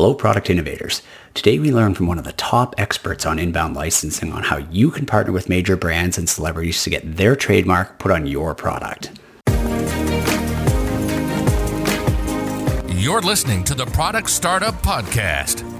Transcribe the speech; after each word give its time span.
Hello, 0.00 0.14
product 0.14 0.48
innovators. 0.48 1.02
Today 1.34 1.58
we 1.58 1.70
learn 1.70 1.92
from 1.92 2.06
one 2.06 2.16
of 2.16 2.24
the 2.24 2.32
top 2.32 2.74
experts 2.78 3.26
on 3.26 3.38
inbound 3.38 3.76
licensing 3.76 4.32
on 4.32 4.42
how 4.44 4.56
you 4.56 4.90
can 4.90 5.04
partner 5.04 5.30
with 5.30 5.50
major 5.50 5.76
brands 5.76 6.16
and 6.16 6.26
celebrities 6.26 6.82
to 6.84 6.88
get 6.88 7.18
their 7.18 7.36
trademark 7.36 7.98
put 7.98 8.10
on 8.10 8.26
your 8.26 8.54
product. 8.54 9.10
You're 12.88 13.20
listening 13.20 13.62
to 13.64 13.74
the 13.74 13.84
Product 13.92 14.30
Startup 14.30 14.72
Podcast 14.76 15.79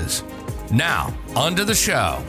Now, 0.71 1.13
onto 1.35 1.63
the 1.63 1.75
show. 1.75 2.23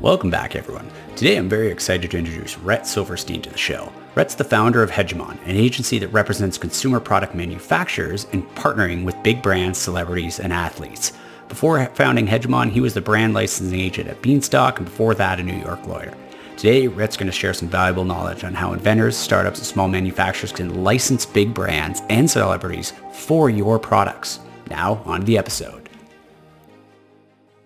Welcome 0.00 0.28
back, 0.28 0.56
everyone. 0.56 0.90
Today 1.16 1.36
I'm 1.36 1.48
very 1.48 1.68
excited 1.68 2.10
to 2.10 2.18
introduce 2.18 2.58
Rhett 2.58 2.86
Silverstein 2.86 3.42
to 3.42 3.50
the 3.50 3.56
show. 3.56 3.92
Rhett's 4.14 4.34
the 4.34 4.44
founder 4.44 4.82
of 4.82 4.90
Hegemon, 4.90 5.38
an 5.46 5.56
agency 5.56 5.98
that 5.98 6.08
represents 6.08 6.58
consumer 6.58 6.98
product 6.98 7.34
manufacturers 7.34 8.24
in 8.32 8.42
partnering 8.42 9.04
with 9.04 9.22
big 9.22 9.40
brands, 9.40 9.78
celebrities, 9.78 10.40
and 10.40 10.52
athletes. 10.52 11.12
Before 11.48 11.84
founding 11.94 12.26
Hegemon, 12.26 12.70
he 12.70 12.80
was 12.80 12.94
the 12.94 13.00
brand 13.00 13.34
licensing 13.34 13.78
agent 13.78 14.08
at 14.08 14.20
Beanstalk, 14.20 14.78
and 14.78 14.86
before 14.86 15.14
that, 15.14 15.40
a 15.40 15.42
New 15.42 15.58
York 15.58 15.86
lawyer. 15.86 16.12
Today, 16.56 16.86
Rhett's 16.86 17.16
going 17.16 17.30
to 17.30 17.32
share 17.32 17.54
some 17.54 17.68
valuable 17.68 18.04
knowledge 18.04 18.44
on 18.44 18.52
how 18.52 18.72
inventors, 18.72 19.16
startups, 19.16 19.58
and 19.60 19.66
small 19.66 19.88
manufacturers 19.88 20.52
can 20.52 20.82
license 20.82 21.24
big 21.24 21.54
brands 21.54 22.02
and 22.10 22.30
celebrities 22.30 22.92
for 23.12 23.48
your 23.48 23.78
products. 23.78 24.40
Now, 24.68 25.02
on 25.06 25.20
to 25.20 25.26
the 25.26 25.38
episode. 25.38 25.79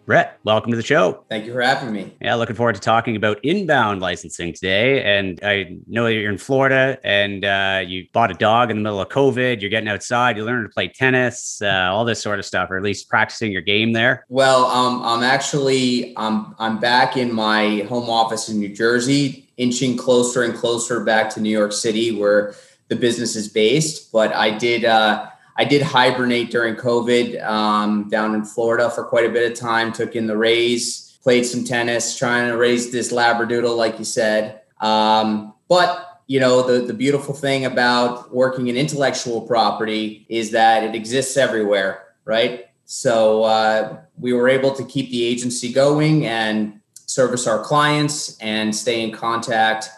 Rhett, 0.06 0.38
welcome 0.44 0.70
to 0.70 0.76
the 0.76 0.82
show. 0.82 1.24
Thank 1.30 1.46
you 1.46 1.54
for 1.54 1.62
having 1.62 1.90
me. 1.90 2.14
Yeah, 2.20 2.34
looking 2.34 2.56
forward 2.56 2.74
to 2.74 2.80
talking 2.80 3.16
about 3.16 3.42
inbound 3.42 4.02
licensing 4.02 4.52
today. 4.52 5.02
And 5.02 5.40
I 5.42 5.78
know 5.86 6.06
you're 6.08 6.30
in 6.30 6.36
Florida 6.36 6.98
and 7.02 7.42
uh, 7.42 7.82
you 7.86 8.06
bought 8.12 8.30
a 8.30 8.34
dog 8.34 8.70
in 8.70 8.76
the 8.76 8.82
middle 8.82 9.00
of 9.00 9.08
COVID. 9.08 9.62
You're 9.62 9.70
getting 9.70 9.88
outside, 9.88 10.36
you're 10.36 10.44
learning 10.44 10.64
to 10.64 10.74
play 10.74 10.88
tennis, 10.88 11.62
uh, 11.62 11.88
all 11.90 12.04
this 12.04 12.20
sort 12.20 12.38
of 12.38 12.44
stuff, 12.44 12.70
or 12.70 12.76
at 12.76 12.82
least 12.82 13.08
practicing 13.08 13.50
your 13.50 13.62
game 13.62 13.92
there. 13.92 14.26
Well, 14.28 14.66
um, 14.66 15.00
I'm 15.02 15.22
actually 15.22 16.12
I'm 16.18 16.54
I'm 16.58 16.78
back 16.78 17.16
in 17.16 17.32
my 17.32 17.86
home 17.88 18.10
office 18.10 18.50
in 18.50 18.58
New 18.58 18.74
Jersey, 18.74 19.48
inching 19.56 19.96
closer 19.96 20.42
and 20.42 20.54
closer 20.54 21.02
back 21.02 21.30
to 21.30 21.40
New 21.40 21.50
York 21.50 21.72
City, 21.72 22.14
where 22.14 22.54
the 22.88 22.96
business 22.96 23.36
is 23.36 23.48
based. 23.48 24.12
But 24.12 24.34
I 24.34 24.50
did. 24.50 24.84
Uh, 24.84 25.30
I 25.56 25.64
did 25.64 25.82
hibernate 25.82 26.50
during 26.50 26.74
COVID 26.74 27.42
um, 27.44 28.08
down 28.08 28.34
in 28.34 28.44
Florida 28.44 28.90
for 28.90 29.04
quite 29.04 29.24
a 29.24 29.30
bit 29.30 29.50
of 29.50 29.58
time. 29.58 29.92
Took 29.92 30.16
in 30.16 30.26
the 30.26 30.36
Rays, 30.36 31.18
played 31.22 31.44
some 31.44 31.64
tennis, 31.64 32.16
trying 32.16 32.50
to 32.50 32.56
raise 32.56 32.90
this 32.90 33.12
labradoodle, 33.12 33.76
like 33.76 33.98
you 33.98 34.04
said. 34.04 34.62
Um, 34.80 35.54
but 35.68 36.22
you 36.26 36.40
know, 36.40 36.62
the 36.62 36.86
the 36.86 36.94
beautiful 36.94 37.34
thing 37.34 37.66
about 37.66 38.34
working 38.34 38.68
in 38.68 38.76
intellectual 38.76 39.42
property 39.42 40.26
is 40.28 40.50
that 40.52 40.82
it 40.82 40.94
exists 40.94 41.36
everywhere, 41.36 42.04
right? 42.24 42.66
So 42.86 43.44
uh, 43.44 43.98
we 44.18 44.32
were 44.32 44.48
able 44.48 44.74
to 44.74 44.84
keep 44.84 45.10
the 45.10 45.24
agency 45.24 45.72
going 45.72 46.26
and 46.26 46.80
service 47.06 47.46
our 47.46 47.62
clients 47.62 48.38
and 48.38 48.74
stay 48.74 49.02
in 49.02 49.12
contact 49.12 49.88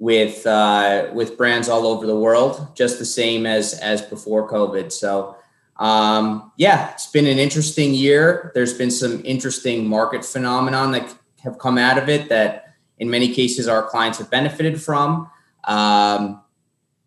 with 0.00 0.44
uh, 0.46 1.10
with 1.12 1.36
brands 1.36 1.68
all 1.68 1.86
over 1.86 2.06
the 2.06 2.16
world, 2.16 2.66
just 2.74 2.98
the 2.98 3.04
same 3.04 3.46
as 3.46 3.74
as 3.74 4.02
before 4.02 4.50
COVID. 4.50 4.90
So 4.90 5.36
um, 5.76 6.50
yeah, 6.56 6.90
it's 6.90 7.06
been 7.06 7.26
an 7.26 7.38
interesting 7.38 7.94
year. 7.94 8.50
There's 8.54 8.74
been 8.74 8.90
some 8.90 9.22
interesting 9.24 9.86
market 9.86 10.24
phenomenon 10.24 10.90
that 10.92 11.14
have 11.44 11.58
come 11.58 11.78
out 11.78 11.98
of 11.98 12.08
it 12.08 12.28
that 12.30 12.74
in 12.98 13.08
many 13.08 13.32
cases 13.32 13.68
our 13.68 13.82
clients 13.82 14.18
have 14.18 14.30
benefited 14.30 14.82
from. 14.82 15.30
Um, 15.64 16.42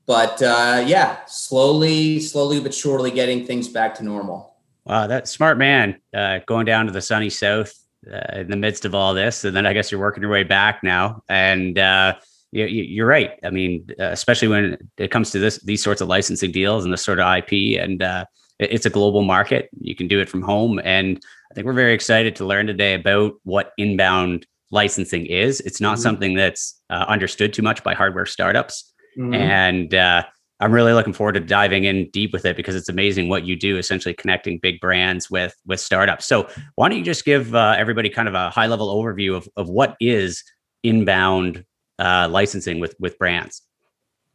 but 0.06 0.42
uh, 0.42 0.84
yeah, 0.86 1.26
slowly, 1.26 2.20
slowly 2.20 2.60
but 2.60 2.74
surely 2.74 3.10
getting 3.10 3.46
things 3.46 3.68
back 3.68 3.96
to 3.96 4.04
normal. 4.04 4.56
Wow, 4.86 5.08
that 5.08 5.28
smart 5.28 5.58
man 5.58 6.00
uh, 6.14 6.40
going 6.46 6.66
down 6.66 6.86
to 6.88 6.92
the 6.92 7.02
sunny 7.02 7.30
south 7.30 7.74
uh, 8.12 8.40
in 8.40 8.50
the 8.50 8.58
midst 8.58 8.86
of 8.86 8.94
all 8.94 9.14
this, 9.14 9.46
and 9.46 9.56
then 9.56 9.66
I 9.66 9.74
guess 9.74 9.92
you're 9.92 10.02
working 10.02 10.22
your 10.22 10.32
way 10.32 10.44
back 10.44 10.84
now, 10.84 11.24
and 11.30 11.80
uh, 11.80 12.16
you're 12.54 13.08
right. 13.08 13.32
I 13.44 13.50
mean, 13.50 13.88
uh, 14.00 14.06
especially 14.06 14.48
when 14.48 14.78
it 14.98 15.10
comes 15.10 15.32
to 15.32 15.40
this, 15.40 15.58
these 15.64 15.84
sorts 15.84 16.02
of 16.02 16.08
licensing 16.08 16.52
deals 16.52 16.84
and 16.84 16.94
this 16.94 17.04
sort 17.04 17.20
of 17.20 17.38
IP, 17.38 17.80
and 17.80 18.04
uh, 18.04 18.26
it's 18.60 18.86
a 18.86 18.92
global 18.92 19.24
market. 19.24 19.70
You 19.80 19.96
can 19.96 20.08
do 20.08 20.20
it 20.20 20.30
from 20.30 20.44
home, 20.44 20.80
and 20.84 21.20
I 21.52 21.56
think 21.56 21.66
we're 21.66 21.74
very 21.74 21.94
excited 21.94 22.36
to 22.38 22.46
learn 22.46 22.68
today 22.68 22.94
about 22.94 23.34
what 23.44 23.72
inbound 23.78 24.46
licensing 24.70 25.26
is. 25.26 25.62
It's 25.62 25.82
not 25.82 25.96
mm-hmm. 25.96 26.04
something 26.04 26.34
that's 26.36 26.80
uh, 26.90 27.06
understood 27.08 27.54
too 27.54 27.64
much 27.64 27.84
by 27.84 27.96
hardware 27.96 28.28
startups, 28.28 28.94
mm-hmm. 29.18 29.34
and 29.34 29.96
uh, 29.96 30.24
I'm 30.60 30.72
really 30.72 30.94
looking 30.94 31.14
forward 31.14 31.34
to 31.34 31.40
diving 31.40 31.86
in 31.86 32.08
deep 32.12 32.32
with 32.34 32.46
it 32.46 32.56
because 32.56 32.76
it's 32.76 32.90
amazing 32.90 33.30
what 33.30 33.46
you 33.46 33.56
do, 33.56 33.78
essentially 33.78 34.14
connecting 34.14 34.60
big 34.60 34.80
brands 34.80 35.30
with 35.30 35.56
with 35.66 35.80
startups. 35.80 36.28
So, 36.28 36.48
why 36.76 36.88
don't 36.88 37.00
you 37.00 37.04
just 37.04 37.26
give 37.26 37.56
uh, 37.56 37.76
everybody 37.80 38.10
kind 38.12 38.28
of 38.28 38.36
a 38.36 38.52
high 38.52 38.68
level 38.68 38.96
overview 38.96 39.36
of 39.36 39.50
of 39.58 39.70
what 39.70 39.96
is 40.00 40.44
inbound 40.84 41.66
uh, 42.00 42.28
licensing 42.30 42.80
with 42.80 42.96
with 43.00 43.18
brands? 43.18 43.62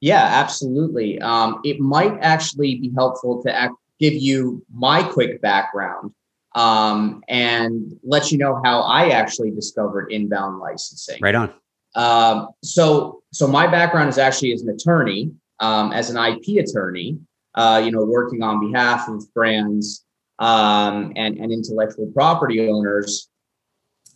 Yeah, 0.00 0.22
absolutely. 0.22 1.20
Um, 1.20 1.60
it 1.64 1.80
might 1.80 2.16
actually 2.20 2.76
be 2.76 2.92
helpful 2.94 3.42
to 3.42 3.52
act, 3.52 3.74
give 3.98 4.14
you 4.14 4.64
my 4.72 5.02
quick 5.02 5.40
background 5.40 6.12
um, 6.54 7.22
and 7.28 7.98
let 8.04 8.30
you 8.30 8.38
know 8.38 8.60
how 8.64 8.80
I 8.82 9.08
actually 9.08 9.50
discovered 9.50 10.12
inbound 10.12 10.60
licensing. 10.60 11.18
Right 11.20 11.34
on. 11.34 11.52
Um, 11.94 12.48
so, 12.62 13.22
so 13.32 13.48
my 13.48 13.66
background 13.66 14.08
is 14.08 14.18
actually 14.18 14.52
as 14.52 14.62
an 14.62 14.68
attorney, 14.68 15.32
um, 15.58 15.92
as 15.92 16.10
an 16.10 16.16
IP 16.16 16.64
attorney. 16.64 17.18
Uh, 17.54 17.82
you 17.84 17.90
know, 17.90 18.04
working 18.04 18.40
on 18.40 18.70
behalf 18.70 19.08
of 19.08 19.24
brands 19.34 20.04
um, 20.38 21.12
and, 21.16 21.38
and 21.38 21.50
intellectual 21.50 22.06
property 22.14 22.68
owners 22.68 23.28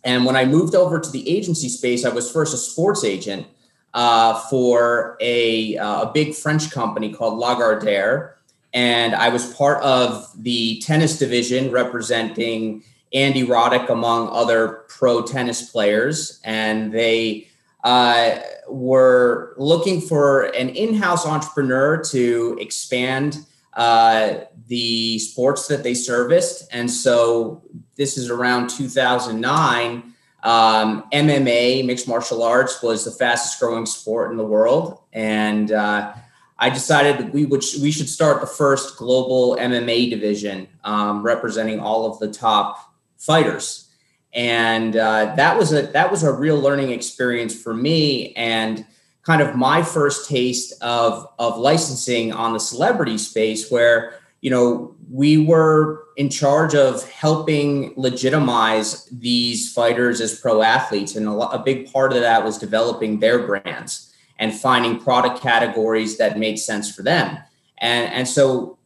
and 0.03 0.25
when 0.25 0.35
I 0.35 0.45
moved 0.45 0.75
over 0.75 0.99
to 0.99 1.09
the 1.09 1.27
agency 1.29 1.69
space, 1.69 2.05
I 2.05 2.09
was 2.09 2.31
first 2.31 2.53
a 2.53 2.57
sports 2.57 3.03
agent 3.03 3.47
uh, 3.93 4.39
for 4.49 5.17
a, 5.21 5.77
uh, 5.77 6.09
a 6.09 6.11
big 6.11 6.33
French 6.33 6.71
company 6.71 7.13
called 7.13 7.41
Lagardère. 7.41 8.33
And 8.73 9.13
I 9.15 9.29
was 9.29 9.53
part 9.53 9.81
of 9.83 10.29
the 10.35 10.81
tennis 10.81 11.19
division 11.19 11.71
representing 11.71 12.83
Andy 13.13 13.43
Roddick 13.43 13.89
among 13.89 14.29
other 14.29 14.83
pro 14.89 15.21
tennis 15.21 15.69
players. 15.69 16.41
And 16.43 16.91
they 16.91 17.47
uh, 17.83 18.39
were 18.67 19.53
looking 19.57 20.01
for 20.01 20.43
an 20.55 20.69
in 20.69 20.95
house 20.95 21.25
entrepreneur 21.25 22.01
to 22.05 22.57
expand 22.59 23.37
uh, 23.73 24.35
the 24.67 25.19
sports 25.19 25.67
that 25.67 25.83
they 25.83 25.93
serviced. 25.93 26.67
And 26.71 26.89
so 26.89 27.61
this 27.95 28.17
is 28.17 28.29
around 28.29 28.69
2009. 28.69 30.13
Um, 30.43 31.05
MMA, 31.13 31.85
mixed 31.85 32.07
martial 32.07 32.43
arts, 32.43 32.81
was 32.83 33.05
the 33.05 33.11
fastest 33.11 33.59
growing 33.59 33.85
sport 33.85 34.31
in 34.31 34.37
the 34.37 34.45
world. 34.45 34.99
And 35.13 35.71
uh, 35.71 36.13
I 36.57 36.69
decided 36.69 37.33
we 37.33 37.45
would 37.45 37.63
we 37.81 37.91
should 37.91 38.09
start 38.09 38.41
the 38.41 38.47
first 38.47 38.97
global 38.97 39.57
MMA 39.57 40.09
division 40.09 40.67
um, 40.83 41.23
representing 41.23 41.79
all 41.79 42.05
of 42.05 42.19
the 42.19 42.31
top 42.31 42.93
fighters. 43.17 43.89
And 44.33 44.95
uh, 44.95 45.35
that 45.35 45.57
was 45.57 45.71
a 45.73 45.83
that 45.87 46.11
was 46.11 46.23
a 46.23 46.31
real 46.31 46.57
learning 46.57 46.91
experience 46.91 47.55
for 47.59 47.73
me 47.73 48.33
and 48.35 48.85
kind 49.23 49.41
of 49.41 49.55
my 49.55 49.81
first 49.81 50.29
taste 50.29 50.73
of 50.81 51.27
of 51.39 51.57
licensing 51.57 52.33
on 52.33 52.53
the 52.53 52.59
celebrity 52.59 53.17
space 53.17 53.69
where 53.69 54.19
you 54.43 54.49
know 54.49 54.93
we 55.09 55.37
were 55.37 56.03
in 56.17 56.29
charge 56.29 56.75
of 56.75 57.09
helping 57.09 57.93
legitimize 57.95 59.05
these 59.05 59.71
fighters 59.71 60.19
as 60.19 60.37
pro 60.39 60.61
athletes 60.61 61.15
and 61.15 61.27
a, 61.27 61.31
a 61.31 61.63
big 61.63 61.91
part 61.91 62.11
of 62.11 62.19
that 62.19 62.43
was 62.43 62.57
developing 62.57 63.19
their 63.19 63.47
brands 63.47 64.13
and 64.39 64.53
finding 64.53 64.99
product 64.99 65.41
categories 65.41 66.17
that 66.17 66.37
made 66.37 66.59
sense 66.59 66.93
for 66.93 67.03
them. 67.03 67.37
And 67.77 68.11
and 68.11 68.27
so 68.27 68.77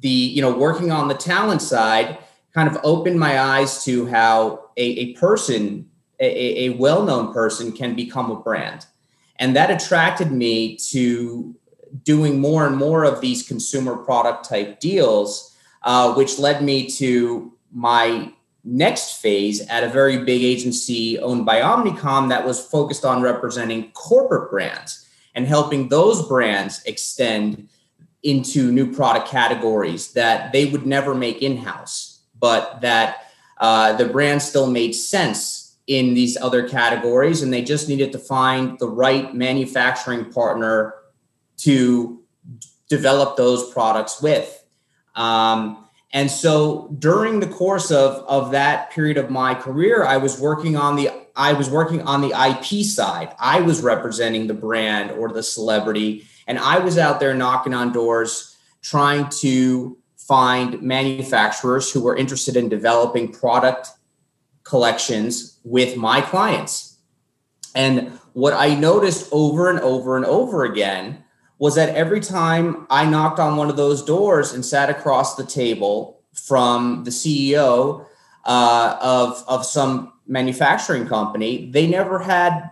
the 0.00 0.10
you 0.10 0.42
know 0.42 0.56
working 0.56 0.92
on 0.92 1.08
the 1.08 1.14
talent 1.14 1.62
side 1.62 2.18
kind 2.54 2.68
of 2.68 2.78
opened 2.84 3.18
my 3.18 3.40
eyes 3.40 3.82
to 3.84 4.06
how 4.06 4.70
a, 4.76 4.84
a 4.84 5.14
person 5.14 5.88
a, 6.20 6.66
a 6.66 6.68
well-known 6.70 7.32
person 7.32 7.72
can 7.72 7.96
become 7.96 8.30
a 8.30 8.36
brand. 8.36 8.84
And 9.36 9.56
that 9.56 9.70
attracted 9.70 10.30
me 10.30 10.76
to 10.90 11.56
doing 12.04 12.40
more 12.40 12.66
and 12.66 12.76
more 12.76 13.04
of 13.04 13.20
these 13.20 13.46
consumer 13.46 13.96
product 13.96 14.48
type 14.48 14.80
deals 14.80 15.52
uh, 15.82 16.14
which 16.14 16.38
led 16.38 16.62
me 16.62 16.88
to 16.88 17.52
my 17.72 18.32
next 18.64 19.20
phase 19.20 19.66
at 19.68 19.82
a 19.82 19.88
very 19.88 20.18
big 20.18 20.42
agency 20.42 21.18
owned 21.18 21.44
by 21.44 21.60
Omnicom 21.60 22.28
that 22.28 22.46
was 22.46 22.64
focused 22.64 23.04
on 23.04 23.22
representing 23.22 23.90
corporate 23.92 24.50
brands 24.50 25.08
and 25.34 25.46
helping 25.46 25.88
those 25.88 26.26
brands 26.28 26.82
extend 26.84 27.68
into 28.22 28.70
new 28.70 28.92
product 28.92 29.28
categories 29.28 30.12
that 30.12 30.52
they 30.52 30.66
would 30.66 30.86
never 30.86 31.14
make 31.14 31.42
in 31.42 31.56
house, 31.56 32.20
but 32.38 32.80
that 32.80 33.26
uh, 33.58 33.92
the 33.94 34.04
brand 34.04 34.40
still 34.40 34.70
made 34.70 34.92
sense 34.92 35.76
in 35.88 36.14
these 36.14 36.36
other 36.36 36.68
categories. 36.68 37.42
And 37.42 37.52
they 37.52 37.62
just 37.62 37.88
needed 37.88 38.12
to 38.12 38.18
find 38.18 38.78
the 38.78 38.88
right 38.88 39.34
manufacturing 39.34 40.30
partner 40.30 40.94
to 41.62 42.22
develop 42.88 43.36
those 43.36 43.72
products 43.72 44.20
with. 44.20 44.64
Um, 45.14 45.88
and 46.12 46.30
so 46.30 46.94
during 46.98 47.40
the 47.40 47.46
course 47.46 47.90
of, 47.90 48.24
of 48.28 48.50
that 48.50 48.90
period 48.90 49.16
of 49.16 49.30
my 49.30 49.54
career, 49.54 50.04
I 50.04 50.18
was 50.18 50.38
working 50.40 50.76
on 50.76 50.96
the 50.96 51.10
I 51.34 51.54
was 51.54 51.70
working 51.70 52.02
on 52.02 52.20
the 52.20 52.32
IP 52.32 52.84
side. 52.84 53.34
I 53.38 53.62
was 53.62 53.82
representing 53.82 54.46
the 54.46 54.54
brand 54.54 55.12
or 55.12 55.32
the 55.32 55.42
celebrity, 55.42 56.26
and 56.46 56.58
I 56.58 56.78
was 56.78 56.98
out 56.98 57.20
there 57.20 57.34
knocking 57.34 57.72
on 57.72 57.92
doors 57.92 58.54
trying 58.82 59.30
to 59.40 59.96
find 60.18 60.82
manufacturers 60.82 61.90
who 61.90 62.02
were 62.02 62.16
interested 62.16 62.56
in 62.56 62.68
developing 62.68 63.32
product 63.32 63.88
collections 64.64 65.58
with 65.64 65.96
my 65.96 66.20
clients. 66.20 66.98
And 67.74 68.18
what 68.34 68.52
I 68.52 68.74
noticed 68.74 69.28
over 69.32 69.70
and 69.70 69.80
over 69.80 70.16
and 70.16 70.26
over 70.26 70.64
again 70.64 71.24
was 71.62 71.76
that 71.76 71.94
every 71.94 72.18
time 72.18 72.88
I 72.90 73.04
knocked 73.04 73.38
on 73.38 73.56
one 73.56 73.70
of 73.70 73.76
those 73.76 74.02
doors 74.02 74.52
and 74.52 74.66
sat 74.66 74.90
across 74.90 75.36
the 75.36 75.44
table 75.44 76.20
from 76.32 77.04
the 77.04 77.12
CEO 77.12 78.04
uh, 78.44 78.98
of, 79.00 79.44
of 79.46 79.64
some 79.64 80.12
manufacturing 80.26 81.06
company, 81.06 81.70
they 81.70 81.86
never 81.86 82.18
had 82.18 82.68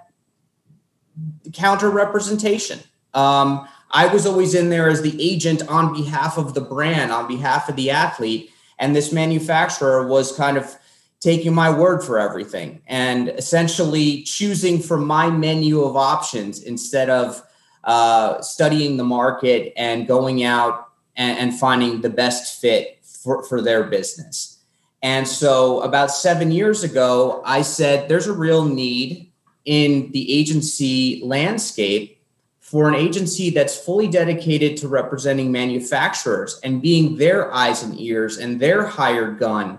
counter 1.53 1.89
representation. 1.89 2.81
Um, 3.15 3.69
I 3.93 4.09
was 4.09 4.27
always 4.27 4.57
in 4.57 4.71
there 4.71 4.89
as 4.89 5.03
the 5.03 5.17
agent 5.23 5.63
on 5.69 5.93
behalf 5.93 6.37
of 6.37 6.55
the 6.55 6.61
brand, 6.61 7.13
on 7.13 7.29
behalf 7.29 7.69
of 7.69 7.77
the 7.77 7.93
athlete. 7.93 8.51
And 8.81 8.97
this 8.97 9.13
manufacturer 9.13 10.09
was 10.09 10.37
kind 10.37 10.57
of 10.57 10.77
taking 11.21 11.55
my 11.55 11.71
word 11.71 12.03
for 12.03 12.19
everything 12.19 12.83
and 12.89 13.29
essentially 13.29 14.25
choosing 14.25 14.83
from 14.83 15.07
my 15.07 15.31
menu 15.31 15.83
of 15.83 15.95
options 15.95 16.65
instead 16.65 17.09
of 17.09 17.41
uh, 17.85 18.41
studying 18.41 18.97
the 18.97 19.05
market 19.05 19.73
and 19.77 20.07
going 20.07 20.45
out 20.45 20.89
and, 21.17 21.39
and 21.39 21.59
finding 21.59 22.01
the 22.01 22.11
best 22.11 22.61
fit 22.61 22.99
for, 23.03 23.43
for 23.45 23.61
their 23.61 23.85
business. 23.85 24.59
And 25.03 25.27
so, 25.27 25.81
about 25.81 26.11
seven 26.11 26.53
years 26.53 26.85
ago, 26.85 27.43
I 27.45 27.63
said 27.63 28.09
there's 28.09 28.27
a 28.27 28.33
real 28.33 28.65
need 28.65 29.33
in 29.65 30.11
the 30.13 30.33
agency 30.33 31.23
landscape 31.25 32.21
for 32.59 32.89
an 32.89 32.95
agency 32.95 33.51
that's 33.51 33.77
fully 33.77 34.07
dedicated 34.07 34.77
to 34.77 34.89
representing 34.89 35.51
manufacturers 35.51 36.61
and 36.63 36.81
being 36.81 37.17
their 37.17 37.53
eyes 37.53 37.83
and 37.83 37.99
ears 37.99 38.39
and 38.39 38.61
their 38.61 38.87
hired 38.87 39.39
gun 39.39 39.79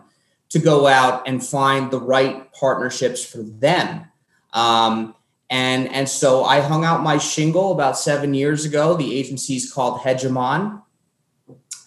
to 0.49 0.59
go 0.59 0.87
out 0.87 1.25
and 1.27 1.45
find 1.45 1.89
the 1.89 1.99
right 1.99 2.51
partnerships 2.51 3.23
for 3.23 3.43
them. 3.43 4.05
Um, 4.51 5.15
and 5.51 5.93
and 5.93 6.07
so 6.07 6.45
I 6.45 6.61
hung 6.61 6.85
out 6.85 7.03
my 7.03 7.17
shingle 7.17 7.73
about 7.73 7.97
seven 7.97 8.33
years 8.33 8.63
ago. 8.63 8.95
The 8.95 9.15
agency 9.15 9.57
is 9.57 9.71
called 9.71 9.99
Hegemon, 9.99 10.81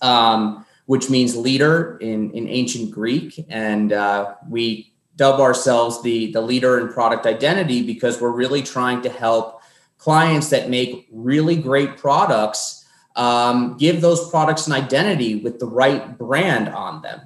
um, 0.02 0.66
which 0.84 1.08
means 1.08 1.34
leader 1.34 1.96
in 2.02 2.30
in 2.32 2.46
ancient 2.46 2.90
Greek, 2.90 3.42
and 3.48 3.92
uh, 3.92 4.34
we 4.50 4.92
dub 5.16 5.40
ourselves 5.40 6.02
the 6.02 6.30
the 6.32 6.42
leader 6.42 6.78
in 6.78 6.92
product 6.92 7.24
identity 7.24 7.82
because 7.82 8.20
we're 8.20 8.30
really 8.30 8.62
trying 8.62 9.00
to 9.00 9.08
help 9.08 9.62
clients 9.96 10.50
that 10.50 10.68
make 10.68 11.08
really 11.10 11.56
great 11.56 11.96
products 11.96 12.86
um, 13.16 13.78
give 13.78 14.02
those 14.02 14.28
products 14.28 14.66
an 14.66 14.74
identity 14.74 15.36
with 15.36 15.58
the 15.58 15.66
right 15.66 16.18
brand 16.18 16.68
on 16.68 17.00
them 17.00 17.20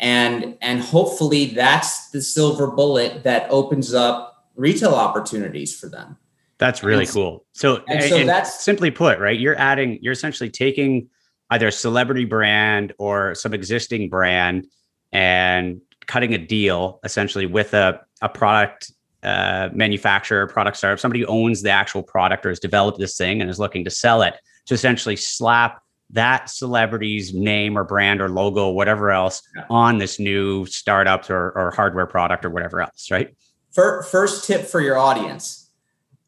and 0.00 0.58
and 0.60 0.80
hopefully 0.80 1.46
that's 1.46 2.10
the 2.10 2.20
silver 2.20 2.66
bullet 2.66 3.22
that 3.22 3.48
opens 3.50 3.94
up 3.94 4.27
retail 4.58 4.94
opportunities 4.94 5.74
for 5.74 5.88
them. 5.88 6.18
That's 6.58 6.82
really 6.82 7.04
and, 7.04 7.12
cool. 7.12 7.46
So, 7.52 7.82
and 7.88 8.02
so 8.02 8.16
and 8.16 8.28
that's 8.28 8.62
simply 8.62 8.90
put, 8.90 9.20
right? 9.20 9.38
You're 9.38 9.58
adding, 9.58 9.98
you're 10.02 10.12
essentially 10.12 10.50
taking 10.50 11.08
either 11.50 11.68
a 11.68 11.72
celebrity 11.72 12.24
brand 12.24 12.92
or 12.98 13.34
some 13.34 13.54
existing 13.54 14.10
brand 14.10 14.66
and 15.12 15.80
cutting 16.06 16.34
a 16.34 16.38
deal 16.38 17.00
essentially 17.04 17.46
with 17.46 17.72
a, 17.74 18.00
a 18.20 18.28
product 18.28 18.92
uh, 19.22 19.68
manufacturer, 19.72 20.46
product 20.48 20.76
startup, 20.76 20.98
somebody 20.98 21.20
who 21.20 21.26
owns 21.26 21.62
the 21.62 21.70
actual 21.70 22.02
product 22.02 22.44
or 22.44 22.48
has 22.48 22.58
developed 22.58 22.98
this 22.98 23.16
thing 23.16 23.40
and 23.40 23.48
is 23.48 23.58
looking 23.58 23.84
to 23.84 23.90
sell 23.90 24.22
it 24.22 24.34
to 24.66 24.74
essentially 24.74 25.16
slap 25.16 25.80
that 26.10 26.48
celebrity's 26.48 27.34
name 27.34 27.76
or 27.76 27.84
brand 27.84 28.20
or 28.20 28.28
logo, 28.28 28.68
or 28.68 28.74
whatever 28.74 29.10
else, 29.10 29.42
on 29.68 29.98
this 29.98 30.18
new 30.18 30.64
startup 30.66 31.28
or, 31.30 31.50
or 31.50 31.70
hardware 31.70 32.06
product 32.06 32.44
or 32.44 32.50
whatever 32.50 32.80
else, 32.80 33.10
right? 33.10 33.36
First 33.78 34.44
tip 34.44 34.66
for 34.66 34.80
your 34.80 34.98
audience 34.98 35.68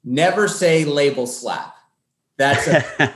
never 0.04 0.48
say 0.48 0.84
label 0.84 1.26
slap. 1.26 1.74
That's 2.38 2.66
a, 2.68 3.14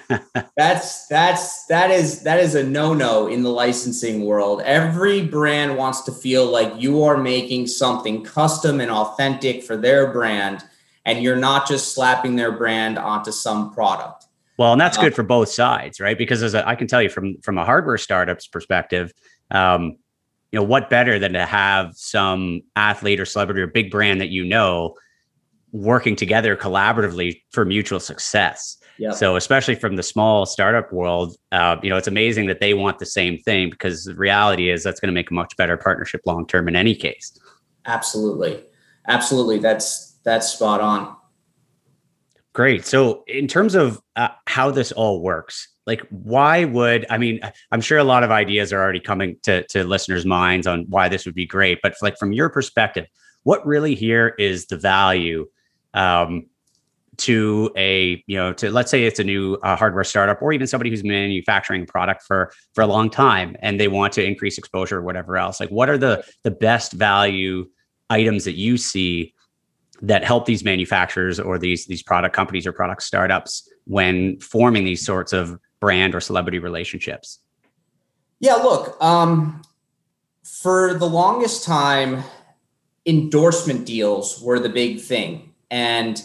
that's 0.57 1.07
that's 1.07 1.65
that 1.67 1.91
is 1.91 2.23
that 2.25 2.41
is 2.41 2.55
a 2.55 2.63
no-no 2.63 3.27
in 3.27 3.43
the 3.43 3.49
licensing 3.49 4.25
world. 4.27 4.61
Every 4.63 5.23
brand 5.23 5.79
wants 5.79 6.03
to 6.03 6.13
feel 6.13 6.47
like 6.47 6.73
you 6.77 7.03
are 7.05 7.17
making 7.17 7.69
something 7.69 8.23
custom 8.23 8.81
and 8.81 8.91
authentic 8.91 9.63
for 9.63 9.77
their 9.77 10.13
brand 10.13 10.63
and 11.07 11.23
you're 11.23 11.37
not 11.37 11.67
just 11.67 11.95
slapping 11.95 12.37
their 12.37 12.53
brand 12.53 12.99
onto 12.99 13.33
some 13.33 13.73
product. 13.73 14.27
Well 14.59 14.73
and 14.73 14.81
that's 14.81 14.99
uh, 14.99 15.03
good 15.03 15.15
for 15.15 15.23
both 15.23 15.49
sides 15.49 16.01
right? 16.01 16.19
Because 16.19 16.43
as 16.43 16.53
a, 16.53 16.67
I 16.69 16.75
can 16.75 16.87
tell 16.87 17.01
you 17.01 17.09
from 17.09 17.39
from 17.41 17.57
a 17.57 17.65
hardware 17.65 17.97
startup's 17.97 18.47
perspective 18.47 19.15
um, 19.51 19.97
you 20.55 20.61
know, 20.61 20.65
what 20.65 20.89
better 20.89 21.19
than 21.19 21.33
to 21.33 21.45
have 21.45 21.97
some 21.97 22.63
athlete 22.77 23.19
or 23.19 23.25
celebrity 23.25 23.61
or 23.61 23.67
big 23.67 23.91
brand 23.91 24.21
that 24.21 24.29
you 24.29 24.45
know 24.45 24.95
working 25.73 26.15
together 26.15 26.57
collaboratively 26.57 27.43
for 27.51 27.65
mutual 27.65 27.99
success. 27.99 28.77
Yep. 28.99 29.15
So, 29.15 29.35
especially 29.35 29.75
from 29.75 29.97
the 29.97 30.05
small 30.05 30.47
startup 30.47 30.93
world, 30.93 31.35
uh, 31.51 31.79
you 31.83 31.91
know, 31.91 31.97
it's 31.97 32.07
amazing 32.07 32.47
that 32.47 32.61
they 32.61 32.73
want 32.73 33.01
the 33.01 33.07
same 33.07 33.37
thing 33.37 33.69
because 33.69 34.05
the 34.05 34.15
reality 34.15 34.71
is 34.71 34.85
that's 34.85 35.01
going 35.01 35.09
to 35.09 35.13
make 35.13 35.33
a 35.33 35.35
much 35.35 35.57
better 35.57 35.77
partnership 35.77 36.21
long 36.25 36.47
term 36.47 36.69
in 36.69 36.77
any 36.77 36.95
case. 36.95 37.37
Absolutely, 37.87 38.63
absolutely. 39.09 39.59
That's 39.59 40.21
that's 40.23 40.53
spot 40.53 40.81
on. 40.81 41.17
Great. 42.53 42.87
So, 42.87 43.25
in 43.27 43.49
terms 43.49 43.75
of 43.75 44.01
uh, 44.15 44.29
how 44.47 44.71
this 44.71 44.93
all 44.93 45.21
works, 45.21 45.74
like 45.87 46.01
why 46.11 46.65
would 46.65 47.07
i 47.11 47.19
mean 47.19 47.41
i'm 47.71 47.81
sure 47.81 47.99
a 47.99 48.05
lot 48.05 48.23
of 48.23 48.31
ideas 48.31 48.73
are 48.73 48.81
already 48.81 49.01
coming 49.01 49.37
to, 49.43 49.65
to 49.67 49.85
listeners 49.85 50.25
minds 50.25 50.67
on 50.67 50.85
why 50.89 51.09
this 51.09 51.25
would 51.25 51.35
be 51.35 51.47
great 51.47 51.79
but 51.83 51.95
like 52.03 52.17
from 52.19 52.33
your 52.33 52.49
perspective 52.49 53.07
what 53.43 53.65
really 53.67 53.95
here 53.95 54.35
is 54.39 54.67
the 54.67 54.77
value 54.77 55.47
um, 55.93 56.47
to 57.17 57.71
a 57.77 58.23
you 58.27 58.37
know 58.37 58.53
to 58.53 58.71
let's 58.71 58.91
say 58.91 59.05
it's 59.05 59.21
a 59.21 59.25
new 59.25 59.55
uh, 59.63 59.77
hardware 59.77 60.05
startup 60.05 60.41
or 60.43 60.53
even 60.53 60.67
somebody 60.67 60.91
who's 60.91 61.05
manufacturing 61.05 61.87
product 61.87 62.23
for 62.23 62.53
for 62.75 62.83
a 62.83 62.87
long 62.87 63.09
time 63.09 63.57
and 63.61 63.79
they 63.79 63.89
want 63.89 64.13
to 64.13 64.25
increase 64.25 64.59
exposure 64.59 64.99
or 64.99 65.03
whatever 65.03 65.37
else 65.37 65.61
like 65.61 65.71
what 65.71 65.89
are 65.89 65.99
the 65.99 66.25
the 66.43 66.51
best 66.51 66.93
value 66.93 67.67
items 68.11 68.45
that 68.45 68.55
you 68.55 68.77
see 68.77 69.33
that 70.03 70.25
help 70.25 70.47
these 70.47 70.65
manufacturers 70.65 71.39
or 71.39 71.59
these 71.59 71.87
these 71.87 72.03
product 72.03 72.35
companies 72.35 72.67
or 72.67 72.73
product 72.73 73.03
startups 73.03 73.69
when 73.85 74.39
forming 74.41 74.85
these 74.85 75.05
sorts 75.05 75.33
of 75.33 75.59
brand 75.85 76.15
or 76.15 76.21
celebrity 76.21 76.59
relationships? 76.59 77.41
Yeah, 78.41 78.55
look, 78.55 78.97
um, 79.03 79.61
for 80.43 80.95
the 80.95 81.05
longest 81.05 81.63
time, 81.63 82.25
endorsement 83.05 83.85
deals 83.85 84.41
were 84.41 84.59
the 84.59 84.71
big 84.71 84.99
thing. 84.99 85.53
And 85.71 86.23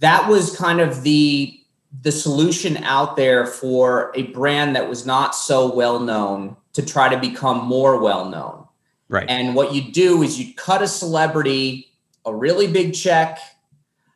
that 0.00 0.28
was 0.28 0.56
kind 0.56 0.80
of 0.80 1.04
the 1.04 1.60
the 2.02 2.10
solution 2.10 2.76
out 2.78 3.14
there 3.14 3.46
for 3.46 4.10
a 4.16 4.24
brand 4.32 4.74
that 4.74 4.88
was 4.88 5.06
not 5.06 5.32
so 5.32 5.72
well 5.72 6.00
known 6.00 6.56
to 6.72 6.84
try 6.84 7.08
to 7.08 7.16
become 7.16 7.64
more 7.64 8.00
well 8.02 8.28
known. 8.28 8.66
Right. 9.08 9.26
And 9.28 9.54
what 9.54 9.72
you 9.72 9.92
do 9.92 10.24
is 10.24 10.40
you 10.40 10.52
cut 10.54 10.82
a 10.82 10.88
celebrity 10.88 11.92
a 12.26 12.34
really 12.34 12.66
big 12.66 12.94
check, 12.94 13.38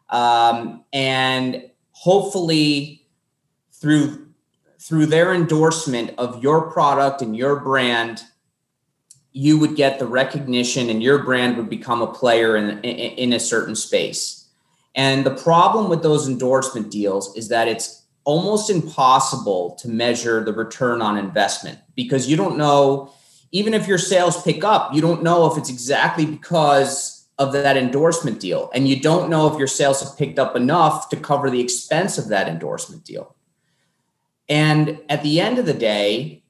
um, 0.08 0.82
and 0.92 1.70
hopefully 1.92 3.06
through 3.80 4.26
through 4.80 5.06
their 5.06 5.34
endorsement 5.34 6.14
of 6.18 6.42
your 6.42 6.70
product 6.70 7.20
and 7.20 7.36
your 7.36 7.60
brand 7.60 8.22
you 9.32 9.58
would 9.58 9.76
get 9.76 9.98
the 9.98 10.06
recognition 10.06 10.88
and 10.88 11.02
your 11.02 11.22
brand 11.22 11.56
would 11.56 11.68
become 11.68 12.02
a 12.02 12.12
player 12.12 12.56
in, 12.56 12.78
in, 12.80 12.96
in 12.96 13.32
a 13.34 13.38
certain 13.38 13.76
space. 13.76 14.48
And 14.94 15.24
the 15.24 15.34
problem 15.34 15.88
with 15.88 16.02
those 16.02 16.26
endorsement 16.26 16.90
deals 16.90 17.36
is 17.36 17.48
that 17.48 17.68
it's 17.68 18.04
almost 18.24 18.68
impossible 18.68 19.76
to 19.80 19.88
measure 19.88 20.42
the 20.42 20.52
return 20.52 21.00
on 21.02 21.16
investment 21.16 21.78
because 21.94 22.28
you 22.28 22.36
don't 22.36 22.56
know 22.58 23.12
even 23.52 23.74
if 23.74 23.86
your 23.86 23.98
sales 23.98 24.42
pick 24.42 24.64
up 24.64 24.92
you 24.92 25.00
don't 25.00 25.22
know 25.22 25.50
if 25.50 25.56
it's 25.56 25.70
exactly 25.70 26.26
because 26.26 27.26
of 27.38 27.52
that 27.52 27.76
endorsement 27.76 28.40
deal. 28.40 28.70
And 28.74 28.88
you 28.88 29.00
don't 29.00 29.30
know 29.30 29.46
if 29.46 29.58
your 29.58 29.68
sales 29.68 30.02
have 30.02 30.18
picked 30.18 30.40
up 30.40 30.56
enough 30.56 31.08
to 31.10 31.16
cover 31.16 31.48
the 31.48 31.60
expense 31.60 32.18
of 32.18 32.28
that 32.28 32.48
endorsement 32.48 33.04
deal 33.04 33.36
and 34.48 35.00
at 35.08 35.22
the 35.22 35.40
end 35.40 35.58
of 35.58 35.66
the 35.66 35.74
day 35.74 36.42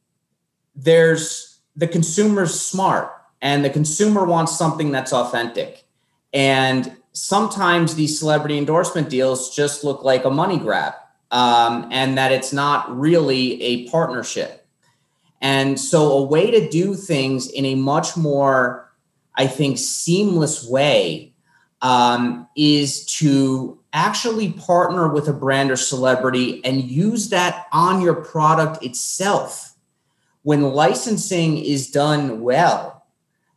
there's 0.75 1.59
the 1.77 1.89
consumer's 1.89 2.59
smart 2.59 3.13
and 3.41 3.65
the 3.65 3.71
consumer 3.71 4.25
wants 4.25 4.57
something 4.57 4.91
that's 4.91 5.13
authentic 5.13 5.85
and 6.33 6.97
sometimes 7.13 7.95
these 7.95 8.19
celebrity 8.19 8.59
endorsement 8.59 9.09
deals 9.09 9.55
just 9.55 9.85
look 9.85 10.05
like 10.05 10.25
a 10.25 10.31
money 10.31 10.59
grab 10.59 10.95
um, 11.31 11.89
and 11.91 12.17
that 12.17 12.33
it's 12.33 12.53
not 12.53 12.97
really 12.97 13.61
a 13.63 13.89
partnership. 13.89 14.67
And 15.41 15.79
so, 15.79 16.13
a 16.13 16.23
way 16.23 16.51
to 16.51 16.69
do 16.69 16.95
things 16.95 17.49
in 17.49 17.65
a 17.65 17.75
much 17.77 18.17
more, 18.17 18.91
I 19.37 19.47
think, 19.47 19.79
seamless 19.79 20.67
way 20.67 21.33
um, 21.81 22.49
is 22.57 23.05
to 23.19 23.78
actually 23.93 24.53
partner 24.53 25.09
with 25.09 25.29
a 25.29 25.33
brand 25.33 25.71
or 25.71 25.77
celebrity 25.77 26.65
and 26.65 26.83
use 26.83 27.31
that 27.31 27.67
on 27.73 28.01
your 28.01 28.15
product 28.15 28.83
itself. 28.85 29.75
When 30.43 30.63
licensing 30.63 31.59
is 31.59 31.91
done 31.91 32.41
well, 32.41 33.07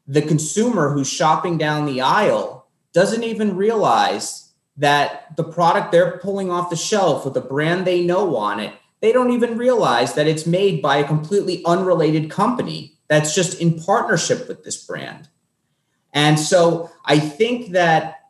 the 0.08 0.22
consumer 0.22 0.92
who's 0.92 1.10
shopping 1.10 1.58
down 1.58 1.86
the 1.86 2.02
aisle 2.02 2.68
doesn't 2.94 3.24
even 3.24 3.56
realize 3.56 4.52
that 4.78 5.36
the 5.36 5.44
product 5.44 5.92
they're 5.92 6.18
pulling 6.18 6.50
off 6.50 6.70
the 6.70 6.76
shelf 6.76 7.26
with 7.26 7.38
a 7.38 7.42
brand 7.42 7.86
they 7.86 8.04
know 8.04 8.36
on 8.36 8.60
it, 8.60 8.74
they 9.02 9.12
don't 9.12 9.32
even 9.32 9.58
realize 9.58 10.14
that 10.14 10.28
it's 10.28 10.46
made 10.46 10.82
by 10.82 10.98
a 10.98 11.08
completely 11.08 11.64
unrelated 11.66 12.30
company 12.30 12.94
that's 13.08 13.36
just 13.36 13.60
in 13.60 13.82
partnership 13.82 14.48
with 14.48 14.64
this 14.64 14.86
brand. 14.86 15.28
And 16.14 16.40
so 16.40 16.90
I 17.06 17.20
think 17.20 17.72
that 17.72 18.21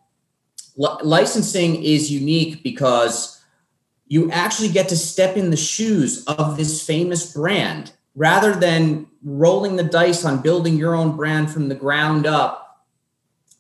licensing 0.78 1.84
is 1.84 2.12
unique 2.12 2.64
because 2.64 3.42
you 4.08 4.32
actually 4.32 4.70
get 4.70 4.90
to 4.90 4.98
step 4.98 5.38
in 5.38 5.50
the 5.50 5.58
shoes 5.58 6.26
of 6.26 6.58
this 6.58 6.86
famous 6.86 7.34
brand. 7.34 7.94
Rather 8.14 8.54
than 8.54 9.08
rolling 9.24 9.78
the 9.78 9.84
dice 9.84 10.26
on 10.26 10.42
building 10.42 10.78
your 10.78 10.96
own 10.96 11.16
brand 11.16 11.50
from 11.50 11.70
the 11.70 11.76
ground 11.76 12.28
up 12.28 12.86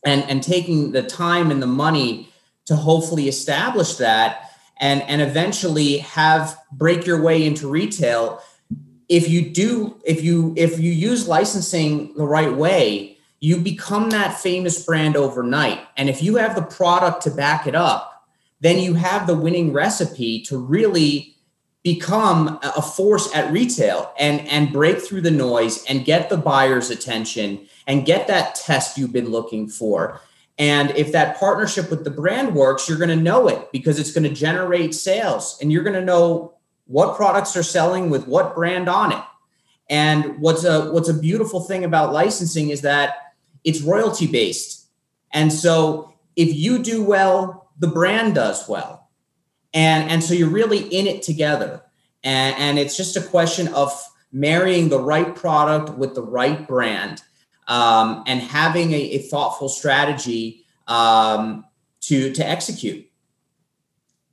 and 0.03 0.23
and 0.23 0.43
taking 0.43 0.91
the 0.91 1.03
time 1.03 1.51
and 1.51 1.61
the 1.61 1.67
money 1.67 2.29
to 2.65 2.75
hopefully 2.75 3.27
establish 3.27 3.95
that 3.95 4.51
and 4.79 5.01
and 5.03 5.21
eventually 5.21 5.99
have 5.99 6.57
break 6.71 7.05
your 7.05 7.21
way 7.21 7.45
into 7.45 7.67
retail 7.67 8.41
if 9.07 9.29
you 9.29 9.49
do 9.49 9.99
if 10.03 10.23
you 10.23 10.53
if 10.57 10.79
you 10.79 10.91
use 10.91 11.27
licensing 11.27 12.13
the 12.15 12.25
right 12.25 12.53
way 12.55 13.10
you 13.41 13.57
become 13.57 14.11
that 14.11 14.39
famous 14.39 14.85
brand 14.85 15.17
overnight 15.17 15.81
and 15.97 16.09
if 16.09 16.23
you 16.23 16.37
have 16.37 16.55
the 16.55 16.61
product 16.61 17.23
to 17.23 17.29
back 17.29 17.67
it 17.67 17.75
up 17.75 18.25
then 18.61 18.79
you 18.79 18.93
have 18.93 19.27
the 19.27 19.35
winning 19.35 19.73
recipe 19.73 20.41
to 20.43 20.57
really 20.57 21.35
become 21.83 22.59
a 22.61 22.81
force 22.81 23.33
at 23.35 23.51
retail 23.51 24.13
and 24.19 24.47
and 24.47 24.71
break 24.71 24.99
through 24.99 25.21
the 25.21 25.31
noise 25.31 25.83
and 25.85 26.05
get 26.05 26.29
the 26.29 26.37
buyer's 26.37 26.89
attention 26.89 27.67
and 27.87 28.05
get 28.05 28.27
that 28.27 28.55
test 28.55 28.97
you've 28.97 29.11
been 29.11 29.29
looking 29.29 29.67
for. 29.67 30.21
And 30.59 30.91
if 30.91 31.11
that 31.13 31.39
partnership 31.39 31.89
with 31.89 32.03
the 32.03 32.11
brand 32.11 32.53
works, 32.53 32.87
you're 32.87 32.99
going 32.99 33.09
to 33.09 33.15
know 33.15 33.47
it 33.47 33.71
because 33.71 33.97
it's 33.99 34.11
going 34.11 34.29
to 34.29 34.35
generate 34.35 34.93
sales 34.93 35.57
and 35.59 35.71
you're 35.71 35.83
going 35.83 35.95
to 35.95 36.05
know 36.05 36.53
what 36.85 37.15
products 37.15 37.55
are 37.55 37.63
selling 37.63 38.11
with 38.11 38.27
what 38.27 38.53
brand 38.53 38.87
on 38.87 39.11
it. 39.11 39.23
And 39.89 40.39
what's 40.39 40.63
a 40.63 40.91
what's 40.91 41.09
a 41.09 41.13
beautiful 41.15 41.61
thing 41.61 41.83
about 41.83 42.13
licensing 42.13 42.69
is 42.69 42.81
that 42.81 43.30
it's 43.63 43.81
royalty 43.81 44.27
based. 44.27 44.87
And 45.33 45.51
so 45.51 46.13
if 46.35 46.53
you 46.53 46.79
do 46.79 47.03
well, 47.03 47.71
the 47.79 47.87
brand 47.87 48.35
does 48.35 48.67
well. 48.67 49.09
And 49.73 50.09
and 50.09 50.23
so 50.23 50.33
you're 50.33 50.49
really 50.49 50.79
in 50.79 51.07
it 51.07 51.21
together. 51.21 51.81
And, 52.23 52.55
and 52.57 52.79
it's 52.79 52.95
just 52.95 53.17
a 53.17 53.21
question 53.21 53.67
of 53.69 53.91
marrying 54.31 54.89
the 54.89 54.99
right 54.99 55.35
product 55.35 55.97
with 55.97 56.13
the 56.13 56.23
right 56.23 56.67
brand 56.67 57.21
um, 57.67 58.23
and 58.27 58.41
having 58.41 58.91
a, 58.91 58.97
a 58.97 59.17
thoughtful 59.19 59.69
strategy 59.69 60.65
um, 60.87 61.65
to 62.01 62.31
to 62.33 62.47
execute. 62.47 63.07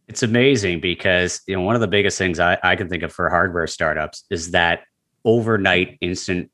It's 0.08 0.23
amazing 0.23 0.80
because 0.80 1.40
you 1.47 1.54
know 1.54 1.62
one 1.62 1.75
of 1.75 1.80
the 1.80 1.88
biggest 1.88 2.18
things 2.18 2.40
I, 2.40 2.58
I 2.62 2.76
can 2.76 2.88
think 2.88 3.02
of 3.02 3.12
for 3.12 3.28
hardware 3.28 3.66
startups 3.66 4.25
is 4.30 4.50
that 4.52 4.80
overnight 5.25 5.99
instant 6.00 6.50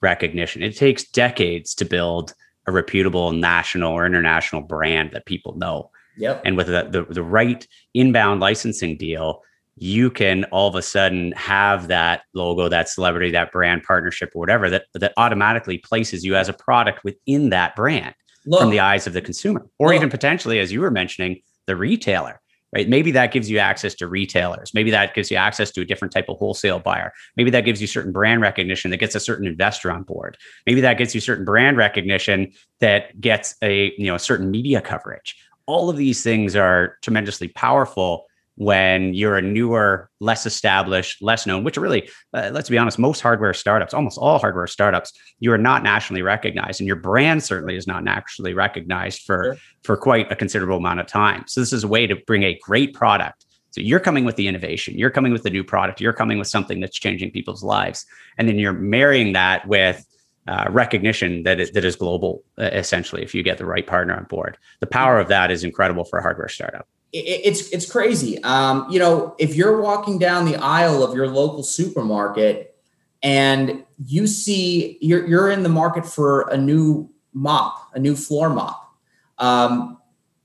recognition. 0.00 0.62
It 0.62 0.76
takes 0.76 1.04
decades 1.04 1.74
to 1.76 1.84
build 1.84 2.34
a 2.66 2.72
reputable 2.72 3.32
national 3.32 3.92
or 3.92 4.06
international 4.06 4.62
brand 4.62 5.12
that 5.12 5.26
people 5.26 5.56
know. 5.56 5.90
Yep. 6.16 6.42
And 6.44 6.56
with 6.56 6.66
the, 6.66 6.88
the, 6.90 7.06
the 7.12 7.22
right 7.22 7.66
inbound 7.94 8.40
licensing 8.40 8.96
deal, 8.96 9.42
you 9.76 10.10
can 10.10 10.44
all 10.44 10.68
of 10.68 10.74
a 10.74 10.82
sudden 10.82 11.32
have 11.32 11.88
that 11.88 12.22
logo, 12.34 12.68
that 12.68 12.88
celebrity, 12.88 13.30
that 13.30 13.50
brand 13.50 13.82
partnership, 13.82 14.30
or 14.34 14.40
whatever 14.40 14.68
that 14.68 14.84
that 14.94 15.14
automatically 15.16 15.78
places 15.78 16.24
you 16.24 16.36
as 16.36 16.48
a 16.48 16.52
product 16.52 17.02
within 17.02 17.50
that 17.50 17.74
brand 17.74 18.14
Look, 18.44 18.60
from 18.60 18.70
the 18.70 18.80
eyes 18.80 19.06
of 19.06 19.14
the 19.14 19.22
consumer, 19.22 19.66
or 19.78 19.88
look. 19.88 19.96
even 19.96 20.10
potentially, 20.10 20.58
as 20.58 20.70
you 20.70 20.80
were 20.80 20.90
mentioning, 20.90 21.40
the 21.66 21.76
retailer. 21.76 22.39
Right? 22.72 22.88
Maybe 22.88 23.10
that 23.10 23.32
gives 23.32 23.50
you 23.50 23.58
access 23.58 23.94
to 23.96 24.06
retailers. 24.06 24.72
Maybe 24.72 24.92
that 24.92 25.12
gives 25.12 25.28
you 25.28 25.36
access 25.36 25.72
to 25.72 25.80
a 25.80 25.84
different 25.84 26.12
type 26.12 26.28
of 26.28 26.38
wholesale 26.38 26.78
buyer. 26.78 27.12
Maybe 27.36 27.50
that 27.50 27.64
gives 27.64 27.80
you 27.80 27.88
certain 27.88 28.12
brand 28.12 28.42
recognition 28.42 28.92
that 28.92 28.98
gets 28.98 29.16
a 29.16 29.20
certain 29.20 29.46
investor 29.46 29.90
on 29.90 30.04
board. 30.04 30.36
Maybe 30.66 30.80
that 30.80 30.96
gets 30.96 31.12
you 31.14 31.20
certain 31.20 31.44
brand 31.44 31.76
recognition 31.76 32.52
that 32.78 33.20
gets 33.20 33.56
a 33.62 33.92
you 33.98 34.06
know 34.06 34.14
a 34.14 34.20
certain 34.20 34.50
media 34.50 34.80
coverage. 34.80 35.36
All 35.66 35.90
of 35.90 35.96
these 35.96 36.22
things 36.22 36.54
are 36.54 36.96
tremendously 37.02 37.48
powerful 37.48 38.26
when 38.56 39.14
you're 39.14 39.36
a 39.36 39.42
newer, 39.42 40.10
less 40.20 40.44
established, 40.44 41.22
less 41.22 41.46
known, 41.46 41.64
which 41.64 41.76
really, 41.76 42.10
uh, 42.34 42.50
let's 42.52 42.68
be 42.68 42.76
honest, 42.76 42.98
most 42.98 43.20
hardware 43.20 43.54
startups, 43.54 43.94
almost 43.94 44.18
all 44.18 44.38
hardware 44.38 44.66
startups, 44.66 45.12
you 45.38 45.52
are 45.52 45.58
not 45.58 45.82
nationally 45.82 46.22
recognized, 46.22 46.80
and 46.80 46.86
your 46.86 46.96
brand 46.96 47.42
certainly 47.42 47.76
is 47.76 47.86
not 47.86 48.04
nationally 48.04 48.52
recognized 48.52 49.22
for 49.22 49.44
sure. 49.44 49.56
for 49.82 49.96
quite 49.96 50.30
a 50.30 50.36
considerable 50.36 50.76
amount 50.76 51.00
of 51.00 51.06
time. 51.06 51.44
So 51.46 51.60
this 51.60 51.72
is 51.72 51.84
a 51.84 51.88
way 51.88 52.06
to 52.06 52.16
bring 52.26 52.42
a 52.42 52.58
great 52.62 52.92
product. 52.92 53.46
So 53.70 53.80
you're 53.80 54.00
coming 54.00 54.24
with 54.24 54.36
the 54.36 54.48
innovation, 54.48 54.98
you're 54.98 55.10
coming 55.10 55.32
with 55.32 55.44
the 55.44 55.50
new 55.50 55.64
product, 55.64 56.00
you're 56.00 56.12
coming 56.12 56.38
with 56.38 56.48
something 56.48 56.80
that's 56.80 56.98
changing 56.98 57.30
people's 57.30 57.62
lives, 57.62 58.04
and 58.36 58.48
then 58.48 58.58
you're 58.58 58.72
marrying 58.72 59.32
that 59.32 59.66
with 59.68 60.04
uh, 60.48 60.66
recognition 60.68 61.44
that 61.44 61.72
that 61.72 61.84
is 61.84 61.96
global. 61.96 62.42
Uh, 62.58 62.64
essentially, 62.64 63.22
if 63.22 63.34
you 63.34 63.42
get 63.42 63.58
the 63.58 63.64
right 63.64 63.86
partner 63.86 64.14
on 64.14 64.24
board, 64.24 64.58
the 64.80 64.86
power 64.86 65.20
of 65.20 65.28
that 65.28 65.50
is 65.50 65.64
incredible 65.64 66.04
for 66.04 66.18
a 66.18 66.22
hardware 66.22 66.48
startup 66.48 66.88
it's 67.12 67.68
it's 67.70 67.90
crazy. 67.90 68.42
Um, 68.42 68.86
you 68.90 68.98
know, 68.98 69.34
if 69.38 69.54
you're 69.54 69.80
walking 69.80 70.18
down 70.18 70.44
the 70.44 70.56
aisle 70.56 71.02
of 71.02 71.14
your 71.14 71.26
local 71.26 71.62
supermarket 71.62 72.76
and 73.22 73.84
you 74.06 74.26
see 74.26 74.98
you're 75.00 75.26
you're 75.26 75.50
in 75.50 75.62
the 75.62 75.68
market 75.68 76.06
for 76.06 76.42
a 76.48 76.56
new 76.56 77.10
mop, 77.32 77.90
a 77.94 77.98
new 77.98 78.14
floor 78.14 78.48
mop, 78.48 78.94
um, 79.38 79.98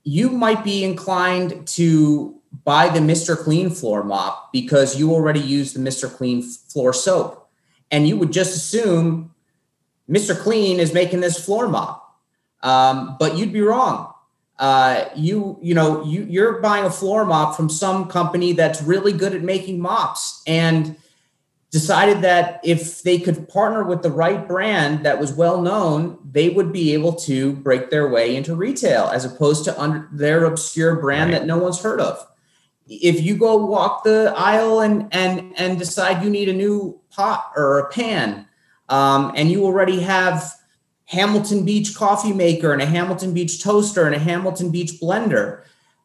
you 0.03 0.29
might 0.29 0.63
be 0.63 0.83
inclined 0.83 1.67
to 1.67 2.39
buy 2.63 2.89
the 2.89 2.99
Mr. 2.99 3.37
Clean 3.37 3.69
floor 3.69 4.03
mop 4.03 4.51
because 4.51 4.97
you 4.97 5.11
already 5.11 5.41
use 5.41 5.73
the 5.73 5.79
Mr. 5.79 6.11
Clean 6.11 6.41
floor 6.41 6.93
soap, 6.93 7.47
and 7.91 8.07
you 8.07 8.17
would 8.17 8.31
just 8.31 8.55
assume 8.55 9.35
Mr. 10.09 10.35
Clean 10.37 10.79
is 10.79 10.93
making 10.93 11.19
this 11.19 11.43
floor 11.43 11.67
mop, 11.67 12.17
um, 12.63 13.17
but 13.19 13.37
you'd 13.37 13.53
be 13.53 13.61
wrong 13.61 14.14
uh, 14.57 15.05
you 15.15 15.57
you 15.61 15.73
know 15.73 16.03
you 16.05 16.23
you're 16.23 16.61
buying 16.61 16.85
a 16.85 16.89
floor 16.89 17.25
mop 17.25 17.55
from 17.55 17.69
some 17.69 18.07
company 18.07 18.53
that's 18.53 18.81
really 18.81 19.11
good 19.11 19.33
at 19.33 19.41
making 19.41 19.79
mops 19.79 20.41
and 20.47 20.95
decided 21.71 22.21
that 22.21 22.61
if 22.63 23.03
they 23.03 23.19
could 23.19 23.49
partner 23.49 23.83
with 23.83 24.01
the 24.01 24.09
right 24.09 24.47
brand 24.47 25.05
that 25.05 25.19
was 25.19 25.33
well 25.33 25.61
known 25.61 26.17
they 26.31 26.49
would 26.49 26.71
be 26.71 26.93
able 26.93 27.11
to 27.11 27.51
break 27.57 27.89
their 27.89 28.07
way 28.07 28.33
into 28.33 28.55
retail 28.55 29.07
as 29.07 29.25
opposed 29.25 29.65
to 29.65 29.81
under 29.81 30.07
their 30.13 30.45
obscure 30.45 30.95
brand 30.95 31.31
right. 31.31 31.39
that 31.39 31.47
no 31.47 31.57
one's 31.57 31.81
heard 31.81 31.99
of 31.99 32.25
if 32.87 33.21
you 33.21 33.35
go 33.35 33.57
walk 33.57 34.05
the 34.05 34.33
aisle 34.37 34.79
and 34.79 35.13
and 35.13 35.53
and 35.57 35.77
decide 35.77 36.23
you 36.23 36.29
need 36.29 36.47
a 36.47 36.53
new 36.53 36.97
pot 37.09 37.51
or 37.57 37.79
a 37.79 37.89
pan 37.89 38.47
um, 38.87 39.33
and 39.35 39.51
you 39.51 39.65
already 39.65 39.99
have 39.99 40.53
Hamilton 41.05 41.65
Beach 41.65 41.95
coffee 41.95 42.33
maker 42.33 42.73
and 42.73 42.81
a 42.81 42.85
Hamilton 42.85 43.33
Beach 43.33 43.63
toaster 43.63 44.05
and 44.05 44.15
a 44.15 44.19
Hamilton 44.19 44.71
Beach 44.71 44.93
blender, 45.01 45.61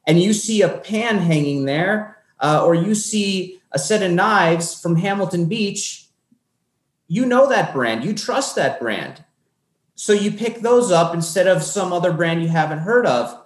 and 0.06 0.20
you 0.20 0.32
see 0.32 0.62
a 0.62 0.68
pan 0.68 1.18
hanging 1.18 1.64
there, 1.64 2.18
uh, 2.40 2.62
or 2.64 2.74
you 2.74 2.94
see 2.94 3.60
a 3.72 3.78
set 3.78 4.02
of 4.02 4.10
knives 4.10 4.80
from 4.80 4.96
Hamilton 4.96 5.46
Beach, 5.46 6.06
you 7.06 7.26
know 7.26 7.48
that 7.48 7.72
brand, 7.72 8.04
you 8.04 8.14
trust 8.14 8.56
that 8.56 8.80
brand. 8.80 9.24
So 9.94 10.12
you 10.12 10.32
pick 10.32 10.60
those 10.60 10.90
up 10.90 11.14
instead 11.14 11.46
of 11.46 11.62
some 11.62 11.92
other 11.92 12.12
brand 12.12 12.42
you 12.42 12.48
haven't 12.48 12.78
heard 12.78 13.04
of. 13.04 13.38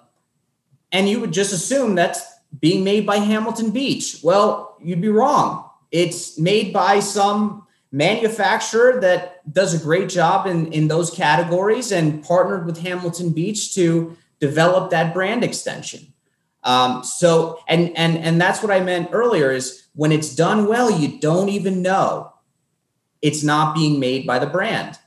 And 0.92 1.08
you 1.08 1.18
would 1.20 1.32
just 1.32 1.52
assume 1.52 1.94
that's 1.94 2.24
being 2.60 2.84
made 2.84 3.04
by 3.04 3.16
Hamilton 3.16 3.72
Beach. 3.72 4.20
Well, 4.22 4.76
you'd 4.80 5.00
be 5.00 5.08
wrong. 5.08 5.68
It's 5.90 6.38
made 6.38 6.72
by 6.72 7.00
some 7.00 7.63
manufacturer 7.94 9.00
that 9.00 9.40
does 9.52 9.72
a 9.72 9.82
great 9.82 10.08
job 10.08 10.48
in, 10.48 10.72
in 10.72 10.88
those 10.88 11.12
categories 11.12 11.92
and 11.92 12.24
partnered 12.24 12.66
with 12.66 12.82
Hamilton 12.82 13.32
Beach 13.32 13.72
to 13.76 14.16
develop 14.40 14.90
that 14.90 15.14
brand 15.14 15.44
extension. 15.44 16.12
Um, 16.64 17.04
so, 17.04 17.60
and 17.68 17.96
and 17.96 18.18
and 18.18 18.40
that's 18.40 18.62
what 18.62 18.72
I 18.72 18.80
meant 18.80 19.10
earlier 19.12 19.52
is 19.52 19.86
when 19.94 20.10
it's 20.10 20.34
done 20.34 20.66
well, 20.66 20.90
you 20.90 21.20
don't 21.20 21.50
even 21.50 21.82
know 21.82 22.32
it's 23.22 23.44
not 23.44 23.76
being 23.76 24.00
made 24.00 24.26
by 24.26 24.40
the 24.40 24.46
brand. 24.46 24.98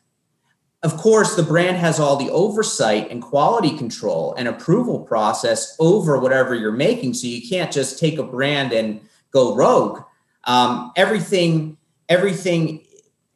Of 0.82 0.96
course, 0.96 1.36
the 1.36 1.44
brand 1.44 1.76
has 1.78 2.00
all 2.00 2.16
the 2.16 2.30
oversight 2.30 3.12
and 3.12 3.22
quality 3.22 3.76
control 3.78 4.34
and 4.36 4.48
approval 4.48 5.00
process 5.02 5.76
over 5.80 6.18
whatever 6.20 6.56
you're 6.56 6.72
making. 6.72 7.16
So 7.16 7.28
you 7.28 7.46
can't 7.48 7.72
just 7.72 8.00
take 8.00 8.18
a 8.18 8.24
brand 8.24 8.72
and 8.72 9.02
go 9.32 9.56
rogue. 9.56 10.04
Um, 10.46 10.94
everything, 10.96 11.78
everything, 12.10 12.86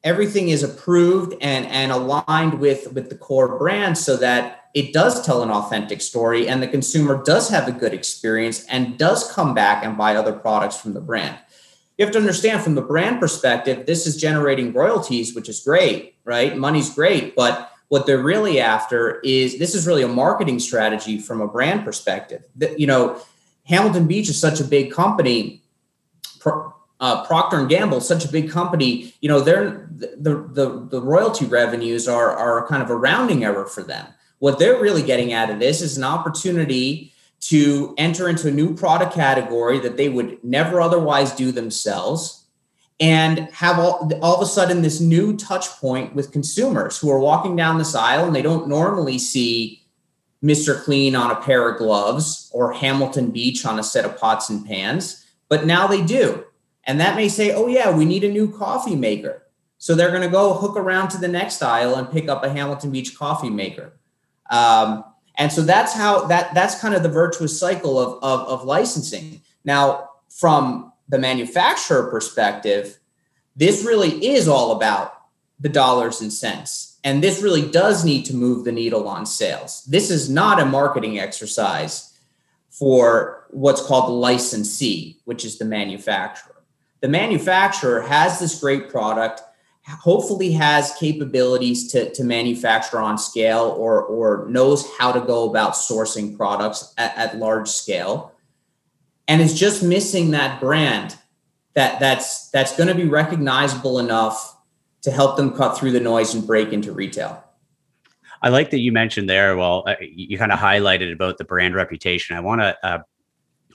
everything 0.04 0.50
is 0.50 0.64
approved 0.64 1.36
and 1.42 1.66
and 1.68 1.92
aligned 1.92 2.60
with 2.60 2.92
with 2.94 3.10
the 3.10 3.16
core 3.16 3.58
brand 3.58 3.98
so 3.98 4.18
that 4.18 4.66
it 4.74 4.94
does 4.94 5.26
tell 5.26 5.44
an 5.44 5.52
authentic 5.52 6.02
story 6.02 6.48
and 6.48 6.64
the 6.64 6.68
consumer 6.68 7.22
does 7.24 7.50
have 7.50 7.68
a 7.68 7.72
good 7.72 7.94
experience 7.94 8.66
and 8.66 8.98
does 8.98 9.32
come 9.32 9.54
back 9.54 9.84
and 9.84 9.98
buy 9.98 10.16
other 10.16 10.34
products 10.34 10.80
from 10.80 10.94
the 10.94 11.02
brand 11.02 11.38
you 12.02 12.06
have 12.06 12.14
to 12.14 12.20
understand 12.20 12.64
from 12.64 12.74
the 12.74 12.82
brand 12.82 13.20
perspective, 13.20 13.86
this 13.86 14.08
is 14.08 14.18
generating 14.18 14.74
royalties, 14.74 15.36
which 15.36 15.48
is 15.48 15.60
great, 15.60 16.16
right? 16.24 16.58
Money's 16.58 16.92
great, 16.92 17.36
but 17.36 17.72
what 17.90 18.08
they're 18.08 18.24
really 18.24 18.60
after 18.60 19.20
is 19.20 19.60
this 19.60 19.76
is 19.76 19.86
really 19.86 20.02
a 20.02 20.08
marketing 20.08 20.58
strategy 20.58 21.20
from 21.20 21.42
a 21.42 21.48
brand 21.48 21.84
perspective. 21.86 22.44
That 22.56 22.80
you 22.80 22.88
know, 22.88 23.22
Hamilton 23.66 24.08
Beach 24.08 24.30
is 24.30 24.42
such 24.42 24.60
a 24.60 24.64
big 24.64 24.92
company. 24.92 25.62
Uh, 27.02 27.26
Procter 27.26 27.58
and 27.58 27.68
Gamble, 27.68 28.00
such 28.00 28.24
a 28.24 28.32
big 28.32 28.50
company, 28.50 29.14
you 29.22 29.28
know, 29.28 29.42
they're 29.42 29.90
the, 29.92 30.48
the 30.52 30.88
the 30.90 31.02
royalty 31.02 31.46
revenues 31.46 32.08
are 32.08 32.32
are 32.32 32.68
kind 32.68 32.84
of 32.84 32.90
a 32.90 32.96
rounding 32.96 33.44
error 33.44 33.66
for 33.66 33.82
them. 33.82 34.06
What 34.38 34.60
they're 34.60 34.80
really 34.80 35.02
getting 35.02 35.34
out 35.34 35.50
of 35.50 35.60
this 35.60 35.82
is 35.82 35.98
an 35.98 36.04
opportunity 36.04 37.12
to 37.42 37.96
enter 37.98 38.30
into 38.30 38.48
a 38.48 38.52
new 38.52 38.76
product 38.76 39.14
category 39.14 39.80
that 39.80 39.98
they 39.98 40.10
would 40.10 40.44
never 40.44 40.80
otherwise 40.80 41.32
do 41.32 41.52
themselves 41.52 42.46
and 43.00 43.40
have 43.52 43.80
all, 43.80 44.12
all 44.22 44.36
of 44.36 44.42
a 44.42 44.46
sudden 44.46 44.84
this 44.84 45.02
new 45.02 45.36
touch 45.36 45.68
point 45.80 46.14
with 46.14 46.32
consumers 46.32 47.00
who 47.00 47.10
are 47.10 47.20
walking 47.20 47.56
down 47.56 47.80
this 47.80 47.96
aisle 47.96 48.26
and 48.26 48.36
they 48.36 48.44
don't 48.44 48.68
normally 48.68 49.18
see 49.18 49.84
Mr. 50.44 50.82
Clean 50.84 51.16
on 51.16 51.32
a 51.32 51.42
pair 51.42 51.68
of 51.68 51.80
gloves 51.80 52.50
or 52.54 52.72
Hamilton 52.72 53.32
Beach 53.32 53.66
on 53.66 53.80
a 53.80 53.84
set 53.84 54.06
of 54.06 54.18
pots 54.18 54.50
and 54.50 54.66
pans, 54.66 55.26
but 55.50 55.66
now 55.66 55.88
they 55.88 56.04
do. 56.04 56.46
And 56.86 57.00
that 57.00 57.16
may 57.16 57.30
say, 57.30 57.54
oh, 57.54 57.68
yeah, 57.68 57.96
we 57.96 58.06
need 58.06 58.24
a 58.24 58.32
new 58.32 58.52
coffee 58.52 58.96
maker. 58.96 59.44
So 59.78 59.96
they're 59.96 60.10
going 60.10 60.22
to 60.22 60.30
go 60.30 60.54
hook 60.54 60.78
around 60.78 61.10
to 61.10 61.18
the 61.18 61.28
next 61.28 61.62
aisle 61.62 61.96
and 61.96 62.12
pick 62.12 62.30
up 62.30 62.44
a 62.44 62.50
Hamilton 62.50 62.92
Beach 62.92 63.18
coffee 63.18 63.50
maker. 63.50 63.94
Um, 64.50 65.04
and 65.36 65.52
so 65.52 65.62
that's 65.62 65.94
how 65.94 66.26
that 66.28 66.54
that's 66.54 66.80
kind 66.80 66.94
of 66.94 67.04
the 67.04 67.10
virtuous 67.10 67.58
cycle 67.60 67.98
of, 67.98 68.24
of, 68.24 68.48
of 68.48 68.66
licensing. 68.66 69.42
Now, 69.64 70.10
from 70.30 70.92
the 71.10 71.18
manufacturer 71.18 72.10
perspective, 72.12 73.00
this 73.56 73.84
really 73.84 74.26
is 74.26 74.48
all 74.48 74.74
about 74.74 75.14
the 75.60 75.70
dollars 75.70 76.22
and 76.22 76.32
cents. 76.32 77.00
And 77.04 77.24
this 77.24 77.42
really 77.42 77.70
does 77.70 78.06
need 78.06 78.26
to 78.26 78.36
move 78.36 78.66
the 78.66 78.72
needle 78.72 79.08
on 79.08 79.26
sales. 79.26 79.84
This 79.86 80.12
is 80.12 80.30
not 80.30 80.60
a 80.60 80.66
marketing 80.66 81.20
exercise 81.20 82.18
for 82.70 83.46
what's 83.50 83.82
called 83.82 84.10
the 84.10 84.14
licensee, 84.14 85.20
which 85.26 85.44
is 85.44 85.58
the 85.58 85.66
manufacturer. 85.66 86.51
The 87.02 87.08
manufacturer 87.08 88.02
has 88.02 88.40
this 88.40 88.60
great 88.60 88.90
product 88.90 89.42
hopefully 89.88 90.52
has 90.52 90.96
capabilities 91.00 91.92
to, 91.92 92.12
to 92.14 92.24
manufacture 92.24 93.00
on 93.00 93.18
scale 93.18 93.76
or, 93.78 94.04
or 94.04 94.48
knows 94.50 94.88
how 94.98 95.12
to 95.12 95.20
go 95.20 95.50
about 95.50 95.74
sourcing 95.74 96.38
products 96.38 96.94
at, 96.98 97.16
at 97.18 97.38
large 97.38 97.68
scale 97.68 98.32
and 99.28 99.42
is 99.42 99.58
just 99.58 99.84
missing 99.84 100.32
that 100.32 100.60
brand 100.60 101.18
that 101.74 102.00
that's 102.00 102.50
that's 102.50 102.76
going 102.76 102.90
to 102.90 102.96
be 102.96 103.06
recognizable 103.06 103.98
enough 103.98 104.58
to 105.02 105.10
help 105.10 105.38
them 105.38 105.52
cut 105.56 105.78
through 105.78 105.92
the 105.92 106.00
noise 106.00 106.34
and 106.34 106.46
break 106.46 106.74
into 106.74 106.92
retail. 106.92 107.42
I 108.42 108.50
like 108.50 108.72
that 108.72 108.80
you 108.80 108.92
mentioned 108.92 109.30
there. 109.30 109.56
Well, 109.56 109.84
uh, 109.88 109.96
you 110.02 110.38
kind 110.38 110.52
of 110.52 110.60
highlighted 110.60 111.14
about 111.14 111.38
the 111.38 111.44
brand 111.44 111.76
reputation. 111.76 112.36
I 112.36 112.42
want 112.42 112.62
to 112.62 112.78
uh, 112.84 113.04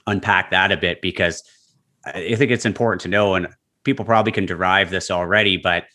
unpack 0.05 0.51
that 0.51 0.71
a 0.71 0.77
bit 0.77 1.01
because 1.01 1.43
I 2.15 2.35
think 2.35 2.51
it's 2.51 2.65
important 2.65 3.01
to 3.01 3.07
know, 3.07 3.35
and 3.35 3.47
people 3.83 4.05
probably 4.05 4.31
can 4.31 4.45
derive 4.45 4.89
this 4.89 5.09
already, 5.09 5.57
but 5.57 5.85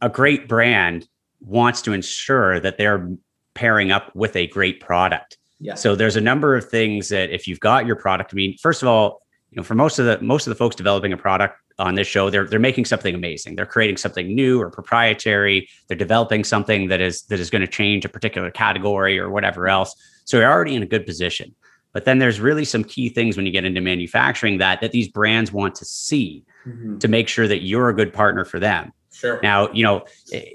a 0.00 0.08
great 0.08 0.48
brand 0.48 1.08
wants 1.40 1.82
to 1.82 1.92
ensure 1.92 2.60
that 2.60 2.78
they're 2.78 3.08
pairing 3.54 3.90
up 3.90 4.14
with 4.14 4.36
a 4.36 4.46
great 4.48 4.80
product. 4.80 5.38
Yeah. 5.58 5.74
So 5.74 5.94
there's 5.94 6.16
a 6.16 6.20
number 6.20 6.56
of 6.56 6.68
things 6.68 7.08
that 7.10 7.30
if 7.30 7.46
you've 7.46 7.60
got 7.60 7.86
your 7.86 7.96
product, 7.96 8.32
I 8.32 8.34
mean, 8.34 8.56
first 8.58 8.82
of 8.82 8.88
all, 8.88 9.20
you 9.50 9.56
know, 9.56 9.62
for 9.62 9.74
most 9.74 9.98
of 9.98 10.06
the 10.06 10.24
most 10.24 10.46
of 10.46 10.50
the 10.50 10.54
folks 10.54 10.76
developing 10.76 11.12
a 11.12 11.16
product 11.16 11.58
on 11.78 11.96
this 11.96 12.06
show, 12.06 12.30
they're 12.30 12.46
they're 12.46 12.60
making 12.60 12.84
something 12.84 13.14
amazing. 13.14 13.56
They're 13.56 13.66
creating 13.66 13.96
something 13.96 14.32
new 14.34 14.60
or 14.60 14.70
proprietary. 14.70 15.68
They're 15.88 15.96
developing 15.96 16.44
something 16.44 16.88
that 16.88 17.00
is 17.00 17.22
that 17.22 17.40
is 17.40 17.50
going 17.50 17.62
to 17.62 17.68
change 17.68 18.04
a 18.04 18.08
particular 18.08 18.50
category 18.50 19.18
or 19.18 19.28
whatever 19.28 19.68
else. 19.68 19.94
So 20.24 20.38
you're 20.38 20.50
already 20.50 20.76
in 20.76 20.82
a 20.82 20.86
good 20.86 21.04
position. 21.04 21.54
But 21.92 22.04
then 22.04 22.18
there's 22.18 22.40
really 22.40 22.64
some 22.64 22.84
key 22.84 23.08
things 23.08 23.36
when 23.36 23.46
you 23.46 23.52
get 23.52 23.64
into 23.64 23.80
manufacturing 23.80 24.58
that 24.58 24.80
that 24.80 24.92
these 24.92 25.08
brands 25.08 25.52
want 25.52 25.74
to 25.76 25.84
see 25.84 26.44
mm-hmm. 26.66 26.98
to 26.98 27.08
make 27.08 27.28
sure 27.28 27.48
that 27.48 27.62
you're 27.62 27.88
a 27.88 27.94
good 27.94 28.12
partner 28.12 28.44
for 28.44 28.58
them. 28.58 28.92
Sure. 29.12 29.40
Now, 29.42 29.70
you 29.72 29.82
know, 29.82 30.04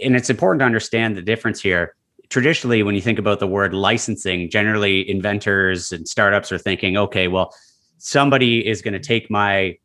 and 0.02 0.16
it's 0.16 0.30
important 0.30 0.62
to 0.62 0.66
understand 0.66 1.18
the 1.18 1.22
difference 1.22 1.62
here. 1.62 1.96
Traditionally, 2.30 2.84
when 2.84 2.96
you 2.96 3.02
think 3.02 3.20
about 3.20 3.40
the 3.40 3.48
word 3.48 3.74
licensing, 3.74 4.50
generally 4.50 5.08
inventors 5.10 5.92
and 5.92 6.08
startups 6.08 6.52
are 6.52 6.58
thinking, 6.58 6.98
okay, 6.98 7.28
well, 7.28 7.54
somebody 7.98 8.66
is 8.66 8.82
going 8.82 8.94
to 8.94 9.00
take 9.00 9.30
my 9.30 9.78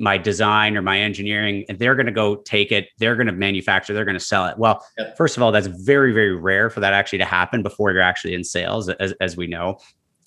my 0.00 0.16
design 0.16 0.76
or 0.76 0.82
my 0.82 0.98
engineering 1.00 1.64
and 1.68 1.78
they're 1.78 1.96
going 1.96 2.06
to 2.06 2.12
go 2.12 2.36
take 2.36 2.70
it 2.70 2.88
they're 2.98 3.16
going 3.16 3.26
to 3.26 3.32
manufacture 3.32 3.92
they're 3.92 4.04
going 4.04 4.18
to 4.18 4.24
sell 4.24 4.46
it 4.46 4.56
well 4.56 4.84
yep. 4.96 5.16
first 5.16 5.36
of 5.36 5.42
all 5.42 5.50
that's 5.50 5.66
very 5.66 6.12
very 6.12 6.34
rare 6.36 6.70
for 6.70 6.78
that 6.80 6.92
actually 6.92 7.18
to 7.18 7.24
happen 7.24 7.62
before 7.62 7.90
you're 7.90 8.00
actually 8.00 8.32
in 8.32 8.44
sales 8.44 8.88
as, 8.88 9.12
as 9.20 9.36
we 9.36 9.46
know 9.46 9.76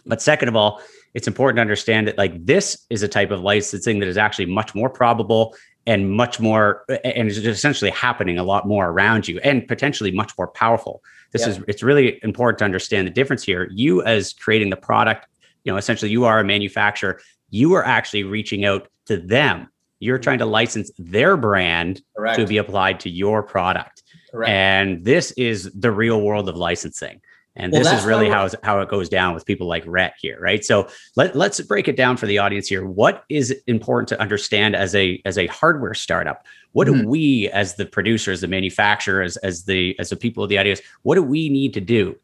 but 0.05 0.21
second 0.21 0.47
of 0.47 0.55
all 0.55 0.81
it's 1.13 1.27
important 1.27 1.57
to 1.57 1.61
understand 1.61 2.07
that 2.07 2.17
like 2.17 2.45
this 2.45 2.85
is 2.89 3.03
a 3.03 3.07
type 3.07 3.31
of 3.31 3.41
licensing 3.41 3.99
that 3.99 4.07
is 4.07 4.17
actually 4.17 4.45
much 4.45 4.73
more 4.73 4.89
probable 4.89 5.55
and 5.87 6.11
much 6.11 6.39
more 6.39 6.85
and 7.03 7.27
is 7.27 7.45
essentially 7.45 7.91
happening 7.91 8.37
a 8.37 8.43
lot 8.43 8.67
more 8.67 8.89
around 8.89 9.27
you 9.27 9.39
and 9.43 9.67
potentially 9.67 10.11
much 10.11 10.31
more 10.37 10.47
powerful. 10.47 11.01
This 11.31 11.41
yeah. 11.41 11.49
is 11.49 11.59
it's 11.67 11.83
really 11.83 12.19
important 12.23 12.59
to 12.59 12.65
understand 12.65 13.07
the 13.07 13.11
difference 13.11 13.43
here. 13.43 13.67
You 13.71 14.03
as 14.03 14.33
creating 14.33 14.69
the 14.69 14.77
product 14.77 15.27
you 15.63 15.71
know 15.71 15.77
essentially 15.77 16.11
you 16.11 16.25
are 16.25 16.39
a 16.39 16.43
manufacturer. 16.43 17.19
You 17.49 17.73
are 17.73 17.83
actually 17.83 18.23
reaching 18.23 18.63
out 18.63 18.87
to 19.07 19.17
them. 19.17 19.67
You're 19.99 20.17
mm-hmm. 20.17 20.23
trying 20.23 20.39
to 20.39 20.45
license 20.45 20.91
their 20.97 21.35
brand 21.35 22.01
Correct. 22.15 22.39
to 22.39 22.47
be 22.47 22.57
applied 22.57 22.99
to 23.01 23.09
your 23.09 23.43
product. 23.43 24.03
Correct. 24.31 24.49
and 24.49 25.03
this 25.03 25.31
is 25.33 25.69
the 25.75 25.91
real 25.91 26.21
world 26.21 26.47
of 26.47 26.55
licensing 26.55 27.19
and 27.55 27.71
well, 27.71 27.83
this 27.83 27.91
is 27.91 28.05
really 28.05 28.29
how, 28.29 28.47
how 28.63 28.79
it 28.79 28.87
goes 28.87 29.09
down 29.09 29.33
with 29.33 29.45
people 29.45 29.67
like 29.67 29.83
Rhett 29.85 30.13
here, 30.19 30.39
right? 30.39 30.63
So 30.63 30.87
let, 31.17 31.35
let's 31.35 31.59
break 31.61 31.89
it 31.89 31.97
down 31.97 32.15
for 32.15 32.25
the 32.25 32.37
audience 32.37 32.67
here. 32.67 32.85
What 32.85 33.25
is 33.27 33.51
important 33.67 34.07
to 34.09 34.21
understand 34.21 34.75
as 34.75 34.95
a 34.95 35.21
as 35.25 35.37
a 35.37 35.47
hardware 35.47 35.93
startup? 35.93 36.45
What 36.71 36.87
mm-hmm. 36.87 37.01
do 37.01 37.09
we 37.09 37.49
as 37.49 37.75
the 37.75 37.85
producers, 37.85 38.39
the 38.41 38.47
manufacturers, 38.47 39.35
as 39.37 39.65
the 39.65 39.99
as 39.99 40.09
the 40.09 40.15
people 40.15 40.43
of 40.43 40.49
the 40.49 40.57
ideas, 40.57 40.81
what 41.03 41.15
do 41.15 41.23
we 41.23 41.49
need 41.49 41.73
to 41.73 41.81
do? 41.81 42.15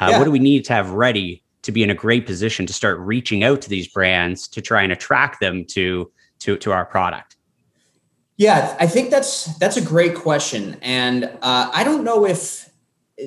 Uh, 0.00 0.08
yeah. 0.10 0.18
What 0.18 0.24
do 0.24 0.32
we 0.32 0.40
need 0.40 0.64
to 0.64 0.72
have 0.72 0.90
ready 0.90 1.44
to 1.62 1.70
be 1.70 1.84
in 1.84 1.90
a 1.90 1.94
great 1.94 2.26
position 2.26 2.66
to 2.66 2.72
start 2.72 2.98
reaching 2.98 3.44
out 3.44 3.62
to 3.62 3.68
these 3.68 3.86
brands 3.86 4.48
to 4.48 4.60
try 4.60 4.82
and 4.82 4.92
attract 4.92 5.40
them 5.40 5.64
to 5.66 6.10
to 6.40 6.56
to 6.56 6.72
our 6.72 6.84
product? 6.84 7.36
Yeah, 8.36 8.76
I 8.80 8.88
think 8.88 9.10
that's 9.10 9.56
that's 9.58 9.76
a 9.76 9.80
great 9.80 10.16
question, 10.16 10.76
and 10.82 11.26
uh, 11.42 11.70
I 11.72 11.84
don't 11.84 12.02
know 12.02 12.26
if 12.26 12.68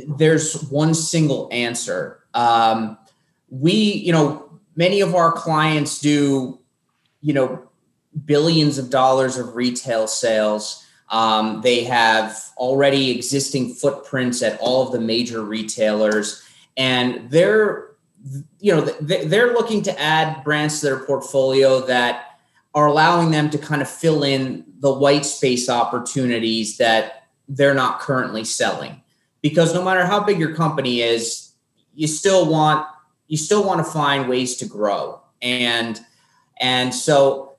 there's 0.07 0.63
one 0.63 0.93
single 0.93 1.47
answer. 1.51 2.23
Um, 2.33 2.97
we, 3.49 3.73
you 3.73 4.11
know, 4.11 4.59
many 4.75 5.01
of 5.01 5.15
our 5.15 5.31
clients 5.31 5.99
do, 5.99 6.59
you 7.21 7.33
know, 7.33 7.69
billions 8.25 8.77
of 8.77 8.89
dollars 8.89 9.37
of 9.37 9.55
retail 9.55 10.07
sales. 10.07 10.83
Um, 11.09 11.61
they 11.61 11.83
have 11.85 12.37
already 12.57 13.11
existing 13.11 13.73
footprints 13.73 14.41
at 14.41 14.59
all 14.59 14.85
of 14.85 14.91
the 14.91 14.99
major 14.99 15.41
retailers, 15.41 16.43
and 16.75 17.29
they're, 17.29 17.91
you 18.59 18.75
know, 18.75 18.81
they're 18.81 19.53
looking 19.53 19.81
to 19.83 19.99
add 20.01 20.43
brands 20.43 20.81
to 20.81 20.87
their 20.87 20.99
portfolio 20.99 21.85
that 21.85 22.39
are 22.73 22.87
allowing 22.87 23.31
them 23.31 23.49
to 23.51 23.57
kind 23.57 23.81
of 23.81 23.89
fill 23.89 24.23
in 24.23 24.65
the 24.79 24.93
white 24.93 25.25
space 25.25 25.69
opportunities 25.69 26.77
that 26.77 27.29
they're 27.47 27.73
not 27.73 27.99
currently 28.01 28.43
selling 28.43 29.01
because 29.49 29.73
no 29.73 29.83
matter 29.83 30.05
how 30.05 30.19
big 30.23 30.39
your 30.39 30.55
company 30.55 31.01
is, 31.01 31.51
you 31.93 32.07
still 32.07 32.49
want 32.49 32.85
you 33.27 33.37
still 33.37 33.63
want 33.63 33.85
to 33.85 33.91
find 33.91 34.29
ways 34.29 34.55
to 34.57 34.65
grow. 34.65 35.21
And 35.41 35.99
and 36.59 36.93
so 36.93 37.55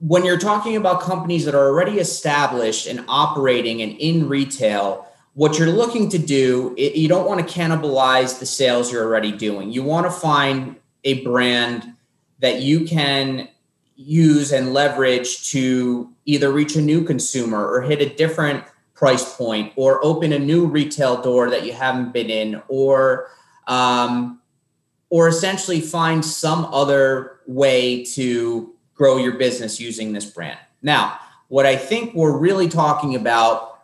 when 0.00 0.24
you're 0.24 0.38
talking 0.38 0.76
about 0.76 1.00
companies 1.00 1.44
that 1.44 1.54
are 1.54 1.66
already 1.68 1.98
established 1.98 2.86
and 2.86 3.04
operating 3.08 3.82
and 3.82 3.92
in 3.98 4.28
retail, 4.28 5.06
what 5.34 5.58
you're 5.58 5.68
looking 5.68 6.08
to 6.10 6.18
do, 6.18 6.74
you 6.76 7.08
don't 7.08 7.26
want 7.26 7.46
to 7.46 7.54
cannibalize 7.54 8.38
the 8.38 8.46
sales 8.46 8.92
you're 8.92 9.04
already 9.04 9.32
doing. 9.32 9.72
You 9.72 9.82
want 9.82 10.06
to 10.06 10.10
find 10.10 10.76
a 11.04 11.24
brand 11.24 11.94
that 12.40 12.60
you 12.62 12.84
can 12.84 13.48
use 13.96 14.52
and 14.52 14.72
leverage 14.72 15.50
to 15.50 16.12
either 16.24 16.52
reach 16.52 16.76
a 16.76 16.80
new 16.80 17.02
consumer 17.02 17.68
or 17.68 17.82
hit 17.82 18.00
a 18.00 18.14
different 18.14 18.64
price 18.98 19.36
point 19.36 19.72
or 19.76 20.04
open 20.04 20.32
a 20.32 20.38
new 20.38 20.66
retail 20.66 21.22
door 21.22 21.48
that 21.48 21.64
you 21.64 21.72
haven't 21.72 22.12
been 22.12 22.28
in 22.28 22.60
or 22.68 23.28
um, 23.68 24.40
or 25.08 25.28
essentially 25.28 25.80
find 25.80 26.24
some 26.24 26.64
other 26.66 27.40
way 27.46 28.04
to 28.04 28.74
grow 28.94 29.16
your 29.16 29.38
business 29.38 29.78
using 29.78 30.12
this 30.12 30.26
brand. 30.26 30.58
Now 30.82 31.18
what 31.48 31.66
i 31.66 31.76
think 31.76 32.14
we're 32.14 32.36
really 32.36 32.68
talking 32.68 33.14
about 33.14 33.80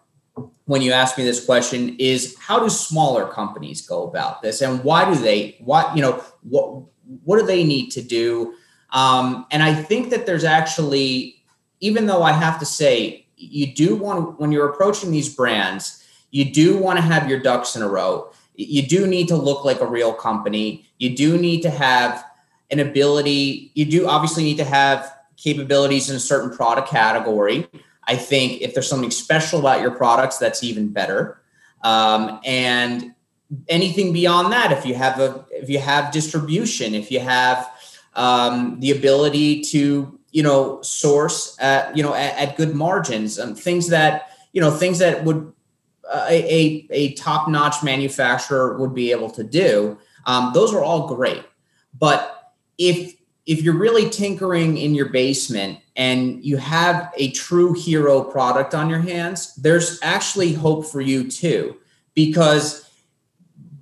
when 0.67 0.81
you 0.81 0.93
ask 0.93 1.19
me 1.19 1.25
this 1.25 1.45
question 1.45 1.97
is 1.99 2.37
how 2.39 2.59
do 2.59 2.69
smaller 2.71 3.27
companies 3.27 3.87
go 3.87 4.07
about 4.07 4.41
this 4.43 4.63
and 4.63 4.83
why 4.85 5.05
do 5.13 5.19
they 5.19 5.57
what 5.61 5.95
you 5.97 6.03
know 6.03 6.23
what 6.43 6.85
what 7.25 7.39
do 7.39 7.45
they 7.45 7.65
need 7.65 7.91
to 7.91 8.01
do? 8.01 8.55
Um, 8.91 9.47
and 9.51 9.63
i 9.63 9.75
think 9.75 10.11
that 10.11 10.27
there's 10.27 10.45
actually 10.45 11.43
even 11.81 12.07
though 12.07 12.23
i 12.23 12.33
have 12.33 12.59
to 12.61 12.67
say 12.67 13.24
you 13.37 13.73
do 13.75 13.97
want 13.97 14.41
when 14.41 14.53
you're 14.53 14.69
approaching 14.69 15.11
these 15.11 15.35
brands, 15.35 16.05
you 16.31 16.45
do 16.45 16.77
want 16.77 16.99
to 16.99 17.03
have 17.03 17.29
your 17.29 17.41
ducks 17.41 17.77
in 17.77 17.83
a 17.83 17.89
row. 17.89 18.31
You 18.57 18.87
do 18.87 19.07
need 19.07 19.29
to 19.29 19.37
look 19.37 19.65
like 19.65 19.81
a 19.81 19.87
real 19.87 20.13
company. 20.13 20.87
You 20.99 21.17
do 21.17 21.39
need 21.39 21.63
to 21.63 21.71
have 21.71 22.25
an 22.71 22.81
ability. 22.81 23.73
You 23.75 23.85
do 23.85 24.07
obviously 24.07 24.45
need 24.45 24.57
to 24.59 24.65
have 24.65 25.13
capabilities 25.37 26.11
in 26.11 26.17
a 26.17 26.21
certain 26.21 26.57
product 26.57 26.89
category. 26.89 27.69
I 28.07 28.17
think 28.17 28.61
if 28.61 28.75
there's 28.75 28.89
something 28.89 29.11
special 29.11 29.59
about 29.59 29.81
your 29.81 29.91
products, 29.91 30.39
that's 30.39 30.63
even 30.63 30.89
better. 30.89 31.41
Um, 31.83 32.41
and 32.45 33.15
anything 33.69 34.13
beyond 34.13 34.53
that, 34.53 34.73
if 34.73 34.87
you 34.87 34.95
have 34.95 35.21
a 35.21 35.45
if 35.51 35.69
you 35.69 35.79
have 35.79 36.13
distribution, 36.13 36.95
if 36.95 37.11
you 37.11 37.21
have 37.21 37.71
um, 38.15 38.79
the 38.81 38.91
ability 38.91 39.63
to 39.63 40.19
you 40.35 40.43
know 40.43 40.83
source 40.83 41.57
at 41.61 41.97
you 41.97 42.03
know 42.03 42.13
at, 42.13 42.37
at 42.37 42.57
good 42.57 42.75
margins 42.75 43.39
and 43.39 43.57
things 43.57 43.89
that 43.89 44.31
you 44.53 44.61
know 44.61 44.71
things 44.71 44.99
that 44.99 45.25
would 45.25 45.51
uh, 46.13 46.27
a, 46.29 46.87
a 46.91 47.15
top 47.15 47.49
notch 47.49 47.83
manufacturer 47.83 48.77
would 48.77 48.95
be 48.95 49.11
able 49.11 49.31
to 49.31 49.43
do. 49.43 49.97
Um, 50.27 50.51
those 50.53 50.75
are 50.75 50.83
all 50.83 51.07
great. 51.15 51.45
But 51.99 52.53
if 52.77 53.15
if 53.47 53.63
you're 53.63 53.79
really 53.79 54.11
tinkering 54.11 54.77
in 54.77 54.95
your 54.95 55.11
basement 55.11 55.79
and 55.97 56.45
you 56.45 56.57
have 56.57 57.13
a 57.17 57.31
true 57.31 57.73
hero 57.73 58.23
product 58.23 58.75
on 58.75 58.89
your 58.89 58.99
hands 58.99 59.55
there's 59.57 60.01
actually 60.03 60.53
hope 60.53 60.87
for 60.87 61.03
you 61.03 61.31
too 61.31 61.77
because 62.15 62.91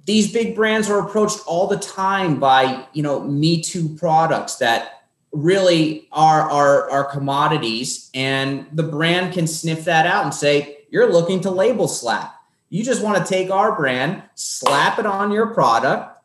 these 0.04 0.32
big 0.32 0.56
brands 0.56 0.90
are 0.90 0.98
approached 0.98 1.38
all 1.46 1.68
the 1.68 1.78
time 1.78 2.40
by 2.40 2.84
you 2.92 3.02
know 3.02 3.20
me 3.20 3.62
too 3.62 3.88
products 3.96 4.56
that 4.56 5.01
really 5.32 6.08
are 6.12 6.42
our, 6.42 6.90
our 6.90 7.04
commodities 7.04 8.10
and 8.14 8.66
the 8.72 8.82
brand 8.82 9.32
can 9.32 9.46
sniff 9.46 9.84
that 9.84 10.06
out 10.06 10.24
and 10.24 10.34
say 10.34 10.78
you're 10.90 11.10
looking 11.10 11.40
to 11.40 11.50
label 11.50 11.88
slap. 11.88 12.34
You 12.68 12.84
just 12.84 13.02
want 13.02 13.18
to 13.18 13.24
take 13.24 13.50
our 13.50 13.74
brand 13.74 14.22
slap 14.34 14.98
it 14.98 15.06
on 15.06 15.32
your 15.32 15.48
product 15.48 16.18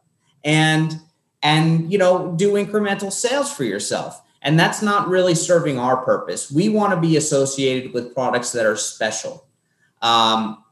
and 0.43 0.99
and 1.43 1.91
you 1.91 1.97
know 1.97 2.33
do 2.37 2.53
incremental 2.53 3.11
sales 3.11 3.51
for 3.51 3.63
yourself. 3.63 4.21
And 4.41 4.59
that's 4.59 4.81
not 4.81 5.07
really 5.07 5.35
serving 5.35 5.79
our 5.79 5.97
purpose. 5.97 6.51
We 6.51 6.69
want 6.69 6.93
to 6.93 6.99
be 6.99 7.17
associated 7.17 7.93
with 7.93 8.13
products 8.13 8.51
that 8.53 8.65
are 8.65 8.77
special. 8.77 9.45
Um, 10.01 10.63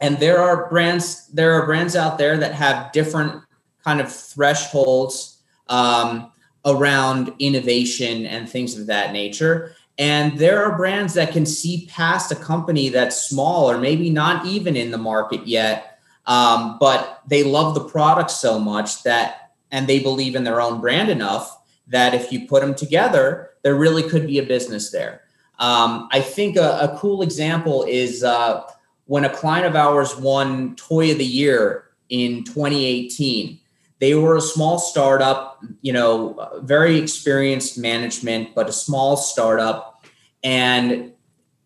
and 0.00 0.18
there 0.18 0.38
are 0.38 0.68
brands 0.68 1.28
there 1.28 1.52
are 1.54 1.66
brands 1.66 1.96
out 1.96 2.18
there 2.18 2.36
that 2.38 2.54
have 2.54 2.92
different 2.92 3.42
kind 3.84 4.00
of 4.00 4.14
thresholds. 4.14 5.38
Um, 5.68 6.32
around 6.64 7.32
innovation 7.38 8.26
and 8.26 8.48
things 8.48 8.78
of 8.78 8.86
that 8.86 9.12
nature. 9.12 9.74
And 9.98 10.38
there 10.38 10.64
are 10.64 10.76
brands 10.76 11.14
that 11.14 11.32
can 11.32 11.46
see 11.46 11.86
past 11.90 12.32
a 12.32 12.36
company 12.36 12.88
that's 12.88 13.28
small 13.28 13.70
or 13.70 13.78
maybe 13.78 14.10
not 14.10 14.44
even 14.46 14.76
in 14.76 14.90
the 14.90 14.98
market 14.98 15.46
yet, 15.46 15.98
um, 16.26 16.78
but 16.80 17.22
they 17.28 17.44
love 17.44 17.74
the 17.74 17.84
product 17.84 18.30
so 18.30 18.58
much 18.58 19.02
that, 19.04 19.52
and 19.70 19.86
they 19.86 20.00
believe 20.00 20.34
in 20.34 20.44
their 20.44 20.60
own 20.60 20.80
brand 20.80 21.10
enough 21.10 21.60
that 21.86 22.14
if 22.14 22.32
you 22.32 22.46
put 22.48 22.62
them 22.62 22.74
together, 22.74 23.50
there 23.62 23.74
really 23.74 24.02
could 24.02 24.26
be 24.26 24.38
a 24.38 24.42
business 24.42 24.90
there. 24.90 25.22
Um, 25.58 26.08
I 26.10 26.20
think 26.20 26.56
a, 26.56 26.78
a, 26.80 26.98
cool 26.98 27.22
example 27.22 27.84
is 27.84 28.24
uh, 28.24 28.62
when 29.06 29.24
a 29.24 29.30
client 29.30 29.66
of 29.66 29.76
ours 29.76 30.16
won 30.16 30.74
Toy 30.74 31.12
of 31.12 31.18
the 31.18 31.24
Year 31.24 31.84
in 32.08 32.42
2018. 32.44 33.60
They 34.00 34.14
were 34.14 34.36
a 34.36 34.40
small 34.40 34.78
startup, 34.78 35.62
you 35.82 35.92
know, 35.92 36.60
very 36.62 36.98
experienced 36.98 37.78
management, 37.78 38.54
but 38.54 38.68
a 38.68 38.72
small 38.72 39.16
startup. 39.16 40.04
And 40.42 41.12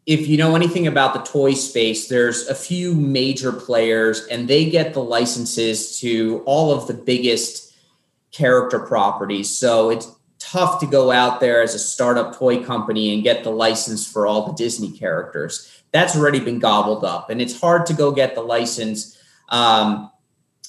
if 0.07 0.27
you 0.27 0.37
know 0.37 0.57
anything 0.57 0.87
about 0.87 1.15
the 1.15 1.21
toy 1.21 1.55
space, 1.55 2.09
there's 2.09 2.47
a 2.49 2.55
few 2.55 2.95
major 2.95 3.53
players, 3.53 4.27
and 4.27 4.49
they 4.49 4.69
get 4.71 4.95
the 4.95 5.03
licenses 5.03 5.99
to 6.01 6.43
all 6.47 6.73
of 6.73 6.87
the 6.87 6.95
biggest 6.95 7.75
character 8.31 8.79
properties. 8.79 9.51
So 9.51 9.91
it's 9.91 10.11
tough 10.39 10.81
to 10.81 10.87
go 10.87 11.11
out 11.11 11.41
there 11.41 11.63
as 11.63 11.75
a 11.75 11.79
startup 11.79 12.37
toy 12.37 12.63
company 12.63 13.13
and 13.13 13.23
get 13.23 13.45
the 13.45 13.51
license 13.51 14.11
for 14.11 14.27
all 14.27 14.47
the 14.47 14.55
Disney 14.55 14.91
characters. 14.97 15.83
That's 15.93 16.17
already 16.17 16.41
been 16.41 16.59
gobbled 16.59 17.05
up, 17.05 17.31
and 17.31 17.43
it's 17.43 17.61
hard 17.61 17.85
to 17.87 17.95
go 17.95 18.13
get 18.13 18.35
the 18.35 18.43
license 18.43 19.19
um, 19.49 20.11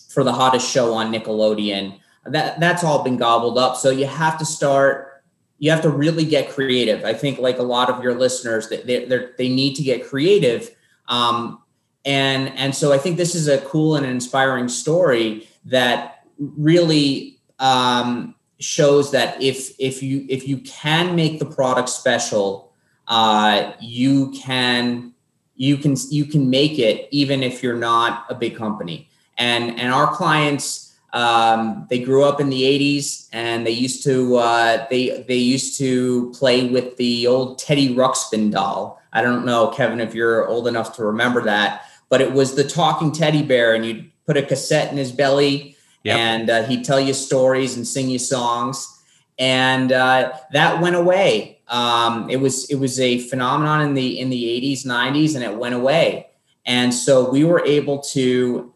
for 0.10 0.24
the 0.24 0.34
hottest 0.34 0.70
show 0.70 0.94
on 0.94 1.14
Nickelodeon. 1.14 2.00
That 2.26 2.60
that's 2.60 2.84
all 2.84 3.04
been 3.04 3.18
gobbled 3.18 3.58
up. 3.58 3.78
So 3.78 3.92
you 3.92 4.06
have 4.06 4.38
to 4.40 4.46
start. 4.46 5.24
You 5.60 5.72
have 5.72 5.82
to 5.84 5.90
really 5.90 6.26
get 6.26 6.50
creative. 6.50 7.06
I 7.06 7.14
think, 7.14 7.40
like 7.40 7.60
a 7.60 7.64
lot 7.64 7.90
of 7.90 8.04
your 8.04 8.16
listeners, 8.16 8.68
that 8.70 8.86
they 8.86 9.06
they 9.38 9.50
need 9.50 9.76
to 9.76 9.84
get 9.84 10.06
creative. 10.06 10.76
Um, 11.08 11.62
and 12.06 12.50
and 12.58 12.76
so 12.76 12.92
I 12.92 12.98
think 12.98 13.18
this 13.18 13.36
is 13.36 13.48
a 13.48 13.60
cool 13.62 13.96
and 13.96 14.06
inspiring 14.06 14.68
story 14.68 15.48
that 15.66 16.26
really 16.38 17.40
um, 17.60 18.36
shows 18.60 19.12
that 19.12 19.42
if 19.42 19.72
if 19.80 20.04
you 20.04 20.26
if 20.30 20.48
you 20.48 20.58
can 20.60 21.16
make 21.16 21.40
the 21.40 21.46
product 21.46 21.90
special, 21.90 22.74
uh, 23.08 23.74
you 23.80 24.32
can 24.32 25.14
you 25.56 25.78
can 25.78 25.96
you 26.10 26.26
can 26.26 26.50
make 26.50 26.80
it 26.80 27.08
even 27.12 27.44
if 27.44 27.62
you're 27.62 27.78
not 27.78 28.26
a 28.30 28.36
big 28.36 28.56
company 28.56 29.09
and 29.40 29.80
and 29.80 29.92
our 29.92 30.14
clients 30.14 30.90
um, 31.14 31.88
they 31.90 32.00
grew 32.00 32.24
up 32.24 32.40
in 32.40 32.50
the 32.50 32.62
80s 32.62 33.28
and 33.34 33.66
they 33.66 33.72
used 33.72 34.04
to 34.04 34.36
uh, 34.36 34.86
they 34.90 35.24
they 35.28 35.38
used 35.38 35.78
to 35.80 36.32
play 36.32 36.68
with 36.68 36.98
the 36.98 37.26
old 37.26 37.58
Teddy 37.58 37.96
Ruxpin 37.96 38.52
doll. 38.52 39.02
I 39.12 39.24
don't 39.24 39.44
know, 39.44 39.70
Kevin, 39.70 40.00
if 40.02 40.14
you're 40.14 40.48
old 40.48 40.68
enough 40.68 40.96
to 40.98 41.04
remember 41.04 41.42
that, 41.44 41.86
but 42.10 42.22
it 42.22 42.32
was 42.32 42.56
the 42.56 42.64
talking 42.64 43.12
teddy 43.12 43.42
bear, 43.42 43.74
and 43.74 43.84
you'd 43.84 44.12
put 44.28 44.38
a 44.38 44.44
cassette 44.44 44.92
in 44.92 44.98
his 44.98 45.12
belly, 45.12 45.76
yep. 46.04 46.18
and 46.18 46.50
uh, 46.50 46.64
he'd 46.66 46.86
tell 46.86 47.00
you 47.00 47.16
stories 47.16 47.76
and 47.76 47.88
sing 47.88 48.10
you 48.10 48.20
songs, 48.20 49.02
and 49.40 49.92
uh, 49.92 50.32
that 50.52 50.80
went 50.80 50.96
away. 50.96 51.60
Um, 51.70 52.30
it 52.30 52.38
was 52.38 52.70
it 52.70 52.76
was 52.76 53.00
a 53.00 53.18
phenomenon 53.18 53.82
in 53.82 53.94
the 53.96 54.20
in 54.20 54.30
the 54.30 54.44
80s, 54.62 54.86
90s, 54.86 55.34
and 55.34 55.44
it 55.44 55.58
went 55.58 55.74
away. 55.74 56.28
And 56.68 56.94
so 56.94 57.28
we 57.32 57.44
were 57.44 57.66
able 57.66 57.98
to 58.00 58.69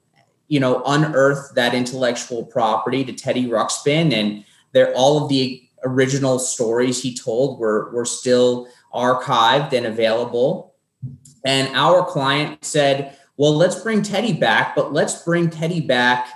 you 0.54 0.60
know, 0.60 0.84
unearth 0.86 1.56
that 1.56 1.74
intellectual 1.74 2.46
property 2.46 3.04
to 3.04 3.12
Teddy 3.12 3.48
Ruxpin, 3.48 4.14
and 4.14 4.46
there 4.72 4.94
all 4.94 5.24
of 5.24 5.28
the 5.28 5.68
original 5.84 6.38
stories 6.38 7.02
he 7.02 7.12
told 7.12 7.60
were 7.60 7.90
were 7.92 8.06
still 8.06 8.68
archived 8.94 9.74
and 9.74 9.88
available. 9.88 10.76
And 11.44 11.76
our 11.76 12.06
client 12.06 12.64
said, 12.64 13.18
"Well, 13.36 13.56
let's 13.56 13.74
bring 13.74 14.04
Teddy 14.04 14.32
back, 14.32 14.76
but 14.76 14.94
let's 14.94 15.24
bring 15.24 15.50
Teddy 15.50 15.82
back 15.82 16.28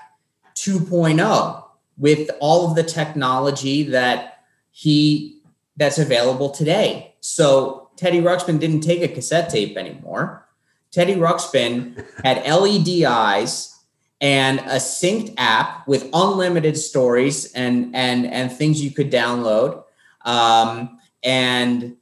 2.0 0.56 1.64
with 2.00 2.32
all 2.40 2.68
of 2.68 2.76
the 2.76 2.82
technology 2.82 3.84
that 3.84 4.40
he 4.72 5.44
that's 5.76 6.00
available 6.00 6.50
today." 6.50 7.14
So 7.20 7.90
Teddy 7.98 8.20
Ruxpin 8.20 8.60
didn't 8.60 8.82
take 8.82 9.04
a 9.04 9.14
cassette 9.14 9.52
tape 9.52 9.78
anymore. 9.78 10.48
Teddy 10.90 11.14
Ruxpin 11.14 12.04
had 12.24 12.44
LED 12.48 13.06
eyes 13.06 13.77
and 14.20 14.60
a 14.60 14.78
synced 14.78 15.34
app 15.38 15.88
with 15.88 16.10
unlimited 16.14 16.78
stories 16.78 17.52
and 17.54 17.96
and 17.96 18.26
and 18.26 18.52
things 18.52 18.84
you 18.84 18.92
could 18.92 19.12
download. 19.12 19.84
Um, 20.26 21.00
and 21.24 21.96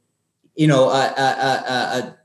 you 0.54 0.66
know 0.66 0.88
a, 0.88 1.14
a, 1.16 1.22
a, 1.22 1.98
a 1.98 2.16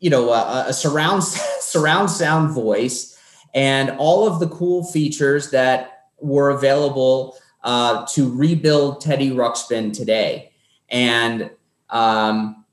you 0.00 0.10
know 0.10 0.32
a, 0.32 0.72
surround 0.72 1.24
surround 1.60 2.10
sound 2.10 2.50
voice 2.54 3.18
and 3.54 3.90
all 3.98 4.26
of 4.26 4.40
the 4.40 4.48
cool 4.48 4.84
features 4.84 5.50
that 5.50 6.08
were 6.20 6.50
available 6.50 7.36
uh, 7.64 8.06
to 8.06 8.32
rebuild 8.34 9.00
Teddy 9.00 9.30
Ruxpin 9.30 9.92
today. 9.92 10.52
And 10.88 11.50
Um, 11.90 12.64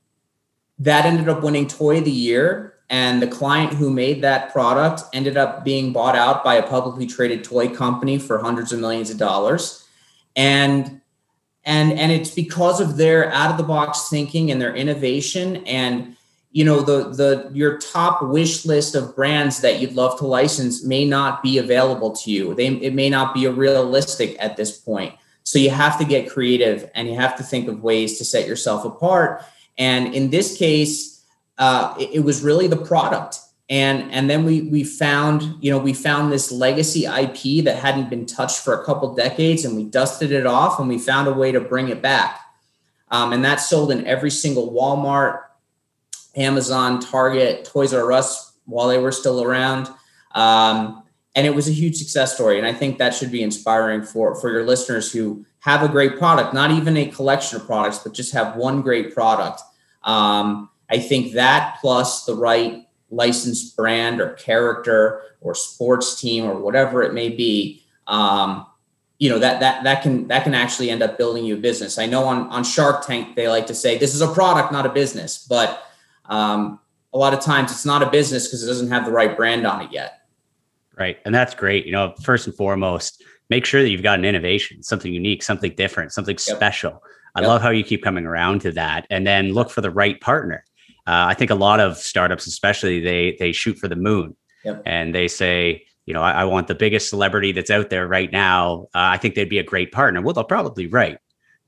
that 0.78 1.06
ended 1.06 1.28
up 1.28 1.42
winning 1.42 1.68
Toy 1.68 1.98
of 1.98 2.04
the 2.04 2.10
Year, 2.10 2.73
and 2.90 3.22
the 3.22 3.26
client 3.26 3.72
who 3.72 3.90
made 3.90 4.22
that 4.22 4.52
product 4.52 5.02
ended 5.12 5.36
up 5.36 5.64
being 5.64 5.92
bought 5.92 6.16
out 6.16 6.44
by 6.44 6.54
a 6.54 6.66
publicly 6.66 7.06
traded 7.06 7.42
toy 7.42 7.68
company 7.68 8.18
for 8.18 8.38
hundreds 8.38 8.72
of 8.72 8.80
millions 8.80 9.10
of 9.10 9.16
dollars. 9.16 9.86
And 10.36 11.00
and 11.64 11.92
and 11.92 12.12
it's 12.12 12.34
because 12.34 12.80
of 12.80 12.96
their 12.96 13.32
out 13.32 13.50
of 13.50 13.56
the 13.56 13.62
box 13.62 14.08
thinking 14.10 14.50
and 14.50 14.60
their 14.60 14.74
innovation 14.74 15.64
and 15.66 16.14
you 16.52 16.62
know 16.64 16.82
the 16.82 17.08
the 17.08 17.50
your 17.54 17.78
top 17.78 18.22
wish 18.22 18.66
list 18.66 18.94
of 18.94 19.16
brands 19.16 19.60
that 19.60 19.80
you'd 19.80 19.94
love 19.94 20.18
to 20.18 20.26
license 20.26 20.84
may 20.84 21.06
not 21.06 21.42
be 21.42 21.58
available 21.58 22.12
to 22.12 22.30
you. 22.30 22.54
They 22.54 22.68
it 22.68 22.94
may 22.94 23.08
not 23.08 23.32
be 23.32 23.48
realistic 23.48 24.36
at 24.38 24.56
this 24.56 24.76
point. 24.76 25.14
So 25.42 25.58
you 25.58 25.70
have 25.70 25.98
to 25.98 26.04
get 26.04 26.30
creative 26.30 26.90
and 26.94 27.08
you 27.08 27.16
have 27.16 27.36
to 27.36 27.42
think 27.42 27.68
of 27.68 27.82
ways 27.82 28.18
to 28.18 28.24
set 28.24 28.46
yourself 28.46 28.84
apart. 28.84 29.42
And 29.78 30.14
in 30.14 30.30
this 30.30 30.56
case 30.58 31.13
uh, 31.58 31.94
it, 31.98 32.10
it 32.14 32.20
was 32.20 32.42
really 32.42 32.66
the 32.66 32.76
product. 32.76 33.40
And 33.70 34.12
and 34.12 34.28
then 34.28 34.44
we 34.44 34.62
we 34.62 34.84
found 34.84 35.54
you 35.60 35.70
know 35.70 35.78
we 35.78 35.94
found 35.94 36.30
this 36.30 36.52
legacy 36.52 37.06
ip 37.06 37.64
that 37.64 37.78
hadn't 37.78 38.10
been 38.10 38.26
touched 38.26 38.60
for 38.60 38.74
a 38.74 38.84
couple 38.84 39.14
decades 39.14 39.64
and 39.64 39.74
we 39.74 39.84
dusted 39.84 40.32
it 40.32 40.44
off 40.44 40.78
and 40.78 40.86
we 40.86 40.98
found 40.98 41.28
a 41.28 41.32
way 41.32 41.50
to 41.50 41.60
bring 41.60 41.88
it 41.88 42.02
back. 42.02 42.40
Um, 43.10 43.32
and 43.32 43.42
that 43.44 43.56
sold 43.56 43.90
in 43.90 44.06
every 44.06 44.30
single 44.30 44.70
walmart 44.70 45.44
amazon 46.36 47.00
target 47.00 47.64
toys 47.64 47.94
r 47.94 48.12
us 48.12 48.52
while 48.66 48.88
they 48.88 48.98
were 48.98 49.12
still 49.12 49.42
around. 49.42 49.88
Um, 50.34 51.02
and 51.34 51.46
it 51.46 51.54
was 51.54 51.66
a 51.66 51.72
huge 51.72 51.96
success 51.96 52.34
story 52.34 52.58
and 52.58 52.66
i 52.66 52.72
think 52.72 52.98
that 52.98 53.14
should 53.14 53.32
be 53.32 53.42
inspiring 53.42 54.02
for 54.02 54.34
for 54.34 54.50
your 54.50 54.64
listeners 54.64 55.10
who 55.10 55.44
have 55.60 55.82
a 55.82 55.88
great 55.88 56.18
product 56.18 56.52
not 56.52 56.70
even 56.70 56.96
a 56.96 57.06
collection 57.06 57.58
of 57.58 57.66
products 57.66 57.98
but 57.98 58.12
just 58.12 58.32
have 58.34 58.56
one 58.56 58.82
great 58.82 59.14
product. 59.14 59.62
Um, 60.02 60.68
i 60.90 60.98
think 60.98 61.32
that 61.32 61.78
plus 61.80 62.24
the 62.24 62.34
right 62.34 62.86
licensed 63.10 63.76
brand 63.76 64.20
or 64.20 64.30
character 64.34 65.22
or 65.40 65.54
sports 65.54 66.20
team 66.20 66.44
or 66.44 66.58
whatever 66.58 67.02
it 67.02 67.14
may 67.14 67.28
be 67.28 67.82
um, 68.06 68.66
you 69.18 69.30
know 69.30 69.38
that 69.38 69.60
that 69.60 69.84
that 69.84 70.02
can 70.02 70.26
that 70.28 70.44
can 70.44 70.54
actually 70.54 70.90
end 70.90 71.02
up 71.02 71.16
building 71.16 71.44
you 71.44 71.54
a 71.54 71.58
business. 71.58 71.98
I 71.98 72.06
know 72.06 72.24
on 72.24 72.48
on 72.48 72.64
shark 72.64 73.06
tank 73.06 73.36
they 73.36 73.48
like 73.48 73.66
to 73.68 73.74
say 73.74 73.96
this 73.96 74.14
is 74.14 74.20
a 74.20 74.28
product 74.28 74.72
not 74.72 74.86
a 74.86 74.88
business 74.88 75.46
but 75.48 75.84
um, 76.26 76.80
a 77.12 77.18
lot 77.18 77.32
of 77.32 77.40
times 77.40 77.70
it's 77.70 77.84
not 77.84 78.02
a 78.02 78.10
business 78.10 78.46
because 78.46 78.62
it 78.62 78.66
doesn't 78.66 78.88
have 78.88 79.04
the 79.04 79.12
right 79.12 79.36
brand 79.36 79.66
on 79.66 79.82
it 79.82 79.92
yet. 79.92 80.26
Right 80.98 81.18
and 81.24 81.34
that's 81.34 81.54
great. 81.54 81.86
You 81.86 81.92
know 81.92 82.14
first 82.22 82.46
and 82.46 82.56
foremost 82.56 83.22
make 83.50 83.64
sure 83.64 83.82
that 83.82 83.88
you've 83.88 84.02
got 84.02 84.18
an 84.18 84.24
innovation 84.24 84.82
something 84.82 85.12
unique 85.12 85.42
something 85.42 85.72
different 85.76 86.12
something 86.12 86.34
yep. 86.34 86.56
special. 86.56 87.02
I 87.36 87.40
yep. 87.40 87.48
love 87.48 87.62
how 87.62 87.70
you 87.70 87.84
keep 87.84 88.02
coming 88.02 88.26
around 88.26 88.60
to 88.62 88.72
that 88.72 89.06
and 89.10 89.26
then 89.26 89.52
look 89.52 89.70
for 89.70 89.80
the 89.80 89.90
right 89.90 90.20
partner 90.20 90.64
uh, 91.06 91.26
I 91.28 91.34
think 91.34 91.50
a 91.50 91.54
lot 91.54 91.80
of 91.80 91.96
startups, 91.96 92.46
especially, 92.46 93.00
they 93.00 93.36
they 93.38 93.52
shoot 93.52 93.78
for 93.78 93.88
the 93.88 93.96
moon, 93.96 94.36
yep. 94.64 94.82
and 94.86 95.14
they 95.14 95.28
say, 95.28 95.84
you 96.06 96.14
know, 96.14 96.22
I, 96.22 96.32
I, 96.32 96.44
want 96.44 96.66
the 96.66 96.74
biggest 96.74 97.10
celebrity 97.10 97.52
that's 97.52 97.70
out 97.70 97.90
there 97.90 98.06
right 98.06 98.32
now. 98.32 98.88
Uh, 98.94 99.12
I 99.12 99.18
think 99.18 99.34
they'd 99.34 99.48
be 99.48 99.58
a 99.58 99.64
great 99.64 99.92
partner. 99.92 100.22
Well, 100.22 100.34
they're 100.34 100.44
probably 100.44 100.86
right. 100.86 101.18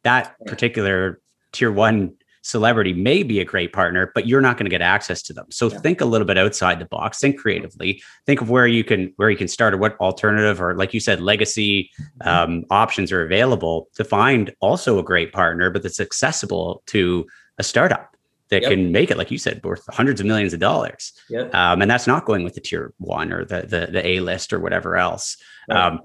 That 0.04 0.36
particular 0.46 1.20
tier 1.52 1.70
one 1.70 2.14
celebrity 2.42 2.92
may 2.92 3.22
be 3.22 3.40
a 3.40 3.44
great 3.44 3.72
partner, 3.72 4.12
but 4.14 4.26
you're 4.26 4.40
not 4.40 4.56
going 4.56 4.66
to 4.66 4.70
get 4.70 4.80
access 4.80 5.20
to 5.20 5.32
them. 5.32 5.46
So 5.50 5.68
yeah. 5.68 5.78
think 5.78 6.00
a 6.00 6.04
little 6.04 6.26
bit 6.26 6.38
outside 6.38 6.78
the 6.78 6.84
box, 6.86 7.18
think 7.18 7.38
creatively, 7.38 8.02
think 8.24 8.40
of 8.40 8.48
where 8.48 8.66
you 8.66 8.84
can 8.84 9.12
where 9.16 9.28
you 9.28 9.36
can 9.36 9.48
start 9.48 9.74
or 9.74 9.78
what 9.78 9.98
alternative 10.00 10.62
or 10.62 10.76
like 10.76 10.94
you 10.94 11.00
said, 11.00 11.20
legacy 11.20 11.90
mm-hmm. 12.00 12.28
um, 12.28 12.64
options 12.70 13.12
are 13.12 13.24
available 13.24 13.88
to 13.96 14.04
find 14.04 14.54
also 14.60 14.98
a 14.98 15.02
great 15.02 15.32
partner, 15.32 15.70
but 15.70 15.82
that's 15.82 16.00
accessible 16.00 16.82
to 16.86 17.26
a 17.58 17.62
startup 17.62 18.15
that 18.50 18.62
yep. 18.62 18.70
can 18.70 18.92
make 18.92 19.10
it, 19.10 19.16
like 19.16 19.30
you 19.30 19.38
said, 19.38 19.60
worth 19.64 19.84
hundreds 19.88 20.20
of 20.20 20.26
millions 20.26 20.52
of 20.52 20.60
dollars. 20.60 21.12
Yep. 21.30 21.54
Um, 21.54 21.82
and 21.82 21.90
that's 21.90 22.06
not 22.06 22.24
going 22.24 22.44
with 22.44 22.54
the 22.54 22.60
tier 22.60 22.92
one 22.98 23.32
or 23.32 23.44
the 23.44 23.62
the, 23.62 23.88
the 23.90 24.06
A 24.06 24.20
list 24.20 24.52
or 24.52 24.60
whatever 24.60 24.96
else. 24.96 25.36
Right. 25.68 25.78
Um, 25.78 26.00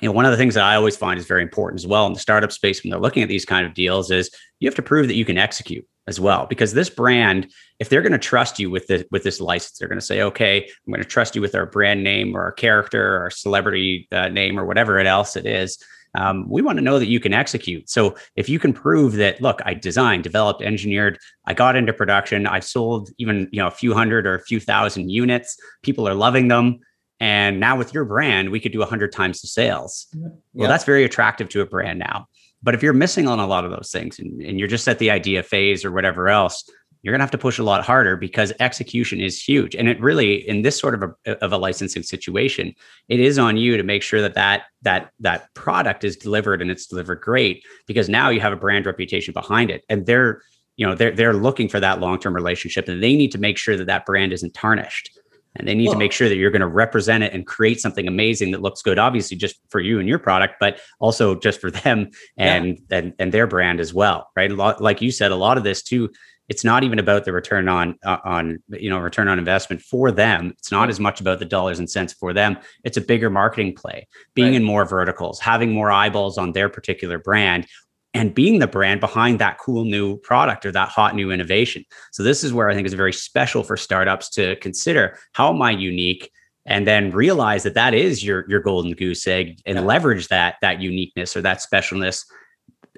you 0.00 0.08
know, 0.08 0.12
one 0.12 0.24
of 0.24 0.32
the 0.32 0.36
things 0.36 0.54
that 0.54 0.64
I 0.64 0.74
always 0.74 0.96
find 0.96 1.18
is 1.18 1.26
very 1.26 1.42
important 1.42 1.80
as 1.80 1.86
well 1.86 2.06
in 2.06 2.12
the 2.12 2.18
startup 2.18 2.50
space 2.50 2.82
when 2.82 2.90
they're 2.90 3.00
looking 3.00 3.22
at 3.22 3.28
these 3.28 3.44
kind 3.44 3.64
of 3.64 3.74
deals 3.74 4.10
is 4.10 4.30
you 4.58 4.68
have 4.68 4.74
to 4.74 4.82
prove 4.82 5.06
that 5.06 5.14
you 5.14 5.24
can 5.24 5.38
execute 5.38 5.86
as 6.08 6.18
well 6.18 6.46
because 6.46 6.72
this 6.72 6.90
brand 6.90 7.52
if 7.78 7.88
they're 7.88 8.02
going 8.02 8.12
to 8.12 8.18
trust 8.18 8.58
you 8.58 8.70
with 8.70 8.86
the 8.88 9.06
with 9.10 9.22
this 9.22 9.40
license 9.40 9.78
they're 9.78 9.88
going 9.88 10.00
to 10.00 10.04
say 10.04 10.22
okay 10.22 10.64
i'm 10.64 10.92
going 10.92 11.02
to 11.02 11.08
trust 11.08 11.36
you 11.36 11.40
with 11.40 11.54
our 11.54 11.66
brand 11.66 12.02
name 12.02 12.36
or 12.36 12.42
our 12.42 12.52
character 12.52 13.16
or 13.16 13.20
our 13.20 13.30
celebrity 13.30 14.08
uh, 14.10 14.28
name 14.28 14.58
or 14.58 14.64
whatever 14.64 14.98
it 14.98 15.06
else 15.06 15.36
it 15.36 15.46
is 15.46 15.78
um, 16.14 16.48
we 16.48 16.62
want 16.62 16.78
to 16.78 16.84
know 16.84 16.98
that 16.98 17.08
you 17.08 17.20
can 17.20 17.32
execute. 17.32 17.88
So 17.88 18.16
if 18.36 18.48
you 18.48 18.58
can 18.58 18.72
prove 18.72 19.14
that, 19.14 19.40
look, 19.40 19.60
I 19.64 19.74
designed, 19.74 20.24
developed, 20.24 20.62
engineered, 20.62 21.18
I 21.46 21.54
got 21.54 21.76
into 21.76 21.92
production, 21.92 22.46
I've 22.46 22.64
sold 22.64 23.10
even 23.18 23.48
you 23.50 23.60
know 23.60 23.66
a 23.66 23.72
few 23.72 23.94
hundred 23.94 24.26
or 24.26 24.34
a 24.34 24.42
few 24.42 24.60
thousand 24.60 25.10
units, 25.10 25.56
people 25.82 26.06
are 26.06 26.14
loving 26.14 26.48
them. 26.48 26.80
And 27.20 27.60
now 27.60 27.76
with 27.76 27.94
your 27.94 28.04
brand, 28.04 28.50
we 28.50 28.58
could 28.60 28.72
do 28.72 28.82
a 28.82 28.86
hundred 28.86 29.12
times 29.12 29.40
the 29.40 29.46
sales. 29.48 30.08
Yeah. 30.12 30.28
Well, 30.54 30.68
that's 30.68 30.84
very 30.84 31.04
attractive 31.04 31.48
to 31.50 31.60
a 31.60 31.66
brand 31.66 32.00
now. 32.00 32.26
But 32.62 32.74
if 32.74 32.82
you're 32.82 32.92
missing 32.92 33.28
on 33.28 33.40
a 33.40 33.46
lot 33.46 33.64
of 33.64 33.70
those 33.70 33.90
things 33.90 34.18
and, 34.18 34.40
and 34.40 34.58
you're 34.58 34.68
just 34.68 34.86
at 34.88 34.98
the 34.98 35.10
idea 35.10 35.42
phase 35.42 35.84
or 35.84 35.92
whatever 35.92 36.28
else, 36.28 36.64
you're 37.02 37.12
going 37.12 37.18
to 37.18 37.24
have 37.24 37.32
to 37.32 37.38
push 37.38 37.58
a 37.58 37.64
lot 37.64 37.84
harder 37.84 38.16
because 38.16 38.52
execution 38.60 39.20
is 39.20 39.42
huge. 39.42 39.74
And 39.74 39.88
it 39.88 40.00
really 40.00 40.48
in 40.48 40.62
this 40.62 40.78
sort 40.78 40.94
of 40.94 41.14
a, 41.26 41.44
of 41.44 41.52
a 41.52 41.58
licensing 41.58 42.04
situation 42.04 42.74
it 43.08 43.18
is 43.18 43.38
on 43.38 43.56
you 43.56 43.76
to 43.76 43.82
make 43.82 44.02
sure 44.02 44.20
that 44.20 44.34
that 44.34 44.64
that 44.82 45.10
that 45.20 45.52
product 45.54 46.04
is 46.04 46.16
delivered 46.16 46.62
and 46.62 46.70
it's 46.70 46.86
delivered 46.86 47.20
great 47.20 47.64
because 47.86 48.08
now 48.08 48.28
you 48.30 48.40
have 48.40 48.52
a 48.52 48.56
brand 48.56 48.86
reputation 48.86 49.32
behind 49.32 49.70
it. 49.70 49.84
And 49.88 50.06
they're 50.06 50.42
you 50.76 50.86
know 50.86 50.94
they're 50.94 51.10
they're 51.10 51.34
looking 51.34 51.68
for 51.68 51.80
that 51.80 52.00
long-term 52.00 52.34
relationship 52.34 52.88
and 52.88 53.02
they 53.02 53.16
need 53.16 53.32
to 53.32 53.38
make 53.38 53.58
sure 53.58 53.76
that 53.76 53.86
that 53.86 54.06
brand 54.06 54.32
isn't 54.32 54.54
tarnished 54.54 55.10
and 55.56 55.68
they 55.68 55.74
need 55.74 55.86
well, 55.86 55.94
to 55.94 55.98
make 55.98 56.12
sure 56.12 56.28
that 56.28 56.36
you're 56.36 56.50
going 56.50 56.60
to 56.60 56.66
represent 56.66 57.22
it 57.22 57.32
and 57.32 57.46
create 57.46 57.80
something 57.80 58.08
amazing 58.08 58.50
that 58.52 58.62
looks 58.62 58.82
good 58.82 58.98
obviously 58.98 59.36
just 59.36 59.60
for 59.68 59.80
you 59.80 59.98
and 59.98 60.08
your 60.08 60.18
product 60.18 60.54
but 60.60 60.80
also 61.00 61.34
just 61.34 61.60
for 61.60 61.70
them 61.70 62.10
and 62.36 62.78
yeah. 62.90 62.98
and, 62.98 63.14
and 63.18 63.32
their 63.32 63.46
brand 63.46 63.80
as 63.80 63.92
well 63.92 64.30
right 64.36 64.50
a 64.50 64.54
lot, 64.54 64.80
like 64.80 65.02
you 65.02 65.10
said 65.10 65.30
a 65.30 65.36
lot 65.36 65.58
of 65.58 65.64
this 65.64 65.82
too 65.82 66.10
it's 66.48 66.64
not 66.64 66.84
even 66.84 66.98
about 66.98 67.24
the 67.24 67.32
return 67.32 67.68
on 67.68 67.96
uh, 68.04 68.18
on 68.24 68.62
you 68.68 68.90
know 68.90 68.98
return 68.98 69.28
on 69.28 69.38
investment 69.38 69.80
for 69.80 70.10
them 70.10 70.52
it's 70.58 70.72
not 70.72 70.90
as 70.90 71.00
much 71.00 71.20
about 71.20 71.38
the 71.38 71.44
dollars 71.44 71.78
and 71.78 71.90
cents 71.90 72.12
for 72.12 72.32
them 72.32 72.58
it's 72.84 72.96
a 72.96 73.00
bigger 73.00 73.30
marketing 73.30 73.74
play 73.74 74.06
being 74.34 74.48
right. 74.48 74.56
in 74.56 74.64
more 74.64 74.84
verticals 74.84 75.38
having 75.40 75.72
more 75.72 75.90
eyeballs 75.90 76.38
on 76.38 76.52
their 76.52 76.68
particular 76.68 77.18
brand 77.18 77.66
and 78.14 78.34
being 78.34 78.58
the 78.58 78.66
brand 78.66 79.00
behind 79.00 79.38
that 79.38 79.58
cool 79.58 79.84
new 79.84 80.18
product 80.18 80.66
or 80.66 80.72
that 80.72 80.88
hot 80.88 81.14
new 81.14 81.30
innovation. 81.30 81.84
So 82.12 82.22
this 82.22 82.44
is 82.44 82.52
where 82.52 82.68
i 82.68 82.74
think 82.74 82.86
is 82.86 82.94
very 82.94 83.12
special 83.12 83.62
for 83.62 83.76
startups 83.76 84.28
to 84.30 84.56
consider 84.56 85.18
how 85.32 85.52
am 85.52 85.62
i 85.62 85.70
unique 85.70 86.30
and 86.64 86.86
then 86.86 87.10
realize 87.10 87.62
that 87.64 87.74
that 87.74 87.94
is 87.94 88.24
your 88.24 88.44
your 88.48 88.60
golden 88.60 88.92
goose 88.92 89.26
egg 89.26 89.60
and 89.66 89.76
yeah. 89.76 89.82
leverage 89.82 90.28
that 90.28 90.56
that 90.62 90.80
uniqueness 90.80 91.36
or 91.36 91.42
that 91.42 91.60
specialness. 91.60 92.24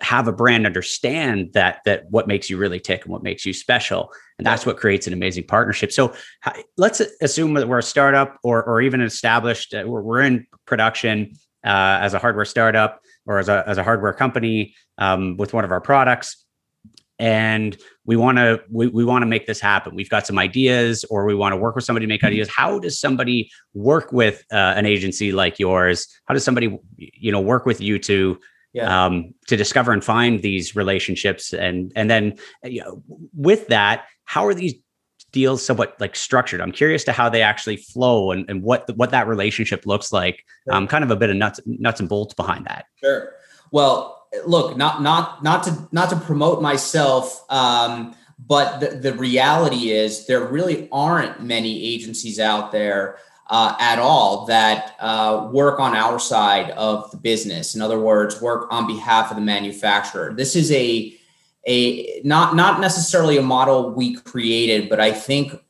Have 0.03 0.27
a 0.27 0.33
brand 0.33 0.67
understand 0.67 1.53
that 1.53 1.79
that 1.85 2.11
what 2.11 2.27
makes 2.27 2.51
you 2.51 2.57
really 2.59 2.81
tick 2.81 3.05
and 3.05 3.13
what 3.13 3.23
makes 3.23 3.47
you 3.47 3.53
special 3.53 4.11
and 4.39 4.47
that's 4.47 4.67
what 4.67 4.77
creates 4.77 5.07
an 5.07 5.13
amazing 5.13 5.45
partnership. 5.45 5.93
So 5.93 6.15
let's 6.77 7.01
assume 7.23 7.55
that 7.55 7.69
we're 7.69 7.79
a 7.79 7.83
startup 7.83 8.37
or 8.43 8.65
or 8.65 8.81
even 8.81 9.01
established 9.01 9.73
uh, 9.73 9.85
we're, 9.87 10.03
we're 10.03 10.23
in 10.23 10.47
production 10.67 11.35
uh, 11.65 11.99
as 12.03 12.13
a 12.13 12.19
hardware 12.19 12.45
startup 12.45 13.01
or 13.27 13.39
as 13.39 13.49
a, 13.49 13.65
as 13.67 13.79
a 13.79 13.83
hardware 13.83 14.13
company 14.13 14.75
um, 14.99 15.37
with 15.37 15.53
one 15.53 15.65
of 15.65 15.73
our 15.73 15.81
products. 15.81 16.45
And 17.19 17.77
we 18.05 18.17
want 18.17 18.39
to 18.39 18.61
we, 18.71 18.89
we 18.89 19.05
want 19.05 19.23
to 19.23 19.27
make 19.27 19.47
this 19.47 19.61
happen. 19.61 19.95
We've 19.95 20.11
got 20.11 20.27
some 20.27 20.39
ideas 20.39 21.05
or 21.05 21.25
we 21.25 21.35
want 21.35 21.53
to 21.53 21.57
work 21.57 21.77
with 21.77 21.85
somebody 21.85 22.07
to 22.07 22.09
make 22.09 22.25
ideas. 22.25 22.49
How 22.49 22.81
does 22.81 22.99
somebody 22.99 23.51
work 23.73 24.13
with 24.13 24.45
uh, 24.53 24.75
an 24.77 24.85
agency 24.85 25.31
like 25.31 25.61
yours? 25.61 26.09
How 26.25 26.35
does 26.35 26.43
somebody 26.43 26.77
you 26.97 27.31
know 27.31 27.41
work 27.41 27.67
with 27.67 27.81
you 27.81 28.01
to 28.01 28.39
yeah. 28.73 29.07
um, 29.07 29.33
to 29.47 29.57
discover 29.57 29.93
and 29.93 30.03
find 30.03 30.43
these 30.43 30.75
relationships? 30.75 31.53
And 31.53 31.93
and 31.95 32.11
then 32.11 32.37
you 32.65 32.83
know, 32.83 33.03
with 33.33 33.69
that 33.69 34.07
how 34.25 34.47
are 34.47 34.55
these 34.55 34.75
deals 35.35 35.65
somewhat 35.65 35.95
like 36.01 36.17
structured 36.17 36.61
i'm 36.61 36.73
curious 36.73 37.05
to 37.05 37.13
how 37.13 37.29
they 37.29 37.43
actually 37.43 37.77
flow 37.77 38.31
and, 38.31 38.49
and 38.49 38.63
what 38.63 38.89
what 38.97 39.11
that 39.11 39.27
relationship 39.27 39.85
looks 39.85 40.13
like 40.13 40.45
sure. 40.65 40.75
um, 40.75 40.87
kind 40.87 41.05
of 41.05 41.11
a 41.11 41.17
bit 41.17 41.29
of 41.29 41.37
nuts 41.37 41.61
nuts 41.67 42.01
and 42.01 42.09
bolts 42.09 42.33
behind 42.33 42.65
that 42.65 42.87
sure 43.03 43.35
well 43.73 44.27
look 44.47 44.77
not 44.77 45.03
not 45.03 45.43
not 45.43 45.63
to 45.65 45.89
not 45.93 46.09
to 46.09 46.17
promote 46.17 46.63
myself 46.63 47.45
um, 47.51 48.15
but 48.47 48.81
the, 48.81 49.11
the 49.11 49.13
reality 49.15 49.91
is 49.91 50.27
there 50.27 50.45
really 50.45 50.89
aren't 50.91 51.43
many 51.43 51.85
agencies 51.85 52.41
out 52.41 52.73
there 52.73 53.19
uh, 53.49 53.77
at 53.79 53.99
all 53.99 54.47
that 54.47 54.97
uh, 55.01 55.49
work 55.53 55.79
on 55.79 55.95
our 55.95 56.19
side 56.19 56.71
of 56.71 57.11
the 57.11 57.17
business. 57.17 57.75
In 57.75 57.83
other 57.83 58.01
words, 58.01 58.41
work 58.41 58.67
on 58.71 58.87
behalf 58.87 59.31
of 59.31 59.37
the 59.37 59.43
manufacturer. 59.43 60.33
This 60.33 60.57
is 60.57 60.73
a 60.73 61.15
a 61.67 62.21
not 62.25 62.55
not 62.57 62.81
necessarily 62.81 63.39
a 63.39 63.43
model 63.43 63.91
we 63.91 64.17
created, 64.17 64.89
but 64.89 65.01
I 65.01 65.13
think 65.13 65.61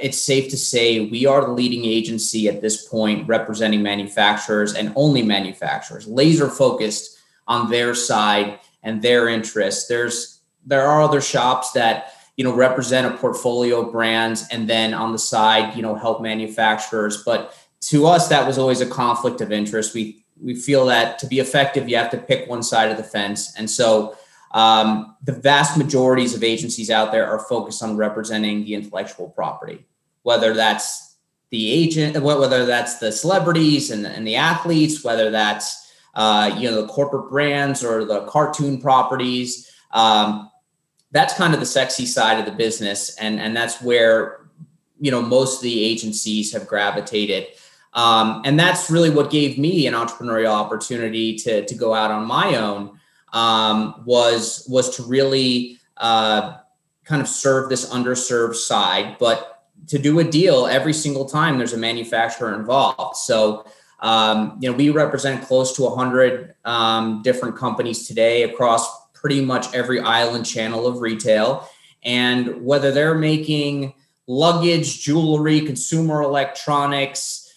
it's 0.00 0.20
safe 0.20 0.50
to 0.50 0.56
say 0.56 1.06
we 1.06 1.26
are 1.26 1.42
the 1.42 1.52
leading 1.52 1.84
agency 1.84 2.48
at 2.48 2.60
this 2.60 2.88
point 2.88 3.28
representing 3.28 3.82
manufacturers 3.82 4.74
and 4.74 4.92
only 4.96 5.22
manufacturers, 5.22 6.06
laser 6.06 6.48
focused 6.48 7.18
on 7.46 7.70
their 7.70 7.94
side 7.94 8.58
and 8.82 9.02
their 9.02 9.28
interests. 9.28 9.86
There's 9.86 10.40
there 10.66 10.86
are 10.86 11.02
other 11.02 11.20
shops 11.20 11.72
that 11.72 12.12
you 12.36 12.44
know 12.44 12.54
represent 12.54 13.12
a 13.12 13.16
portfolio 13.16 13.82
of 13.82 13.92
brands 13.92 14.46
and 14.50 14.68
then 14.68 14.94
on 14.94 15.12
the 15.12 15.18
side 15.18 15.76
you 15.76 15.82
know 15.82 15.94
help 15.94 16.20
manufacturers. 16.20 17.22
But 17.22 17.56
to 17.82 18.06
us 18.06 18.28
that 18.28 18.46
was 18.46 18.58
always 18.58 18.80
a 18.80 18.86
conflict 18.86 19.40
of 19.40 19.52
interest. 19.52 19.94
We 19.94 20.24
we 20.42 20.56
feel 20.56 20.86
that 20.86 21.18
to 21.20 21.26
be 21.26 21.38
effective 21.38 21.88
you 21.88 21.96
have 21.96 22.10
to 22.10 22.18
pick 22.18 22.48
one 22.48 22.62
side 22.62 22.90
of 22.90 22.96
the 22.96 23.04
fence. 23.04 23.54
And 23.56 23.70
so 23.70 24.16
um, 24.54 25.14
the 25.24 25.32
vast 25.32 25.76
majorities 25.76 26.34
of 26.34 26.42
agencies 26.42 26.90
out 26.90 27.12
there 27.12 27.26
are 27.26 27.40
focused 27.40 27.82
on 27.82 27.96
representing 27.96 28.64
the 28.64 28.74
intellectual 28.74 29.28
property 29.28 29.84
whether 30.22 30.54
that's 30.54 31.16
the 31.50 31.70
agent 31.70 32.20
whether 32.20 32.66
that's 32.66 32.98
the 32.98 33.12
celebrities 33.12 33.90
and, 33.90 34.06
and 34.06 34.26
the 34.26 34.34
athletes 34.34 35.04
whether 35.04 35.30
that's 35.30 35.84
uh, 36.14 36.54
you 36.58 36.70
know 36.70 36.82
the 36.82 36.88
corporate 36.88 37.30
brands 37.30 37.84
or 37.84 38.04
the 38.04 38.24
cartoon 38.26 38.80
properties. 38.80 39.70
Um, 39.92 40.50
that's 41.12 41.34
kind 41.34 41.54
of 41.54 41.60
the 41.60 41.66
sexy 41.66 42.06
side 42.06 42.38
of 42.38 42.46
the 42.46 42.52
business 42.52 43.16
and 43.16 43.40
and 43.40 43.56
that's 43.56 43.80
where 43.80 44.46
you 45.00 45.10
know 45.10 45.22
most 45.22 45.58
of 45.58 45.62
the 45.62 45.84
agencies 45.84 46.52
have 46.52 46.66
gravitated. 46.66 47.48
Um, 47.92 48.42
and 48.44 48.58
that's 48.58 48.90
really 48.90 49.10
what 49.10 49.30
gave 49.30 49.56
me 49.56 49.86
an 49.86 49.94
entrepreneurial 49.94 50.52
opportunity 50.52 51.36
to 51.36 51.64
to 51.64 51.74
go 51.74 51.94
out 51.94 52.10
on 52.10 52.26
my 52.26 52.56
own 52.56 52.98
um, 53.34 54.02
was 54.06 54.66
was 54.70 54.96
to 54.96 55.02
really 55.02 55.78
uh, 55.98 56.56
kind 57.04 57.20
of 57.20 57.28
serve 57.28 57.68
this 57.68 57.90
underserved 57.90 58.54
side 58.54 59.16
but 59.18 59.64
to 59.86 59.98
do 59.98 60.18
a 60.20 60.24
deal 60.24 60.66
every 60.66 60.94
single 60.94 61.26
time 61.26 61.58
there's 61.58 61.74
a 61.74 61.78
manufacturer 61.78 62.54
involved 62.54 63.16
so 63.16 63.66
um, 64.00 64.56
you 64.60 64.70
know 64.70 64.76
we 64.76 64.88
represent 64.88 65.44
close 65.44 65.76
to 65.76 65.82
100 65.82 66.54
um, 66.64 67.20
different 67.22 67.56
companies 67.56 68.08
today 68.08 68.44
across 68.44 69.04
pretty 69.24 69.40
much 69.40 69.72
every 69.72 70.00
island 70.00 70.44
channel 70.44 70.86
of 70.86 71.00
retail. 71.00 71.66
And 72.02 72.62
whether 72.62 72.92
they're 72.92 73.14
making 73.14 73.94
luggage, 74.26 75.02
jewelry, 75.02 75.62
consumer 75.62 76.20
electronics, 76.20 77.50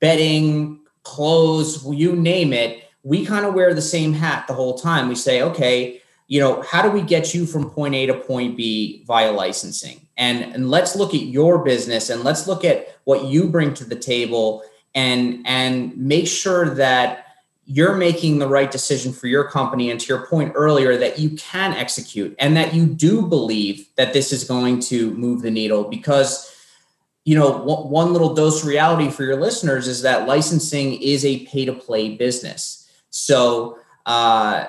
bedding, 0.00 0.80
clothes, 1.02 1.82
you 1.90 2.14
name 2.14 2.52
it, 2.52 2.83
we 3.04 3.24
kind 3.24 3.44
of 3.44 3.54
wear 3.54 3.74
the 3.74 3.82
same 3.82 4.14
hat 4.14 4.46
the 4.48 4.54
whole 4.54 4.76
time. 4.76 5.08
We 5.08 5.14
say, 5.14 5.42
okay, 5.42 6.00
you 6.26 6.40
know, 6.40 6.62
how 6.62 6.82
do 6.82 6.90
we 6.90 7.02
get 7.02 7.34
you 7.34 7.46
from 7.46 7.70
point 7.70 7.94
A 7.94 8.06
to 8.06 8.14
point 8.14 8.56
B 8.56 9.04
via 9.06 9.30
licensing? 9.30 10.00
And, 10.16 10.42
and 10.54 10.70
let's 10.70 10.96
look 10.96 11.14
at 11.14 11.20
your 11.20 11.62
business 11.62 12.08
and 12.08 12.24
let's 12.24 12.46
look 12.48 12.64
at 12.64 12.96
what 13.04 13.26
you 13.26 13.46
bring 13.46 13.74
to 13.74 13.84
the 13.84 13.96
table 13.96 14.64
and 14.94 15.42
and 15.46 15.96
make 15.96 16.26
sure 16.26 16.74
that 16.76 17.26
you're 17.66 17.96
making 17.96 18.38
the 18.38 18.48
right 18.48 18.70
decision 18.70 19.12
for 19.12 19.26
your 19.26 19.44
company 19.44 19.90
and 19.90 19.98
to 19.98 20.06
your 20.06 20.26
point 20.26 20.52
earlier 20.54 20.96
that 20.96 21.18
you 21.18 21.30
can 21.30 21.72
execute 21.72 22.34
and 22.38 22.56
that 22.56 22.74
you 22.74 22.86
do 22.86 23.22
believe 23.22 23.88
that 23.96 24.12
this 24.12 24.32
is 24.32 24.44
going 24.44 24.78
to 24.78 25.12
move 25.14 25.42
the 25.42 25.50
needle 25.50 25.84
because 25.84 26.54
you 27.24 27.36
know 27.36 27.58
one 27.58 28.12
little 28.12 28.34
dose 28.34 28.64
reality 28.64 29.10
for 29.10 29.24
your 29.24 29.40
listeners 29.40 29.88
is 29.88 30.02
that 30.02 30.28
licensing 30.28 30.94
is 31.02 31.24
a 31.24 31.44
pay 31.46 31.64
to 31.64 31.72
play 31.72 32.14
business 32.16 32.83
so 33.14 33.78
uh, 34.06 34.66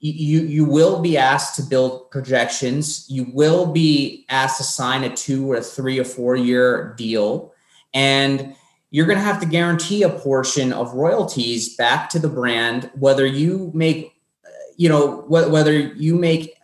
you 0.00 0.40
you 0.40 0.64
will 0.64 1.00
be 1.00 1.16
asked 1.16 1.56
to 1.56 1.62
build 1.62 2.10
projections 2.10 3.06
you 3.08 3.26
will 3.32 3.66
be 3.66 4.24
asked 4.28 4.58
to 4.58 4.64
sign 4.64 5.04
a 5.04 5.14
two 5.14 5.50
or 5.50 5.56
a 5.56 5.62
three 5.62 5.98
or 5.98 6.04
four 6.04 6.36
year 6.36 6.94
deal 6.96 7.52
and 7.94 8.54
you're 8.90 9.06
going 9.06 9.18
to 9.18 9.24
have 9.24 9.40
to 9.40 9.46
guarantee 9.46 10.02
a 10.02 10.08
portion 10.08 10.72
of 10.72 10.94
royalties 10.94 11.76
back 11.76 12.08
to 12.10 12.18
the 12.18 12.28
brand, 12.28 12.90
whether 12.94 13.26
you 13.26 13.70
make, 13.74 14.14
you 14.76 14.88
know, 14.88 15.22
wh- 15.22 15.50
whether 15.50 15.72
you 15.72 16.16
make 16.16 16.54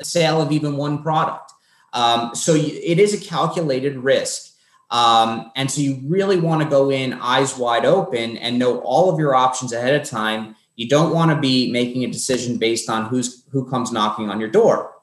a 0.00 0.04
sale 0.04 0.40
of 0.40 0.52
even 0.52 0.76
one 0.76 1.02
product. 1.02 1.52
Um, 1.92 2.34
so 2.34 2.54
it 2.54 2.98
is 2.98 3.12
a 3.12 3.22
calculated 3.22 3.96
risk. 3.96 4.54
Um, 4.90 5.50
and 5.56 5.70
so 5.70 5.80
you 5.80 6.00
really 6.04 6.38
want 6.38 6.62
to 6.62 6.68
go 6.68 6.90
in 6.90 7.14
eyes 7.14 7.56
wide 7.56 7.84
open 7.84 8.36
and 8.36 8.58
know 8.58 8.78
all 8.80 9.10
of 9.10 9.18
your 9.18 9.34
options 9.34 9.72
ahead 9.72 10.00
of 10.00 10.08
time. 10.08 10.54
You 10.76 10.88
don't 10.88 11.14
want 11.14 11.30
to 11.30 11.36
be 11.38 11.70
making 11.70 12.04
a 12.04 12.08
decision 12.08 12.58
based 12.58 12.88
on 12.88 13.06
who's 13.06 13.44
who 13.50 13.68
comes 13.68 13.92
knocking 13.92 14.30
on 14.30 14.40
your 14.40 14.48
door. 14.48 14.94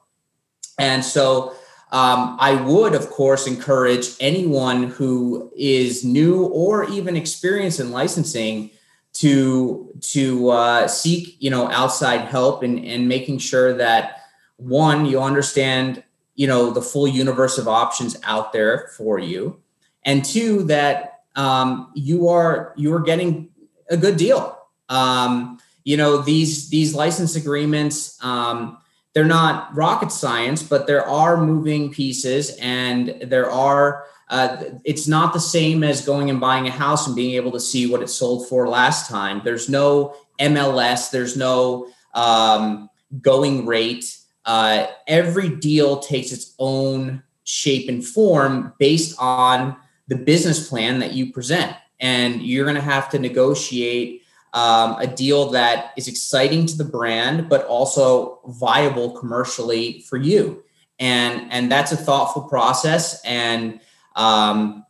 And 0.78 1.04
so 1.04 1.54
um, 1.92 2.36
I 2.40 2.54
would, 2.54 2.94
of 2.94 3.10
course, 3.10 3.46
encourage 3.46 4.08
anyone 4.20 4.84
who 4.84 5.52
is 5.56 6.04
new 6.04 6.44
or 6.46 6.88
even 6.88 7.16
experienced 7.16 7.80
in 7.80 7.90
licensing 7.90 8.70
to 9.12 9.92
to 10.00 10.50
uh, 10.50 10.88
seek 10.88 11.36
you 11.40 11.50
know 11.50 11.68
outside 11.70 12.20
help 12.20 12.62
and 12.62 12.84
and 12.84 13.08
making 13.08 13.38
sure 13.38 13.72
that 13.74 14.22
one 14.56 15.04
you 15.04 15.20
understand 15.20 16.02
you 16.36 16.46
know 16.46 16.70
the 16.70 16.82
full 16.82 17.08
universe 17.08 17.58
of 17.58 17.66
options 17.66 18.16
out 18.22 18.52
there 18.52 18.90
for 18.96 19.18
you, 19.18 19.60
and 20.04 20.24
two 20.24 20.62
that 20.64 21.22
um, 21.34 21.90
you 21.94 22.28
are 22.28 22.72
you 22.76 22.94
are 22.94 23.00
getting 23.00 23.48
a 23.88 23.96
good 23.96 24.16
deal. 24.16 24.59
Um, 24.90 25.58
you 25.84 25.96
know 25.96 26.18
these 26.18 26.68
these 26.68 26.94
license 26.94 27.36
agreements. 27.36 28.22
Um, 28.22 28.78
they're 29.12 29.24
not 29.24 29.74
rocket 29.74 30.12
science, 30.12 30.62
but 30.62 30.86
there 30.86 31.04
are 31.06 31.44
moving 31.44 31.90
pieces 31.90 32.56
and 32.60 33.08
there 33.22 33.50
are 33.50 34.04
uh, 34.28 34.62
it's 34.84 35.08
not 35.08 35.32
the 35.32 35.40
same 35.40 35.82
as 35.82 36.06
going 36.06 36.30
and 36.30 36.38
buying 36.38 36.68
a 36.68 36.70
house 36.70 37.08
and 37.08 37.16
being 37.16 37.34
able 37.34 37.50
to 37.50 37.58
see 37.58 37.90
what 37.90 38.02
it 38.02 38.08
sold 38.08 38.48
for 38.48 38.68
last 38.68 39.10
time. 39.10 39.40
There's 39.44 39.68
no 39.68 40.14
MLS, 40.38 41.10
there's 41.10 41.36
no 41.36 41.88
um, 42.14 42.88
going 43.20 43.66
rate. 43.66 44.16
Uh, 44.44 44.86
every 45.08 45.48
deal 45.48 45.98
takes 45.98 46.30
its 46.30 46.54
own 46.60 47.24
shape 47.42 47.88
and 47.88 48.06
form 48.06 48.72
based 48.78 49.16
on 49.18 49.76
the 50.06 50.16
business 50.16 50.68
plan 50.68 51.00
that 51.00 51.12
you 51.12 51.32
present. 51.32 51.74
And 51.98 52.40
you're 52.40 52.64
going 52.64 52.76
to 52.76 52.80
have 52.80 53.10
to 53.10 53.18
negotiate 53.18 54.19
um, 54.52 54.96
a 54.98 55.06
deal 55.06 55.50
that 55.50 55.92
is 55.96 56.08
exciting 56.08 56.66
to 56.66 56.76
the 56.76 56.84
brand, 56.84 57.48
but 57.48 57.64
also 57.66 58.40
viable 58.46 59.12
commercially 59.12 60.00
for 60.02 60.16
you. 60.16 60.64
And, 60.98 61.50
and 61.50 61.70
that's 61.70 61.92
a 61.92 61.96
thoughtful 61.96 62.42
process. 62.42 63.22
And 63.24 63.80
um, 64.16 64.84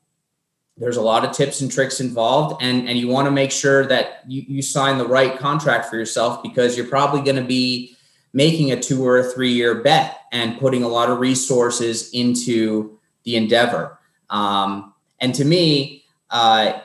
there's 0.77 0.97
a 0.97 1.03
lot 1.03 1.25
of 1.25 1.33
tips 1.33 1.61
and 1.61 1.71
tricks 1.71 2.01
involved. 2.01 2.63
And, 2.63 2.89
and 2.89 2.99
you 2.99 3.07
want 3.07 3.27
to 3.27 3.31
make 3.31 3.53
sure 3.53 3.87
that 3.87 4.25
you, 4.27 4.43
you 4.49 4.63
sign 4.63 4.99
the 4.99 5.07
right 5.07 5.39
contract 5.39 5.87
for 5.87 5.97
yourself 5.97 6.43
because 6.43 6.77
you're 6.77 6.87
probably 6.87 7.21
going 7.21 7.37
to 7.37 7.47
be 7.47 7.97
making 8.33 8.73
a 8.73 8.81
two 8.81 9.05
or 9.05 9.19
a 9.19 9.25
three 9.25 9.53
year 9.53 9.83
bet 9.83 10.21
and 10.33 10.59
putting 10.59 10.83
a 10.83 10.89
lot 10.89 11.11
of 11.11 11.19
resources 11.19 12.11
into 12.13 12.99
the 13.25 13.37
endeavor. 13.37 13.99
Um, 14.31 14.95
and 15.21 15.35
to 15.35 15.45
me, 15.45 16.05
uh, 16.31 16.81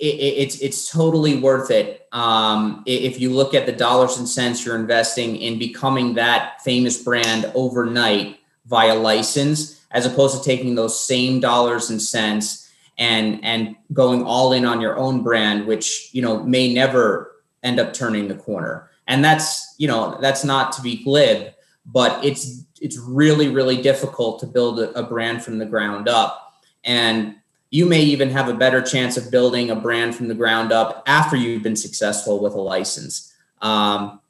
it's 0.00 0.60
it's 0.60 0.90
totally 0.90 1.38
worth 1.38 1.70
it. 1.70 2.06
Um, 2.12 2.82
if 2.86 3.20
you 3.20 3.30
look 3.30 3.54
at 3.54 3.66
the 3.66 3.72
dollars 3.72 4.18
and 4.18 4.28
cents 4.28 4.64
you're 4.64 4.76
investing 4.76 5.36
in 5.36 5.58
becoming 5.58 6.14
that 6.14 6.62
famous 6.62 7.02
brand 7.02 7.50
overnight 7.54 8.38
via 8.66 8.94
license, 8.94 9.80
as 9.90 10.06
opposed 10.06 10.36
to 10.38 10.44
taking 10.44 10.74
those 10.74 10.98
same 10.98 11.40
dollars 11.40 11.90
and 11.90 12.00
cents 12.00 12.70
and 12.98 13.44
and 13.44 13.76
going 13.92 14.24
all 14.24 14.52
in 14.52 14.64
on 14.64 14.80
your 14.80 14.98
own 14.98 15.22
brand, 15.22 15.66
which 15.66 16.10
you 16.12 16.22
know 16.22 16.42
may 16.42 16.72
never 16.72 17.32
end 17.62 17.80
up 17.80 17.92
turning 17.92 18.28
the 18.28 18.34
corner. 18.34 18.90
And 19.06 19.24
that's 19.24 19.74
you 19.78 19.88
know 19.88 20.18
that's 20.20 20.44
not 20.44 20.72
to 20.72 20.82
be 20.82 21.02
glib, 21.02 21.52
but 21.86 22.24
it's 22.24 22.64
it's 22.80 22.98
really 22.98 23.48
really 23.48 23.80
difficult 23.80 24.40
to 24.40 24.46
build 24.46 24.80
a, 24.80 24.90
a 24.98 25.02
brand 25.02 25.42
from 25.42 25.58
the 25.58 25.66
ground 25.66 26.08
up. 26.08 26.54
And 26.84 27.36
you 27.72 27.86
may 27.86 28.02
even 28.02 28.28
have 28.30 28.50
a 28.50 28.54
better 28.54 28.82
chance 28.82 29.16
of 29.16 29.30
building 29.30 29.70
a 29.70 29.74
brand 29.74 30.14
from 30.14 30.28
the 30.28 30.34
ground 30.34 30.70
up 30.72 31.02
after 31.06 31.36
you've 31.36 31.62
been 31.62 31.74
successful 31.74 32.38
with 32.38 32.52
a 32.52 32.60
license. 32.60 33.34
Um, 33.62 34.20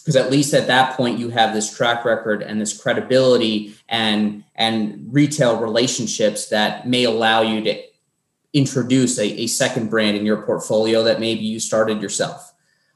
because 0.00 0.16
at 0.16 0.32
least 0.32 0.52
at 0.52 0.66
that 0.66 0.96
point 0.96 1.18
you 1.18 1.30
have 1.30 1.54
this 1.54 1.74
track 1.74 2.04
record 2.04 2.42
and 2.42 2.60
this 2.60 2.78
credibility 2.78 3.76
and 3.88 4.42
and 4.56 5.08
retail 5.12 5.60
relationships 5.60 6.48
that 6.48 6.88
may 6.88 7.04
allow 7.04 7.40
you 7.40 7.62
to 7.62 7.80
introduce 8.52 9.16
a, 9.18 9.42
a 9.42 9.46
second 9.46 9.90
brand 9.90 10.16
in 10.16 10.26
your 10.26 10.42
portfolio 10.42 11.04
that 11.04 11.20
maybe 11.20 11.42
you 11.42 11.60
started 11.60 12.02
yourself 12.02 12.51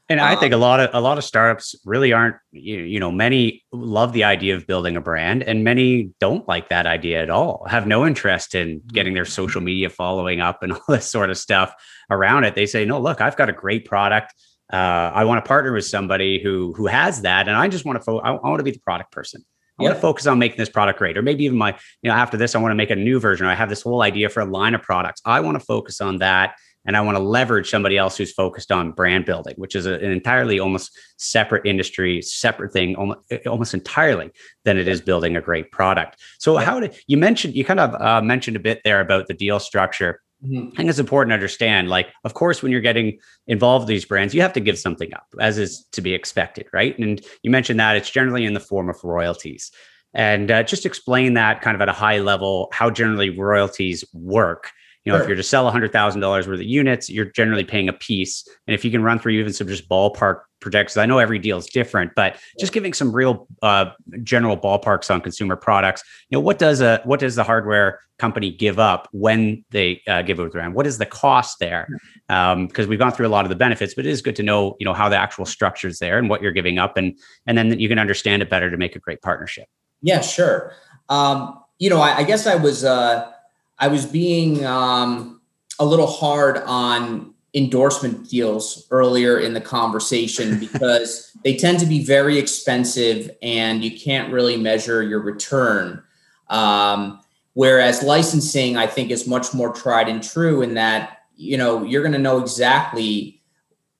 and 0.09 0.21
I 0.21 0.35
think 0.35 0.53
a 0.53 0.55
um, 0.55 0.61
lot 0.61 0.79
of 0.79 0.89
a 0.93 1.01
lot 1.01 1.17
of 1.17 1.23
startups 1.23 1.75
really 1.83 2.13
aren't 2.13 2.37
you, 2.51 2.79
you 2.79 2.99
know 2.99 3.11
many 3.11 3.63
love 3.73 4.13
the 4.13 4.23
idea 4.23 4.55
of 4.55 4.65
building 4.65 4.95
a 4.95 5.01
brand 5.01 5.43
and 5.43 5.63
many 5.63 6.11
don't 6.19 6.47
like 6.47 6.69
that 6.69 6.85
idea 6.85 7.21
at 7.21 7.29
all. 7.29 7.65
Have 7.67 7.87
no 7.87 8.05
interest 8.05 8.55
in 8.55 8.81
getting 8.87 9.13
their 9.13 9.25
social 9.25 9.59
media 9.59 9.89
following 9.89 10.39
up 10.39 10.63
and 10.63 10.73
all 10.73 10.83
this 10.87 11.09
sort 11.09 11.29
of 11.29 11.37
stuff 11.37 11.73
around 12.09 12.45
it. 12.45 12.55
They 12.55 12.65
say, 12.65 12.85
"No, 12.85 12.99
look, 12.99 13.19
I've 13.19 13.35
got 13.35 13.49
a 13.49 13.53
great 13.53 13.85
product. 13.85 14.33
Uh, 14.71 15.11
I 15.13 15.25
want 15.25 15.43
to 15.43 15.47
partner 15.47 15.73
with 15.73 15.85
somebody 15.85 16.41
who 16.41 16.73
who 16.73 16.87
has 16.87 17.21
that, 17.23 17.47
and 17.47 17.57
I 17.57 17.67
just 17.67 17.83
want 17.83 17.99
to 17.99 18.03
fo- 18.03 18.19
I, 18.19 18.31
I 18.31 18.49
want 18.49 18.59
to 18.59 18.63
be 18.63 18.71
the 18.71 18.79
product 18.79 19.11
person. 19.11 19.43
I 19.79 19.83
want 19.83 19.95
to 19.95 20.01
focus 20.01 20.25
on 20.25 20.39
making 20.39 20.57
this 20.57 20.69
product 20.69 20.97
great, 20.97 21.17
or 21.17 21.21
maybe 21.21 21.43
even 21.43 21.57
my 21.57 21.77
you 22.01 22.09
know 22.09 22.15
after 22.15 22.37
this, 22.37 22.55
I 22.55 22.59
want 22.59 22.71
to 22.71 22.75
make 22.75 22.89
a 22.89 22.95
new 22.95 23.19
version. 23.19 23.45
I 23.45 23.55
have 23.55 23.69
this 23.69 23.81
whole 23.81 24.01
idea 24.01 24.29
for 24.29 24.39
a 24.39 24.45
line 24.45 24.73
of 24.73 24.81
products. 24.81 25.21
I 25.25 25.41
want 25.41 25.59
to 25.59 25.63
focus 25.63 26.01
on 26.01 26.19
that 26.19 26.55
and 26.87 26.95
I 26.95 27.01
want 27.01 27.17
to 27.17 27.23
leverage 27.23 27.69
somebody 27.69 27.97
else 27.97 28.17
who's 28.17 28.31
focused 28.31 28.71
on 28.71 28.93
brand 28.93 29.25
building, 29.25 29.53
which 29.57 29.75
is 29.75 29.85
a, 29.85 29.95
an 29.95 30.09
entirely 30.09 30.59
almost 30.59 30.97
separate 31.17 31.65
industry, 31.65 32.21
separate 32.21 32.71
thing, 32.71 32.95
almost, 32.95 33.19
almost 33.45 33.73
entirely 33.73 34.31
than 34.63 34.77
it 34.77 34.87
is 34.87 35.01
building 35.01 35.35
a 35.35 35.41
great 35.41 35.71
product. 35.71 36.15
So, 36.39 36.55
how 36.57 36.79
did 36.79 36.97
you 37.05 37.17
mentioned 37.17 37.55
you 37.55 37.65
kind 37.65 37.81
of 37.81 38.01
uh, 38.01 38.21
mentioned 38.21 38.55
a 38.55 38.61
bit 38.61 38.81
there 38.83 39.01
about 39.01 39.27
the 39.27 39.33
deal 39.33 39.59
structure? 39.59 40.21
Mm-hmm. 40.45 40.69
I 40.73 40.75
think 40.75 40.89
it's 40.89 40.99
important 40.99 41.31
to 41.31 41.35
understand. 41.35 41.89
Like, 41.89 42.07
of 42.23 42.35
course, 42.35 42.63
when 42.63 42.71
you're 42.71 42.79
getting 42.79 43.19
involved 43.47 43.83
with 43.83 43.89
these 43.89 44.05
brands, 44.05 44.33
you 44.33 44.41
have 44.41 44.53
to 44.53 44.59
give 44.59 44.77
something 44.77 45.13
up, 45.13 45.25
as 45.39 45.57
is 45.57 45.85
to 45.91 46.01
be 46.01 46.13
expected, 46.13 46.67
right? 46.71 46.97
And 46.99 47.21
you 47.41 47.51
mentioned 47.51 47.79
that 47.79 47.97
it's 47.97 48.09
generally 48.09 48.45
in 48.45 48.53
the 48.53 48.59
form 48.59 48.89
of 48.89 49.03
royalties. 49.03 49.71
And 50.13 50.49
uh, 50.49 50.63
just 50.63 50.85
explain 50.85 51.33
that 51.33 51.61
kind 51.61 51.75
of 51.75 51.81
at 51.81 51.89
a 51.89 51.93
high 51.93 52.19
level, 52.19 52.69
how 52.71 52.89
generally 52.89 53.29
royalties 53.29 54.05
work 54.13 54.71
you 55.07 55.13
know, 55.13 55.19
sure. 55.19 55.23
if 55.23 55.29
you're 55.29 55.37
to 55.37 55.43
sell 55.43 55.71
$100,000 55.71 56.21
worth 56.21 56.47
of 56.47 56.61
units, 56.61 57.09
you're 57.09 57.31
generally 57.31 57.63
paying 57.63 57.87
a 57.87 57.93
piece. 57.93 58.45
And 58.67 58.75
if 58.75 58.83
you 58.83 58.91
can 58.91 59.03
run 59.03 59.19
through 59.19 59.31
even 59.31 59.53
some 59.53 59.65
just 59.65 59.87
ballpark 59.87 60.41
projections, 60.59 60.97
I 60.97 61.05
know 61.05 61.17
every 61.17 61.39
deal 61.39 61.57
is 61.57 61.65
different, 61.65 62.11
but 62.13 62.35
just 62.59 62.73
giving 62.73 62.91
some 62.91 63.13
real 63.13 63.47
uh, 63.61 63.91
general 64.21 64.57
ballparks 64.57 65.09
on 65.09 65.21
consumer 65.21 65.55
products, 65.55 66.03
you 66.29 66.35
know, 66.35 66.41
what 66.41 66.59
does 66.59 66.81
a 66.81 66.99
what 67.05 67.21
does 67.21 67.35
the 67.35 67.45
hardware 67.45 68.01
company 68.19 68.51
give 68.51 68.79
up 68.79 69.07
when 69.13 69.63
they 69.71 70.01
uh, 70.09 70.23
give 70.23 70.39
a 70.39 70.49
brand? 70.49 70.73
What 70.73 70.85
is 70.85 70.97
the 70.97 71.05
cost 71.05 71.59
there? 71.59 71.87
Because 72.27 72.53
um, 72.53 72.89
we've 72.89 72.99
gone 72.99 73.13
through 73.13 73.27
a 73.27 73.29
lot 73.29 73.45
of 73.45 73.49
the 73.49 73.55
benefits, 73.55 73.93
but 73.93 74.05
it 74.05 74.09
is 74.09 74.21
good 74.21 74.35
to 74.35 74.43
know, 74.43 74.75
you 74.77 74.83
know, 74.83 74.93
how 74.93 75.07
the 75.07 75.15
actual 75.15 75.45
structure 75.45 75.87
is 75.87 75.99
there 75.99 76.19
and 76.19 76.29
what 76.29 76.41
you're 76.41 76.51
giving 76.51 76.79
up, 76.79 76.97
and 76.97 77.17
and 77.45 77.57
then 77.57 77.79
you 77.79 77.87
can 77.87 77.97
understand 77.97 78.41
it 78.41 78.49
better 78.49 78.69
to 78.69 78.75
make 78.75 78.97
a 78.97 78.99
great 78.99 79.21
partnership. 79.21 79.69
Yeah, 80.01 80.19
sure. 80.19 80.73
Um, 81.07 81.63
you 81.79 81.89
know, 81.89 82.01
I, 82.01 82.17
I 82.17 82.23
guess 82.23 82.45
I 82.45 82.55
was. 82.55 82.83
Uh, 82.83 83.31
I 83.79 83.87
was 83.87 84.05
being 84.05 84.65
um, 84.65 85.41
a 85.79 85.85
little 85.85 86.07
hard 86.07 86.57
on 86.65 87.33
endorsement 87.53 88.29
deals 88.29 88.87
earlier 88.91 89.39
in 89.39 89.53
the 89.53 89.61
conversation 89.61 90.59
because 90.59 91.31
they 91.43 91.55
tend 91.55 91.79
to 91.79 91.85
be 91.85 92.03
very 92.03 92.37
expensive 92.37 93.31
and 93.41 93.83
you 93.83 93.97
can't 93.97 94.31
really 94.31 94.57
measure 94.57 95.01
your 95.03 95.21
return. 95.21 96.03
Um, 96.49 97.19
whereas 97.53 98.03
licensing, 98.03 98.77
I 98.77 98.87
think, 98.87 99.11
is 99.11 99.27
much 99.27 99.53
more 99.53 99.73
tried 99.73 100.07
and 100.07 100.23
true 100.23 100.61
in 100.61 100.75
that 100.75 101.13
you 101.35 101.55
know 101.55 101.83
you're 101.83 102.01
going 102.01 102.13
to 102.13 102.19
know 102.19 102.39
exactly 102.39 103.37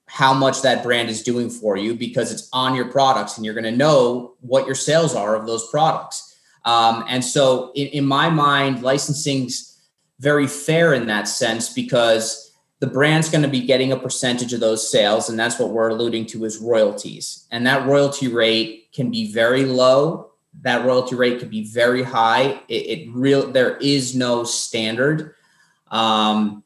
how 0.08 0.34
much 0.34 0.62
that 0.62 0.84
brand 0.84 1.10
is 1.10 1.22
doing 1.22 1.50
for 1.50 1.78
you 1.78 1.94
because 1.94 2.32
it's 2.32 2.50
on 2.54 2.74
your 2.74 2.90
products 2.90 3.36
and 3.36 3.46
you're 3.46 3.54
going 3.54 3.64
to 3.64 3.72
know 3.72 4.36
what 4.40 4.66
your 4.66 4.76
sales 4.76 5.14
are 5.14 5.36
of 5.36 5.46
those 5.46 5.70
products. 5.70 6.27
Um, 6.66 7.06
and 7.08 7.24
so, 7.24 7.72
in, 7.76 7.88
in 7.88 8.06
my 8.06 8.30
mind, 8.30 8.84
licensing's 8.84 9.80
very 10.20 10.48
fair 10.48 10.94
in 10.94 11.08
that 11.08 11.28
sense 11.28 11.74
because 11.74 12.48
the 12.80 12.88
brand's 12.88 13.30
going 13.30 13.42
to 13.42 13.48
be 13.48 13.62
getting 13.62 13.92
a 13.92 13.98
percentage 13.98 14.54
of 14.54 14.60
those 14.60 14.90
sales 14.90 15.30
and 15.30 15.40
that's 15.40 15.60
what 15.60 15.70
we're 15.70 15.90
alluding 15.90 16.26
to 16.28 16.46
is 16.46 16.60
royalties. 16.60 17.48
And 17.52 17.66
that 17.66 17.88
royalty 17.88 18.28
rate 18.28 18.92
can 18.94 19.10
be 19.10 19.32
very 19.32 19.66
low. 19.66 20.32
That 20.62 20.86
royalty 20.86 21.16
rate 21.16 21.40
could 21.40 21.50
be 21.50 21.68
very 21.72 22.04
high. 22.04 22.62
It, 22.68 22.74
it 22.74 23.10
real 23.12 23.52
there 23.52 23.78
is 23.78 24.16
no 24.16 24.44
standard. 24.44 25.36
Um, 25.90 26.64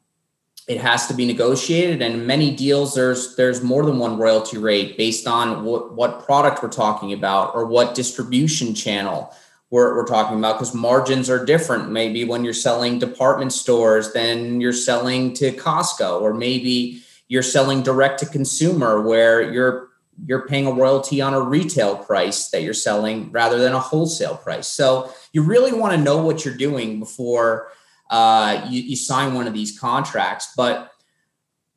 it 0.68 0.80
has 0.80 1.06
to 1.08 1.14
be 1.14 1.26
negotiated 1.26 2.02
and 2.02 2.26
many 2.26 2.54
deals 2.54 2.94
there's 2.94 3.34
there's 3.36 3.62
more 3.62 3.84
than 3.84 3.98
one 3.98 4.16
royalty 4.16 4.58
rate 4.58 4.96
based 4.96 5.26
on 5.26 5.64
what, 5.64 5.94
what 5.94 6.24
product 6.24 6.62
we're 6.62 6.68
talking 6.68 7.12
about 7.12 7.54
or 7.54 7.66
what 7.66 7.94
distribution 7.94 8.74
channel 8.74 9.34
we're, 9.72 9.96
we're 9.96 10.06
talking 10.06 10.38
about 10.38 10.58
because 10.58 10.74
margins 10.74 11.30
are 11.30 11.42
different. 11.42 11.90
Maybe 11.90 12.24
when 12.24 12.44
you're 12.44 12.52
selling 12.52 12.98
department 12.98 13.54
stores, 13.54 14.12
then 14.12 14.60
you're 14.60 14.74
selling 14.74 15.32
to 15.36 15.50
Costco, 15.50 16.20
or 16.20 16.34
maybe 16.34 17.02
you're 17.26 17.42
selling 17.42 17.82
direct 17.82 18.20
to 18.20 18.26
consumer 18.26 19.00
where 19.00 19.50
you're 19.50 19.88
you're 20.26 20.46
paying 20.46 20.66
a 20.66 20.70
royalty 20.70 21.22
on 21.22 21.32
a 21.32 21.40
retail 21.40 21.96
price 21.96 22.50
that 22.50 22.62
you're 22.62 22.74
selling 22.74 23.32
rather 23.32 23.58
than 23.58 23.72
a 23.72 23.80
wholesale 23.80 24.36
price. 24.36 24.68
So 24.68 25.10
you 25.32 25.42
really 25.42 25.72
want 25.72 25.94
to 25.94 25.98
know 25.98 26.18
what 26.22 26.44
you're 26.44 26.54
doing 26.54 27.00
before 27.00 27.72
uh, 28.10 28.66
you, 28.68 28.82
you 28.82 28.94
sign 28.94 29.32
one 29.32 29.46
of 29.46 29.54
these 29.54 29.80
contracts. 29.80 30.52
But 30.54 30.92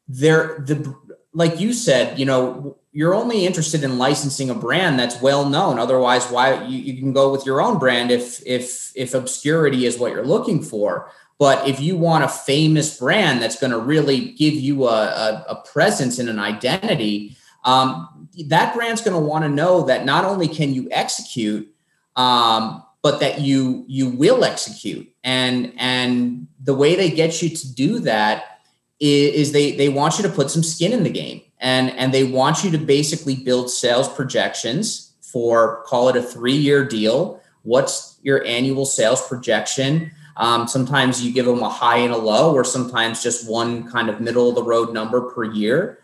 there, 0.10 0.62
the 0.68 0.94
like 1.34 1.62
you 1.62 1.72
said, 1.72 2.20
you 2.20 2.26
know, 2.26 2.78
you're 2.96 3.14
only 3.14 3.46
interested 3.46 3.84
in 3.84 3.98
licensing 3.98 4.50
a 4.50 4.56
brand 4.56 4.98
that's 4.98 5.22
well 5.22 5.50
known. 5.50 5.78
Otherwise, 5.78 6.32
why 6.32 6.64
you, 6.64 6.80
you 6.80 6.98
can 6.98 7.12
go 7.12 7.30
with 7.30 7.46
your 7.46 7.62
own 7.62 7.78
brand 7.78 8.10
if 8.10 8.42
if 8.46 8.94
if 8.96 9.14
obscurity 9.14 9.86
is 9.86 10.00
what 10.00 10.14
you're 10.14 10.26
looking 10.26 10.64
for. 10.64 11.12
But 11.38 11.68
if 11.68 11.82
you 11.82 11.98
want 11.98 12.24
a 12.24 12.30
famous 12.30 12.98
brand 12.98 13.42
that's 13.42 13.60
going 13.60 13.72
to 13.72 13.80
really 13.80 14.32
give 14.32 14.54
you 14.54 14.88
a, 14.88 15.08
a, 15.08 15.46
a 15.50 15.56
presence 15.74 16.20
and 16.20 16.30
an 16.30 16.40
identity, 16.40 17.36
um, 17.66 18.30
that 18.46 18.74
brand's 18.74 19.02
going 19.02 19.22
to 19.22 19.28
want 19.28 19.44
to 19.44 19.50
know 19.50 19.82
that 19.88 20.06
not 20.06 20.24
only 20.24 20.48
can 20.48 20.74
you 20.74 20.88
execute, 20.92 21.68
um, 22.16 22.82
but 23.04 23.20
that 23.20 23.42
you 23.42 23.84
you 23.90 24.08
will 24.08 24.46
execute. 24.46 25.14
And 25.22 25.74
and 25.76 26.48
the 26.64 26.74
way 26.74 26.96
they 26.96 27.10
get 27.10 27.42
you 27.42 27.50
to 27.50 27.74
do 27.76 28.00
that 28.00 28.62
is, 29.02 29.34
is 29.34 29.52
they 29.52 29.74
they 29.74 29.90
want 29.90 30.18
you 30.18 30.24
to 30.24 30.30
put 30.30 30.50
some 30.50 30.64
skin 30.64 30.94
in 30.94 31.04
the 31.04 31.10
game 31.10 31.42
and 31.60 31.92
and 31.92 32.14
they 32.14 32.24
want 32.24 32.64
you 32.64 32.72
to 32.72 32.78
basically 32.78 33.36
build 33.36 33.70
sales 33.70 34.10
projections 34.10 35.14
for 35.22 35.84
call 35.84 36.10
it 36.10 36.16
a 36.16 36.22
three 36.22 36.56
year 36.56 36.86
deal. 36.86 37.42
What's 37.64 38.18
your 38.22 38.44
annual 38.46 38.86
sales 38.86 39.28
projection? 39.28 40.12
Um, 40.38 40.68
sometimes 40.68 41.24
you 41.24 41.34
give 41.34 41.46
them 41.46 41.62
a 41.62 41.70
high 41.70 41.98
and 41.98 42.14
a 42.14 42.18
low 42.18 42.54
or 42.54 42.64
sometimes 42.64 43.24
just 43.24 43.50
one 43.50 43.90
kind 43.90 44.10
of 44.10 44.20
middle 44.20 44.50
of 44.50 44.56
the 44.56 44.64
road 44.64 44.94
number 44.94 45.22
per 45.32 45.46
year. 45.46 46.00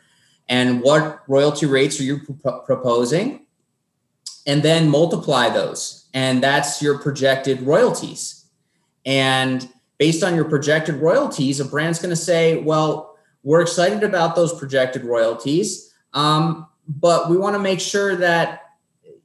And 0.48 0.82
what 0.82 1.24
royalty 1.28 1.66
rates 1.66 2.00
are 2.00 2.04
you 2.04 2.22
proposing? 2.66 3.46
And 4.48 4.64
then 4.64 4.90
multiply 4.90 5.50
those 5.50 6.08
and 6.14 6.42
that's 6.42 6.82
your 6.82 6.98
projected 6.98 7.62
royalties. 7.62 8.46
And 9.06 9.70
based 9.98 10.24
on 10.24 10.36
your 10.36 10.46
projected 10.46 10.96
royalties 10.96 11.60
a 11.60 11.66
brand's 11.66 12.00
going 12.00 12.10
to 12.10 12.16
say 12.16 12.58
well 12.58 13.11
we're 13.44 13.62
excited 13.62 14.04
about 14.04 14.36
those 14.36 14.58
projected 14.58 15.04
royalties, 15.04 15.94
um, 16.14 16.68
but 16.88 17.30
we 17.30 17.38
want 17.38 17.56
to 17.56 17.60
make 17.60 17.80
sure 17.80 18.16
that 18.16 18.62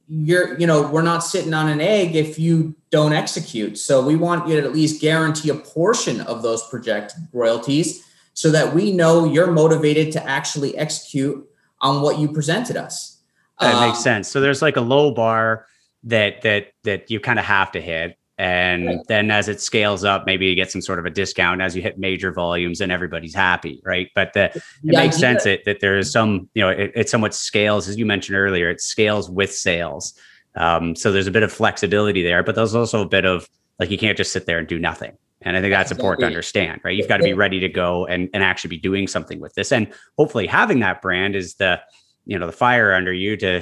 you're, 0.07 0.57
you 0.57 0.65
know, 0.65 0.89
we're 0.89 1.01
not 1.01 1.19
sitting 1.19 1.53
on 1.53 1.67
an 1.67 1.81
egg 1.81 2.15
if 2.15 2.39
you 2.39 2.73
don't 2.91 3.13
execute. 3.13 3.77
So 3.77 4.05
we 4.05 4.15
want 4.15 4.47
you 4.47 4.59
to 4.59 4.65
at 4.65 4.73
least 4.73 5.01
guarantee 5.01 5.49
a 5.49 5.55
portion 5.55 6.21
of 6.21 6.41
those 6.41 6.67
projected 6.69 7.27
royalties 7.33 8.05
so 8.33 8.49
that 8.51 8.73
we 8.73 8.91
know 8.91 9.25
you're 9.25 9.51
motivated 9.51 10.11
to 10.13 10.23
actually 10.29 10.77
execute 10.77 11.47
on 11.81 12.01
what 12.01 12.19
you 12.19 12.31
presented 12.31 12.77
us. 12.77 13.19
That 13.59 13.75
um, 13.75 13.89
makes 13.89 13.99
sense. 13.99 14.27
So 14.27 14.39
there's 14.39 14.61
like 14.61 14.77
a 14.77 14.81
low 14.81 15.11
bar 15.11 15.65
that 16.03 16.41
that 16.43 16.71
that 16.83 17.11
you 17.11 17.19
kind 17.19 17.39
of 17.39 17.45
have 17.45 17.71
to 17.73 17.81
hit 17.81 18.17
and 18.37 19.03
then 19.07 19.31
as 19.31 19.47
it 19.47 19.59
scales 19.59 20.03
up 20.03 20.25
maybe 20.25 20.45
you 20.45 20.55
get 20.55 20.71
some 20.71 20.81
sort 20.81 20.99
of 20.99 21.05
a 21.05 21.09
discount 21.09 21.61
as 21.61 21.75
you 21.75 21.81
hit 21.81 21.97
major 21.97 22.31
volumes 22.31 22.81
and 22.81 22.91
everybody's 22.91 23.33
happy 23.33 23.81
right? 23.83 24.09
But 24.15 24.33
the, 24.33 24.45
it 24.45 24.63
yeah, 24.83 24.99
makes 24.99 25.17
sense 25.17 25.43
that, 25.43 25.65
that 25.65 25.79
there 25.79 25.97
is 25.97 26.11
some 26.11 26.49
you 26.53 26.61
know 26.61 26.69
it, 26.69 26.91
it 26.95 27.09
somewhat 27.09 27.33
scales 27.33 27.87
as 27.87 27.97
you 27.97 28.05
mentioned 28.05 28.37
earlier 28.37 28.69
it 28.69 28.81
scales 28.81 29.29
with 29.29 29.53
sales. 29.53 30.13
Um, 30.55 30.95
so 30.95 31.11
there's 31.11 31.27
a 31.27 31.31
bit 31.31 31.43
of 31.43 31.51
flexibility 31.51 32.23
there 32.23 32.43
but 32.43 32.55
there's 32.55 32.75
also 32.75 33.01
a 33.01 33.07
bit 33.07 33.25
of 33.25 33.49
like 33.79 33.89
you 33.89 33.97
can't 33.97 34.17
just 34.17 34.31
sit 34.31 34.45
there 34.45 34.59
and 34.59 34.67
do 34.67 34.79
nothing. 34.79 35.17
And 35.41 35.55
i 35.55 35.61
think 35.61 35.71
that's 35.71 35.91
exactly. 35.91 36.03
important 36.03 36.21
to 36.21 36.27
understand 36.27 36.81
right? 36.83 36.95
You've 36.95 37.07
got 37.07 37.17
to 37.17 37.23
be 37.23 37.33
ready 37.33 37.59
to 37.59 37.69
go 37.69 38.05
and, 38.05 38.29
and 38.33 38.43
actually 38.43 38.69
be 38.69 38.77
doing 38.77 39.07
something 39.07 39.39
with 39.39 39.53
this. 39.55 39.71
And 39.71 39.91
hopefully 40.17 40.47
having 40.47 40.79
that 40.79 41.01
brand 41.01 41.35
is 41.35 41.55
the 41.55 41.79
you 42.27 42.37
know 42.37 42.45
the 42.45 42.51
fire 42.51 42.93
under 42.93 43.13
you 43.13 43.37
to 43.37 43.61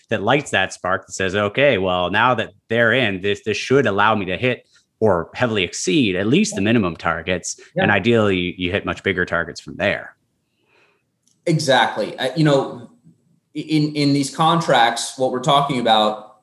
that 0.08 0.22
lights 0.22 0.50
that 0.50 0.72
spark 0.72 1.06
that 1.06 1.12
says 1.12 1.36
okay 1.36 1.78
well 1.78 2.10
now 2.10 2.34
that 2.34 2.52
they're 2.68 2.92
in 2.92 3.20
this 3.20 3.42
this 3.44 3.56
should 3.56 3.86
allow 3.86 4.14
me 4.14 4.24
to 4.24 4.36
hit 4.36 4.66
or 5.00 5.30
heavily 5.34 5.62
exceed 5.62 6.16
at 6.16 6.26
least 6.26 6.54
the 6.54 6.60
minimum 6.60 6.96
targets 6.96 7.60
yeah. 7.74 7.82
and 7.82 7.92
ideally 7.92 8.36
you, 8.36 8.54
you, 8.56 8.70
hit 8.72 8.86
much 8.86 9.02
bigger 9.02 9.26
targets 9.26 9.60
from 9.60 9.76
there. 9.76 10.16
Exactly. 11.44 12.18
Uh, 12.18 12.34
you 12.36 12.44
know 12.44 12.90
in 13.54 13.94
in 13.94 14.12
these 14.12 14.34
contracts 14.34 15.18
what 15.18 15.30
we're 15.30 15.40
talking 15.40 15.78
about 15.80 16.38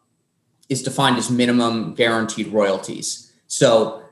is 0.70 0.82
defined 0.82 1.18
as 1.18 1.30
minimum 1.30 1.94
guaranteed 1.96 2.48
royalties. 2.48 3.34
So 3.48 4.04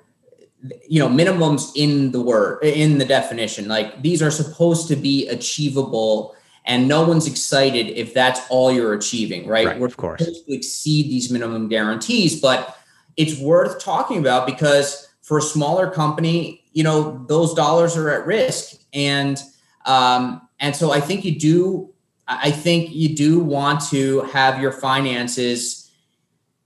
you 0.87 0.99
know 0.99 1.07
minimums 1.07 1.71
in 1.75 2.11
the 2.11 2.21
word 2.21 2.63
in 2.63 2.99
the 2.99 3.05
definition 3.05 3.67
like 3.67 3.99
these 4.03 4.21
are 4.21 4.29
supposed 4.29 4.87
to 4.87 4.95
be 4.95 5.27
achievable 5.27 6.35
and 6.65 6.87
no 6.87 7.07
one's 7.07 7.27
excited 7.27 7.87
if 7.87 8.13
that's 8.13 8.39
all 8.49 8.71
you're 8.71 8.93
achieving, 8.93 9.47
right? 9.47 9.67
right 9.67 9.79
We're 9.79 9.87
of 9.87 9.97
course 9.97 10.23
to 10.23 10.53
exceed 10.53 11.09
these 11.09 11.31
minimum 11.31 11.67
guarantees, 11.67 12.39
but 12.39 12.77
it's 13.17 13.39
worth 13.39 13.83
talking 13.83 14.19
about 14.19 14.45
because 14.45 15.09
for 15.21 15.37
a 15.37 15.41
smaller 15.41 15.89
company, 15.89 16.63
you 16.73 16.83
know, 16.83 17.25
those 17.27 17.53
dollars 17.53 17.97
are 17.97 18.09
at 18.09 18.25
risk, 18.25 18.81
and 18.93 19.41
um, 19.85 20.47
and 20.59 20.75
so 20.75 20.91
I 20.91 20.99
think 20.99 21.25
you 21.25 21.37
do. 21.37 21.87
I 22.27 22.51
think 22.51 22.91
you 22.93 23.15
do 23.15 23.39
want 23.39 23.81
to 23.89 24.21
have 24.21 24.61
your 24.61 24.71
finances 24.71 25.91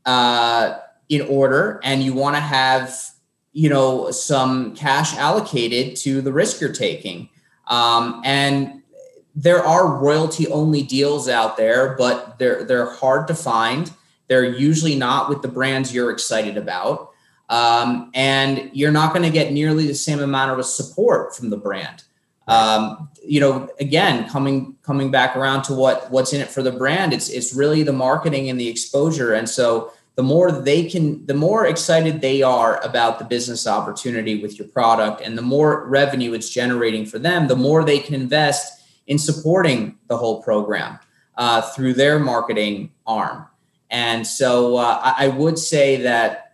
uh, 0.05 0.77
in 1.09 1.21
order, 1.21 1.79
and 1.83 2.03
you 2.03 2.13
want 2.13 2.35
to 2.35 2.41
have 2.41 2.95
you 3.53 3.69
know 3.69 4.11
some 4.11 4.75
cash 4.75 5.15
allocated 5.17 5.95
to 5.95 6.21
the 6.21 6.31
risk 6.31 6.59
you're 6.59 6.73
taking 6.73 7.29
Um, 7.67 8.21
and 8.23 8.83
there 9.35 9.63
are 9.63 9.97
royalty 9.97 10.47
only 10.47 10.81
deals 10.81 11.27
out 11.27 11.57
there, 11.57 11.95
but 11.97 12.39
they're 12.39 12.63
they're 12.63 12.89
hard 12.89 13.27
to 13.27 13.35
find. 13.35 13.91
They're 14.27 14.45
usually 14.45 14.95
not 14.95 15.29
with 15.29 15.41
the 15.41 15.47
brands 15.47 15.93
you're 15.93 16.11
excited 16.11 16.57
about. 16.57 17.11
Um, 17.49 18.09
and 18.15 18.71
you're 18.73 18.91
not 18.91 19.13
going 19.13 19.21
to 19.23 19.29
get 19.29 19.51
nearly 19.51 19.85
the 19.85 19.93
same 19.93 20.19
amount 20.19 20.57
of 20.57 20.65
support 20.65 21.35
from 21.35 21.51
the 21.51 21.57
brand. 21.57 22.03
Um, 22.47 23.09
you 23.23 23.39
know, 23.39 23.69
again, 23.79 24.29
coming 24.29 24.75
coming 24.83 25.11
back 25.11 25.35
around 25.35 25.63
to 25.63 25.73
what 25.73 26.09
what's 26.11 26.33
in 26.33 26.41
it 26.41 26.49
for 26.49 26.63
the 26.63 26.71
brand, 26.71 27.13
it's 27.13 27.29
it's 27.29 27.53
really 27.53 27.83
the 27.83 27.93
marketing 27.93 28.49
and 28.49 28.59
the 28.59 28.67
exposure. 28.67 29.33
And 29.33 29.49
so 29.49 29.91
the 30.15 30.23
more 30.23 30.51
they 30.51 30.89
can, 30.89 31.25
the 31.25 31.33
more 31.33 31.65
excited 31.65 32.21
they 32.21 32.41
are 32.41 32.79
about 32.83 33.19
the 33.19 33.25
business 33.25 33.67
opportunity 33.67 34.41
with 34.41 34.57
your 34.57 34.67
product, 34.67 35.21
and 35.21 35.37
the 35.37 35.41
more 35.41 35.85
revenue 35.87 36.33
it's 36.33 36.49
generating 36.49 37.05
for 37.05 37.19
them, 37.19 37.47
the 37.47 37.55
more 37.55 37.83
they 37.83 37.99
can 37.99 38.13
invest 38.13 38.74
in 39.07 39.19
supporting 39.19 39.97
the 40.07 40.17
whole 40.17 40.41
program 40.41 40.99
uh, 41.37 41.61
through 41.61 41.93
their 41.93 42.19
marketing 42.19 42.91
arm. 43.05 43.45
And 43.89 44.25
so 44.25 44.77
uh, 44.77 44.99
I, 45.03 45.25
I, 45.25 45.27
would 45.27 45.59
say 45.59 45.97
that 45.97 46.53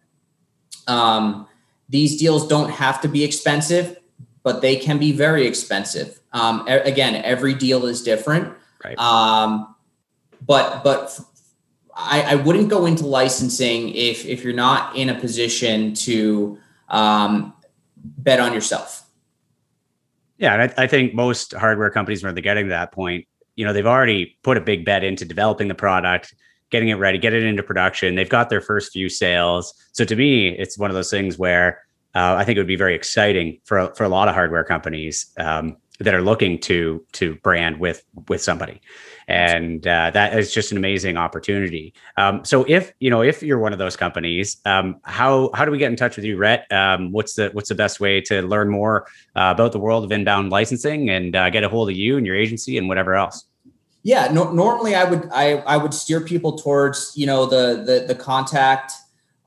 um, 0.87 1.47
these 1.89 2.17
deals 2.17 2.47
don't 2.47 2.69
have 2.69 3.01
to 3.01 3.07
be 3.07 3.23
expensive, 3.23 3.97
but 4.43 4.61
they 4.61 4.75
can 4.75 4.97
be 4.97 5.11
very 5.11 5.47
expensive. 5.47 6.19
Um, 6.33 6.65
again, 6.67 7.15
every 7.23 7.53
deal 7.53 7.85
is 7.85 8.03
different. 8.03 8.53
Right. 8.83 8.97
Um, 8.97 9.75
but 10.45 10.83
but 10.83 11.19
I, 11.95 12.21
I, 12.21 12.35
wouldn't 12.35 12.69
go 12.69 12.85
into 12.85 13.05
licensing 13.05 13.89
if 13.89 14.25
if 14.25 14.43
you're 14.43 14.53
not 14.53 14.95
in 14.95 15.09
a 15.09 15.15
position 15.15 15.93
to 15.95 16.57
um, 16.89 17.53
bet 17.95 18.39
on 18.39 18.53
yourself. 18.53 19.03
Yeah, 20.41 20.55
and 20.55 20.63
I, 20.63 20.83
I, 20.83 20.87
think 20.87 21.13
most 21.13 21.53
hardware 21.53 21.91
companies, 21.91 22.23
when 22.23 22.33
they're 22.33 22.41
getting 22.41 22.65
to 22.65 22.69
that 22.71 22.91
point, 22.91 23.27
you 23.55 23.63
know, 23.63 23.73
they've 23.73 23.85
already 23.85 24.37
put 24.41 24.57
a 24.57 24.61
big 24.61 24.83
bet 24.83 25.03
into 25.03 25.23
developing 25.23 25.67
the 25.67 25.75
product, 25.75 26.33
getting 26.71 26.89
it 26.89 26.95
ready, 26.95 27.19
get 27.19 27.31
it 27.31 27.43
into 27.43 27.61
production. 27.61 28.15
They've 28.15 28.27
got 28.27 28.49
their 28.49 28.59
first 28.59 28.91
few 28.91 29.07
sales. 29.07 29.71
So 29.91 30.03
to 30.03 30.15
me, 30.15 30.49
it's 30.49 30.79
one 30.79 30.89
of 30.89 30.95
those 30.95 31.11
things 31.11 31.37
where 31.37 31.83
uh, 32.15 32.35
I 32.39 32.43
think 32.43 32.57
it 32.57 32.59
would 32.59 32.67
be 32.67 32.75
very 32.75 32.95
exciting 32.95 33.59
for 33.65 33.93
for 33.93 34.03
a 34.03 34.09
lot 34.09 34.27
of 34.27 34.33
hardware 34.33 34.63
companies 34.63 35.31
um, 35.37 35.77
that 36.03 36.13
are 36.13 36.21
looking 36.21 36.59
to 36.59 37.05
to 37.13 37.35
brand 37.35 37.79
with 37.79 38.03
with 38.27 38.41
somebody 38.41 38.81
and 39.31 39.87
uh, 39.87 40.11
that 40.11 40.37
is 40.37 40.53
just 40.53 40.71
an 40.71 40.77
amazing 40.77 41.15
opportunity. 41.15 41.93
Um, 42.17 42.43
so 42.43 42.65
if 42.67 42.93
you 42.99 43.09
know 43.09 43.21
if 43.21 43.41
you're 43.41 43.59
one 43.59 43.71
of 43.71 43.79
those 43.79 43.95
companies, 43.95 44.57
um, 44.65 44.99
how 45.03 45.51
how 45.53 45.63
do 45.63 45.71
we 45.71 45.77
get 45.77 45.89
in 45.89 45.95
touch 45.95 46.17
with 46.17 46.25
you, 46.25 46.37
Rhett? 46.37 46.69
Um, 46.71 47.11
what's 47.11 47.35
the 47.35 47.49
what's 47.53 47.69
the 47.69 47.75
best 47.75 47.99
way 47.99 48.19
to 48.21 48.41
learn 48.41 48.69
more 48.69 49.07
uh, 49.35 49.53
about 49.55 49.71
the 49.71 49.79
world 49.79 50.03
of 50.03 50.11
inbound 50.11 50.49
licensing 50.49 51.09
and 51.09 51.35
uh, 51.35 51.49
get 51.49 51.63
a 51.63 51.69
hold 51.69 51.89
of 51.89 51.95
you 51.95 52.17
and 52.17 52.25
your 52.25 52.35
agency 52.35 52.77
and 52.77 52.89
whatever 52.89 53.15
else? 53.15 53.45
Yeah, 54.03 54.29
no, 54.33 54.51
normally 54.51 54.95
I 54.95 55.05
would 55.05 55.29
I 55.31 55.57
I 55.59 55.77
would 55.77 55.93
steer 55.93 56.19
people 56.21 56.57
towards 56.57 57.13
you 57.15 57.25
know 57.25 57.45
the 57.45 57.83
the 57.85 58.05
the 58.07 58.15
contact 58.15 58.91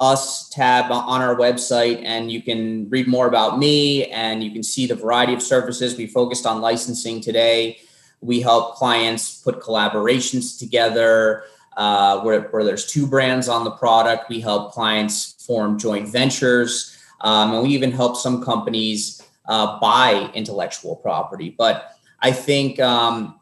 us 0.00 0.48
tab 0.50 0.90
on 0.90 1.22
our 1.22 1.36
website 1.36 2.02
and 2.04 2.30
you 2.30 2.42
can 2.42 2.88
read 2.90 3.06
more 3.06 3.26
about 3.26 3.58
me 3.58 4.06
and 4.06 4.42
you 4.42 4.50
can 4.50 4.62
see 4.62 4.86
the 4.86 4.94
variety 4.94 5.32
of 5.32 5.40
services 5.40 5.96
we 5.96 6.06
focused 6.06 6.46
on 6.46 6.60
licensing 6.60 7.20
today 7.20 7.78
we 8.24 8.40
help 8.40 8.76
clients 8.76 9.42
put 9.42 9.60
collaborations 9.60 10.58
together 10.58 11.44
uh, 11.76 12.20
where, 12.20 12.42
where 12.42 12.64
there's 12.64 12.86
two 12.86 13.06
brands 13.06 13.48
on 13.48 13.64
the 13.64 13.70
product. 13.70 14.28
We 14.28 14.40
help 14.40 14.72
clients 14.72 15.44
form 15.44 15.78
joint 15.78 16.08
ventures. 16.08 16.96
Um, 17.20 17.52
and 17.52 17.62
we 17.62 17.70
even 17.70 17.92
help 17.92 18.16
some 18.16 18.42
companies 18.42 19.22
uh, 19.46 19.78
buy 19.78 20.30
intellectual 20.34 20.96
property. 20.96 21.54
But 21.56 21.96
I 22.20 22.32
think, 22.32 22.80
um, 22.80 23.38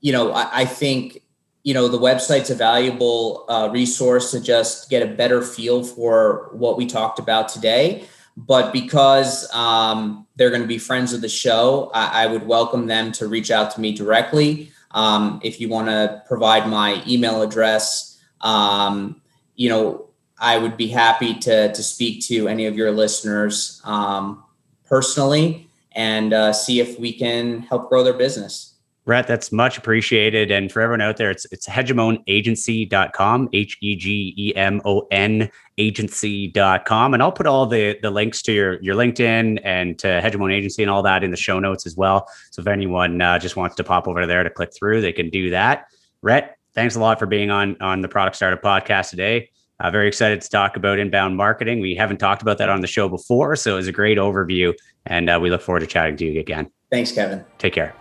you 0.00 0.12
know, 0.12 0.32
I, 0.32 0.60
I, 0.60 0.64
think, 0.66 1.22
you 1.62 1.74
know, 1.74 1.88
the 1.88 1.98
website's 1.98 2.50
a 2.50 2.54
valuable 2.54 3.44
uh, 3.48 3.68
resource 3.72 4.30
to 4.30 4.40
just 4.40 4.88
get 4.90 5.02
a 5.02 5.14
better 5.14 5.42
feel 5.42 5.82
for 5.82 6.50
what 6.52 6.76
we 6.76 6.86
talked 6.86 7.18
about 7.18 7.48
today. 7.48 8.04
But 8.36 8.72
because 8.72 9.52
um, 9.52 10.26
they're 10.36 10.50
going 10.50 10.62
to 10.62 10.68
be 10.68 10.78
friends 10.78 11.12
of 11.12 11.20
the 11.20 11.28
show, 11.28 11.90
I, 11.92 12.24
I, 12.24 12.26
would 12.28 12.46
welcome 12.46 12.86
them 12.86 13.10
to 13.12 13.26
reach 13.26 13.50
out 13.50 13.72
to 13.72 13.80
me 13.80 13.92
directly. 13.92 14.70
Um, 14.92 15.40
if 15.42 15.60
you 15.60 15.68
want 15.68 15.88
to 15.88 16.22
provide 16.28 16.68
my 16.68 17.02
email 17.06 17.42
address, 17.42 18.20
um, 18.40 19.20
you 19.56 19.68
know, 19.68 20.08
I 20.38 20.56
would 20.56 20.76
be 20.76 20.86
happy 20.86 21.34
to, 21.34 21.72
to 21.72 21.82
speak 21.82 22.24
to 22.26 22.46
any 22.46 22.66
of 22.66 22.76
your 22.76 22.92
listeners 22.92 23.82
um, 23.84 24.44
personally 24.86 25.68
and 25.92 26.32
uh, 26.32 26.52
see 26.52 26.78
if 26.78 26.98
we 26.98 27.12
can 27.12 27.62
help 27.62 27.88
grow 27.88 28.04
their 28.04 28.14
business. 28.14 28.74
Rhett, 29.08 29.26
that's 29.26 29.50
much 29.50 29.78
appreciated. 29.78 30.50
And 30.50 30.70
for 30.70 30.82
everyone 30.82 31.00
out 31.00 31.16
there, 31.16 31.30
it's 31.30 31.46
it's 31.46 31.66
hegemonagency.com, 31.66 33.48
H 33.54 33.78
E 33.80 33.96
G 33.96 34.34
E 34.36 34.54
M 34.54 34.82
O 34.84 35.08
N 35.10 35.50
agency.com. 35.78 37.14
And 37.14 37.22
I'll 37.22 37.32
put 37.32 37.46
all 37.46 37.64
the 37.64 37.98
the 38.02 38.10
links 38.10 38.42
to 38.42 38.52
your 38.52 38.82
your 38.82 38.94
LinkedIn 38.94 39.60
and 39.64 39.98
to 40.00 40.06
Hegemon 40.06 40.52
Agency 40.52 40.82
and 40.82 40.90
all 40.90 41.02
that 41.04 41.24
in 41.24 41.30
the 41.30 41.38
show 41.38 41.58
notes 41.58 41.86
as 41.86 41.96
well. 41.96 42.28
So 42.50 42.60
if 42.60 42.68
anyone 42.68 43.22
uh, 43.22 43.38
just 43.38 43.56
wants 43.56 43.76
to 43.76 43.84
pop 43.84 44.06
over 44.06 44.26
there 44.26 44.44
to 44.44 44.50
click 44.50 44.74
through, 44.76 45.00
they 45.00 45.14
can 45.14 45.30
do 45.30 45.48
that. 45.50 45.86
Rhett, 46.20 46.58
thanks 46.74 46.94
a 46.94 47.00
lot 47.00 47.18
for 47.18 47.24
being 47.24 47.50
on 47.50 47.80
on 47.80 48.02
the 48.02 48.08
Product 48.08 48.36
Startup 48.36 48.60
podcast 48.60 49.08
today. 49.08 49.48
Uh, 49.80 49.90
very 49.90 50.06
excited 50.06 50.42
to 50.42 50.50
talk 50.50 50.76
about 50.76 50.98
inbound 50.98 51.34
marketing. 51.34 51.80
We 51.80 51.94
haven't 51.94 52.18
talked 52.18 52.42
about 52.42 52.58
that 52.58 52.68
on 52.68 52.82
the 52.82 52.86
show 52.86 53.08
before, 53.08 53.56
so 53.56 53.72
it 53.72 53.76
was 53.76 53.88
a 53.88 53.92
great 53.92 54.18
overview, 54.18 54.74
and 55.06 55.30
uh, 55.30 55.38
we 55.40 55.48
look 55.48 55.62
forward 55.62 55.80
to 55.80 55.86
chatting 55.86 56.18
to 56.18 56.26
you 56.26 56.40
again. 56.40 56.70
Thanks, 56.90 57.10
Kevin. 57.10 57.42
Take 57.56 57.72
care. 57.72 57.94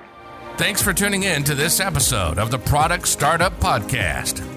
Thanks 0.58 0.82
for 0.82 0.92
tuning 0.92 1.22
in 1.22 1.44
to 1.44 1.54
this 1.54 1.80
episode 1.80 2.40
of 2.40 2.50
the 2.50 2.58
Product 2.58 3.08
Startup 3.08 3.54
Podcast 3.60 4.57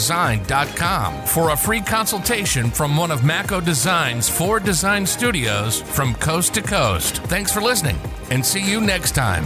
design.com 0.01 1.13
for 1.27 1.51
a 1.51 1.55
free 1.55 1.79
consultation 1.79 2.71
from 2.71 2.97
one 2.97 3.11
of 3.11 3.23
Mako 3.23 3.61
Design's 3.61 4.27
four 4.27 4.59
design 4.59 5.05
studios 5.05 5.79
from 5.79 6.15
coast 6.15 6.55
to 6.55 6.63
coast. 6.63 7.17
Thanks 7.25 7.51
for 7.51 7.61
listening 7.61 7.99
and 8.31 8.43
see 8.43 8.67
you 8.67 8.81
next 8.81 9.11
time. 9.11 9.45